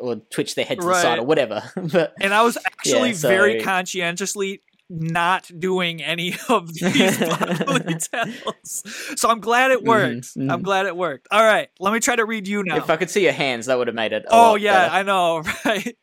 or 0.00 0.16
twitch 0.30 0.54
their 0.54 0.64
head 0.64 0.80
to 0.80 0.86
the 0.86 0.94
side, 0.94 1.18
or 1.18 1.24
whatever. 1.24 1.62
but 1.92 2.14
And 2.20 2.34
I 2.34 2.42
was 2.42 2.56
actually 2.66 3.10
Yeah, 3.10 3.14
so- 3.16 3.28
very 3.28 3.62
conscientiously 3.62 4.62
not 4.90 5.50
doing 5.58 6.02
any 6.02 6.36
of 6.50 6.72
these 6.74 7.18
bodily 7.18 7.94
tells. 7.94 8.82
So 9.16 9.30
I'm 9.30 9.40
glad 9.40 9.70
it 9.70 9.82
worked. 9.82 10.28
I'm 10.36 10.48
mhm. 10.48 10.62
glad 10.62 10.84
it 10.86 10.94
worked. 10.96 11.26
All 11.30 11.42
right, 11.42 11.68
let 11.80 11.92
me 11.92 12.00
try 12.00 12.16
to 12.16 12.24
read 12.26 12.46
you 12.46 12.62
now. 12.62 12.76
if 12.76 12.90
I 12.90 12.96
could 12.96 13.08
see 13.10 13.22
your 13.24 13.32
hands, 13.32 13.66
that 13.66 13.78
would 13.78 13.86
have 13.86 13.96
made 13.96 14.12
it. 14.12 14.26
Oh 14.28 14.56
yeah, 14.56 14.88
better. 14.88 14.94
I 14.94 15.02
know, 15.02 15.42
right? 15.64 15.96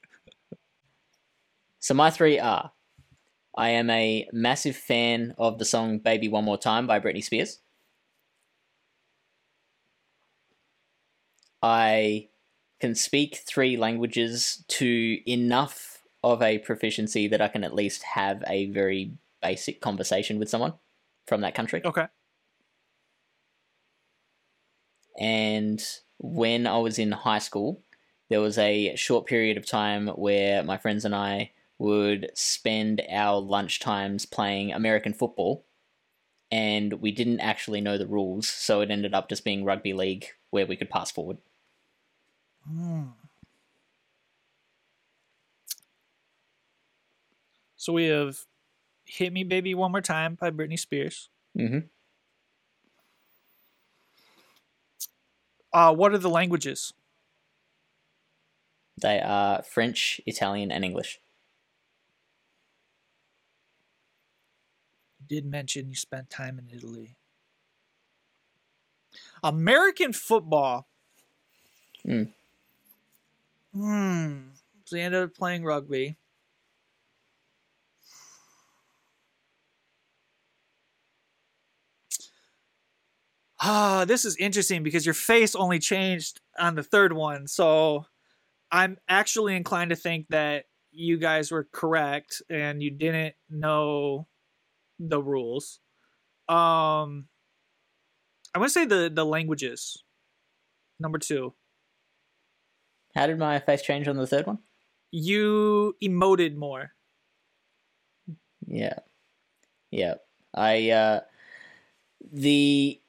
So 1.80 1.94
my 1.94 2.10
three 2.10 2.40
are: 2.40 2.72
I 3.56 3.70
am 3.70 3.90
a 3.92 4.28
massive 4.34 4.76
fan 4.76 5.36
of 5.38 5.60
the 5.60 5.66
song 5.66 6.00
"Baby 6.00 6.28
One 6.28 6.44
More 6.44 6.58
Time" 6.58 6.88
by 6.88 7.00
Britney 7.00 7.24
Spears. 7.24 7.60
I 11.62 12.30
can 12.82 12.96
speak 12.96 13.44
three 13.48 13.78
languages 13.78 14.66
to 14.68 15.20
enough 15.32 16.02
of 16.24 16.42
a 16.42 16.58
proficiency 16.58 17.28
that 17.28 17.42
I 17.42 17.48
can 17.48 17.64
at 17.64 17.74
least 17.74 18.04
have 18.04 18.44
a 18.48 18.66
very 18.68 19.14
basic 19.42 19.82
conversation 19.82 20.40
with 20.40 20.50
someone 20.50 20.74
from 21.28 21.42
that 21.42 21.56
country. 21.56 21.82
Okay. 21.86 22.08
And 25.20 25.84
when 26.18 26.68
I 26.68 26.78
was 26.80 27.00
in 27.00 27.12
high 27.12 27.40
school, 27.40 27.82
there 28.30 28.42
was 28.42 28.58
a 28.58 28.96
short 28.96 29.26
period 29.28 29.58
of 29.58 29.66
time 29.66 30.08
where 30.08 30.64
my 30.64 30.78
friends 30.78 31.06
and 31.06 31.16
I 31.16 31.52
would 31.78 32.32
spend 32.34 33.02
our 33.12 33.40
lunch 33.40 33.80
times 33.80 34.26
playing 34.26 34.72
American 34.72 35.14
football. 35.14 35.66
And 36.52 36.94
we 36.94 37.12
didn't 37.12 37.40
actually 37.40 37.82
know 37.82 37.98
the 37.98 38.08
rules, 38.08 38.48
so 38.48 38.82
it 38.82 38.92
ended 38.92 39.14
up 39.14 39.30
just 39.30 39.46
being 39.46 39.64
rugby 39.64 39.94
league 39.94 40.28
where 40.50 40.66
we 40.66 40.76
could 40.76 40.90
pass 40.90 41.10
forward. 41.12 41.38
So 47.76 47.94
we 47.94 48.06
have 48.06 48.38
"Hit 49.06 49.34
Me, 49.34 49.44
Baby, 49.44 49.74
One 49.74 49.92
More 49.92 50.02
Time" 50.02 50.36
by 50.40 50.52
Britney 50.52 50.78
Spears. 50.78 51.30
Mm-hmm. 51.58 51.80
Uh, 55.74 55.94
what 55.94 56.14
are 56.14 56.18
the 56.18 56.30
languages? 56.30 56.94
They 59.02 59.20
are 59.20 59.64
French, 59.64 60.22
Italian, 60.28 60.72
and 60.72 60.86
English. 60.86 61.20
You 65.20 65.26
did 65.28 65.46
mention 65.46 65.90
you 65.90 65.96
spent 65.96 66.30
time 66.30 66.60
in 66.60 66.70
Italy. 66.76 67.16
American 69.44 70.14
football. 70.14 70.88
Hmm. 72.06 72.24
Hmm. 73.74 74.52
So 74.86 74.96
he 74.98 75.02
ended 75.02 75.24
up 75.24 75.34
playing 75.36 75.64
rugby. 75.64 76.18
Ah, 83.60 84.06
this 84.08 84.26
is 84.26 84.36
interesting 84.38 84.84
because 84.84 85.06
your 85.06 85.14
face 85.14 85.56
only 85.56 85.80
changed 85.80 86.42
on 86.58 86.76
the 86.76 86.84
third 86.84 87.14
one. 87.14 87.48
So 87.48 88.06
I'm 88.72 88.98
actually 89.10 89.56
inclined 89.56 89.92
to 89.92 89.96
think 89.96 90.28
that 90.30 90.66
you 90.92 91.18
guys 91.18 91.52
were 91.52 91.68
correct 91.72 92.42
and 92.50 92.84
you 92.84 92.92
didn't 92.92 93.36
know 93.50 94.28
the 95.00 95.22
rules. 95.22 95.80
Um 96.50 97.28
I 98.54 98.60
want 98.60 98.70
to 98.70 98.74
say 98.74 98.86
the 98.86 99.10
the 99.14 99.26
languages. 99.26 100.04
Number 101.00 101.20
2. 101.20 101.54
How 103.16 103.28
did 103.28 103.38
my 103.40 103.60
face 103.60 103.82
change 103.82 104.08
on 104.08 104.18
the 104.18 104.28
third 104.28 104.48
one? 104.48 104.60
You 105.12 105.96
emoted 106.02 106.56
more. 106.56 106.92
Yeah. 108.66 109.00
Yeah. 109.92 110.16
I 110.54 110.90
uh 110.92 111.20
the 112.32 113.02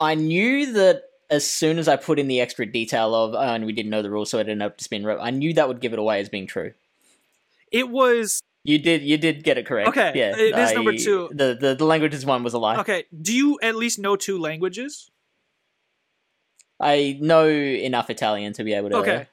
I 0.00 0.14
knew 0.14 0.72
that 0.72 1.04
as 1.30 1.48
soon 1.48 1.78
as 1.78 1.88
I 1.88 1.96
put 1.96 2.18
in 2.18 2.28
the 2.28 2.40
extra 2.40 2.66
detail 2.66 3.14
of 3.14 3.34
oh, 3.34 3.38
and 3.38 3.64
we 3.66 3.72
didn't 3.72 3.90
know 3.90 4.02
the 4.02 4.10
rules, 4.10 4.30
so 4.30 4.38
it 4.38 4.48
ended 4.48 4.62
up 4.62 4.78
just 4.78 4.90
being 4.90 5.06
I 5.06 5.30
knew 5.30 5.54
that 5.54 5.68
would 5.68 5.80
give 5.80 5.92
it 5.92 5.98
away 5.98 6.20
as 6.20 6.28
being 6.28 6.46
true. 6.46 6.72
It 7.72 7.88
was 7.88 8.40
You 8.64 8.78
did 8.78 9.02
you 9.02 9.16
did 9.18 9.44
get 9.44 9.58
it 9.58 9.66
correct. 9.66 9.88
Okay, 9.90 10.12
Yeah. 10.14 10.36
it 10.36 10.58
is 10.58 10.72
number 10.72 10.96
two. 10.96 11.28
The, 11.32 11.56
the 11.60 11.74
the 11.74 11.84
languages 11.84 12.26
one 12.26 12.42
was 12.42 12.54
a 12.54 12.58
lie. 12.58 12.78
Okay, 12.78 13.04
do 13.20 13.34
you 13.34 13.58
at 13.62 13.76
least 13.76 13.98
know 13.98 14.16
two 14.16 14.38
languages? 14.38 15.10
I 16.84 17.18
know 17.20 17.48
enough 17.48 18.10
Italian 18.10 18.52
to 18.52 18.62
be 18.62 18.74
able 18.74 18.90
to 18.90 18.96
Okay. 18.98 19.26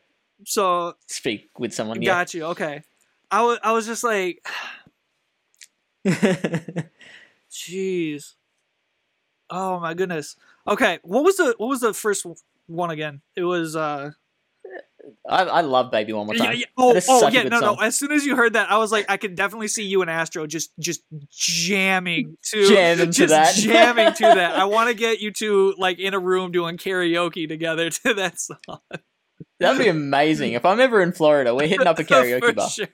So 0.46 0.96
speak 1.08 1.50
with 1.60 1.74
someone. 1.74 2.02
Yeah. 2.02 2.14
got 2.14 2.34
you. 2.34 2.46
Okay. 2.46 2.82
I 3.30 3.44
was 3.44 3.60
I 3.62 3.74
was 3.74 3.86
just 3.86 4.04
like 4.04 4.46
Jeez. 7.52 8.36
Oh 9.50 9.80
my 9.80 9.94
goodness. 9.94 10.38
Okay, 10.68 11.00
what 11.04 11.24
was 11.24 11.36
the 11.38 11.54
what 11.58 11.68
was 11.68 11.82
the 11.82 11.94
first 11.94 12.26
one 12.68 12.90
again? 12.90 13.22
It 13.36 13.44
was 13.44 13.76
uh 13.76 14.12
I, 15.28 15.44
I 15.44 15.62
love 15.62 15.92
Baby 15.92 16.14
One 16.14 16.26
More 16.28 16.36
Time. 16.36 16.56
yeah. 16.56 16.66
Oh, 16.78 17.00
oh 17.08 17.28
yeah, 17.30 17.44
no, 17.44 17.60
no. 17.60 17.76
As 17.76 17.96
soon 17.96 18.12
as 18.12 18.26
you 18.26 18.36
heard 18.36 18.54
that, 18.54 18.72
I 18.72 18.78
was 18.78 18.92
like, 18.92 19.06
I 19.10 19.18
could 19.18 19.36
definitely 19.36 19.68
see 19.68 19.84
you 19.84 20.02
and 20.02 20.10
Astro 20.12 20.46
just 20.48 20.72
just 20.80 21.02
jamming 21.32 22.38
to 22.52 22.68
Jamming 22.68 23.12
to 23.12 23.28
that. 23.28 23.56
jamming 23.56 24.14
to 24.14 24.22
that. 24.24 24.56
I 24.60 24.66
want 24.66 24.90
to 24.90 24.94
get 24.96 25.20
you 25.20 25.32
two 25.32 25.74
like 25.78 26.00
in 26.00 26.14
a 26.14 26.20
room 26.20 26.52
doing 26.52 26.78
karaoke 26.78 27.48
together 27.48 27.90
to 27.90 28.14
that 28.16 28.40
song. 28.40 28.80
That'd 29.60 29.82
be 29.82 29.88
amazing. 29.90 30.54
If 30.54 30.66
I'm 30.66 30.80
ever 30.80 31.02
in 31.02 31.12
Florida, 31.14 31.54
we're 31.56 31.68
hitting 31.68 31.88
up 31.88 32.00
a 32.00 32.04
karaoke 32.06 32.40
For 32.42 32.54
bar. 32.54 32.70
sure. 32.70 32.88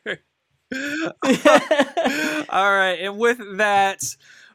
All 2.50 2.72
right, 2.74 2.98
and 3.02 3.18
with 3.18 3.40
that, 3.58 4.02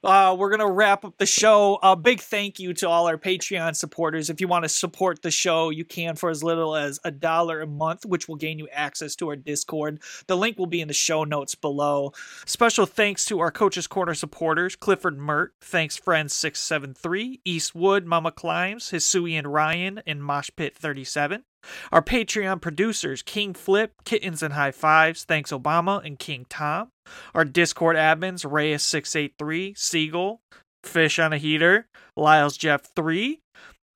uh, 0.05 0.35
we're 0.39 0.51
gonna 0.51 0.71
wrap 0.71 1.05
up 1.05 1.17
the 1.19 1.27
show. 1.27 1.79
A 1.83 1.97
big 1.97 2.21
thank 2.21 2.59
you 2.59 2.75
to 2.75 2.89
all 2.89 3.07
our 3.07 3.17
Patreon 3.17 3.77
supporters. 3.77 4.31
If 4.31 4.41
you 4.41 4.49
want 4.49 4.65
to 4.65 4.69
support 4.69 5.23
the 5.23 5.31
show, 5.31 5.71
you 5.71 5.85
can 5.85 6.17
for 6.17 6.31
as 6.31 6.43
little 6.43 6.75
as 6.75 6.99
a 7.05 7.11
dollar 7.11 7.61
a 7.61 7.67
month, 7.67 8.05
which 8.05 8.29
will 8.29 8.37
gain 8.37 8.59
you 8.59 8.69
access 8.73 9.15
to 9.17 9.29
our 9.29 9.37
Discord. 9.37 10.01
The 10.27 10.37
link 10.37 10.59
will 10.59 10.67
be 10.67 10.81
in 10.81 10.89
the 10.89 10.95
show 10.95 11.25
notes 11.25 11.55
below. 11.55 12.13
Special 12.47 12.87
thanks 12.87 13.25
to 13.27 13.41
our 13.41 13.51
Coaches 13.51 13.87
Corner 13.87 14.15
supporters: 14.15 14.77
Clifford 14.77 15.19
Mert, 15.19 15.55
thanks 15.61 15.97
friends 15.97 16.35
six 16.35 16.61
seven 16.61 16.95
three, 16.95 17.41
Eastwood, 17.45 18.05
Mama 18.05 18.33
Climbs, 18.33 18.91
Hisui 18.91 19.35
and 19.35 19.53
Ryan, 19.53 20.03
and 20.07 20.25
Mosh 20.25 20.51
Pit 20.57 20.77
thirty 20.77 21.05
seven. 21.05 21.45
Our 21.91 22.03
Patreon 22.03 22.61
producers, 22.61 23.23
King 23.23 23.55
Flip, 23.55 23.93
Kittens 24.05 24.43
and 24.43 24.55
High 24.55 24.73
Fives, 24.73 25.25
Thanks 25.25 25.53
Obama, 25.53 26.05
and 26.05 26.19
King 26.19 26.47
Tom. 26.49 26.89
Our 27.35 27.45
Discord 27.45 27.97
admins, 27.97 28.45
Reyes683, 28.45 29.77
Siegel, 29.77 30.41
Fish 30.85 31.19
on 31.19 31.33
a 31.33 31.39
Heater, 31.39 31.87
Lyles 32.17 32.57
Jeff 32.57 32.89
3, 32.95 33.41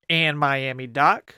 and 0.08 0.38
Miami 0.38 0.86
Doc. 0.86 1.36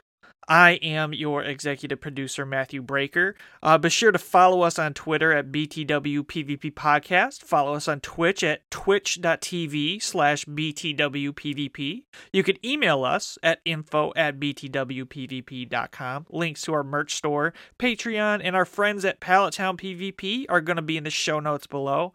I 0.49 0.72
am 0.82 1.12
your 1.12 1.42
executive 1.42 2.01
producer, 2.01 2.46
Matthew 2.46 2.80
Breaker. 2.80 3.34
Uh, 3.62 3.76
be 3.76 3.90
sure 3.90 4.12
to 4.12 4.18
follow 4.18 4.62
us 4.62 4.78
on 4.78 4.94
Twitter 4.94 5.30
at 5.30 5.53
BTWPVP 5.53 6.72
Podcast. 6.72 7.42
Follow 7.42 7.74
us 7.74 7.86
on 7.86 8.01
Twitch 8.01 8.42
at 8.42 8.68
twitch.tv 8.70 10.03
slash 10.03 10.46
BTW 10.46 11.32
PvP. 11.32 12.05
You 12.32 12.42
can 12.42 12.64
email 12.64 13.05
us 13.05 13.36
at 13.42 13.61
info 13.66 14.14
at 14.16 14.40
BTWPvP.com. 14.40 16.26
Links 16.30 16.62
to 16.62 16.72
our 16.72 16.84
merch 16.84 17.14
store, 17.14 17.53
Patreon, 17.78 18.40
and 18.42 18.57
our 18.57 18.64
friends 18.64 19.05
at 19.05 19.20
Pallet 19.20 19.53
Town 19.53 19.76
PvP 19.76 20.46
are 20.49 20.62
going 20.62 20.76
to 20.76 20.82
be 20.82 20.96
in 20.96 21.05
the 21.05 21.11
show 21.11 21.40
notes 21.40 21.66
below. 21.66 22.14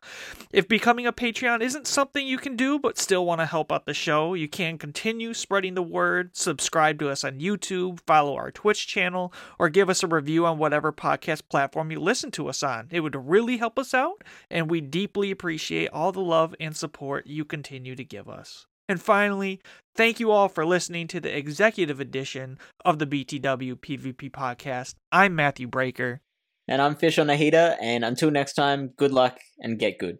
If 0.52 0.68
becoming 0.68 1.06
a 1.06 1.14
Patreon 1.14 1.62
isn't 1.62 1.86
something 1.86 2.26
you 2.26 2.40
can 2.40 2.56
do 2.56 2.80
but 2.80 2.98
still 2.98 3.28
want 3.28 3.42
to 3.42 3.46
help 3.46 3.72
out 3.72 3.86
the 3.86 3.94
show, 3.94 4.34
you 4.34 4.48
can 4.48 4.80
continue 4.80 5.36
spreading 5.36 5.76
the 5.76 5.84
word, 5.84 6.36
subscribe 6.36 6.98
to 6.98 7.10
us 7.10 7.24
on 7.24 7.40
YouTube, 7.40 8.00
follow 8.08 8.23
our 8.32 8.52
Twitch 8.52 8.88
channel, 8.88 9.34
or 9.60 9.70
give 9.70 9.90
us 9.90 10.04
a 10.04 10.08
review 10.08 10.46
on 10.46 10.58
whatever 10.58 10.94
podcast 10.94 11.42
platform 11.50 11.92
you 11.92 12.00
listen 12.00 12.32
to 12.32 12.48
us 12.48 12.64
on. 12.64 12.88
It 12.92 13.02
would 13.02 13.16
really 13.16 13.58
help 13.58 13.78
us 13.78 13.94
out, 13.94 14.24
and 14.50 14.70
we 14.70 14.82
deeply 14.82 15.32
appreciate 15.32 15.90
all 15.90 16.12
the 16.12 16.22
love 16.22 16.56
and 16.60 16.76
support 16.76 17.28
you 17.28 17.44
continue 17.44 17.96
to 17.96 18.04
give 18.04 18.30
us. 18.30 18.66
And 18.88 19.02
finally, 19.02 19.62
thank 19.96 20.20
you 20.20 20.32
all 20.32 20.50
for 20.50 20.66
listening 20.66 21.08
to 21.08 21.20
the 21.20 21.36
executive 21.36 22.00
edition 22.00 22.58
of 22.84 23.00
the 23.00 23.08
BTW 23.08 23.76
PvP 23.76 24.32
podcast. 24.32 24.96
I'm 25.12 25.36
Matthew 25.36 25.68
Breaker. 25.68 26.22
And 26.68 26.82
I'm 26.82 26.96
Fish 26.96 27.20
on 27.20 27.30
a 27.30 27.36
Heater, 27.36 27.76
and 27.82 28.06
until 28.06 28.32
next 28.32 28.54
time, 28.54 28.94
good 28.96 29.12
luck 29.12 29.38
and 29.60 29.78
get 29.78 30.00
good. 30.00 30.20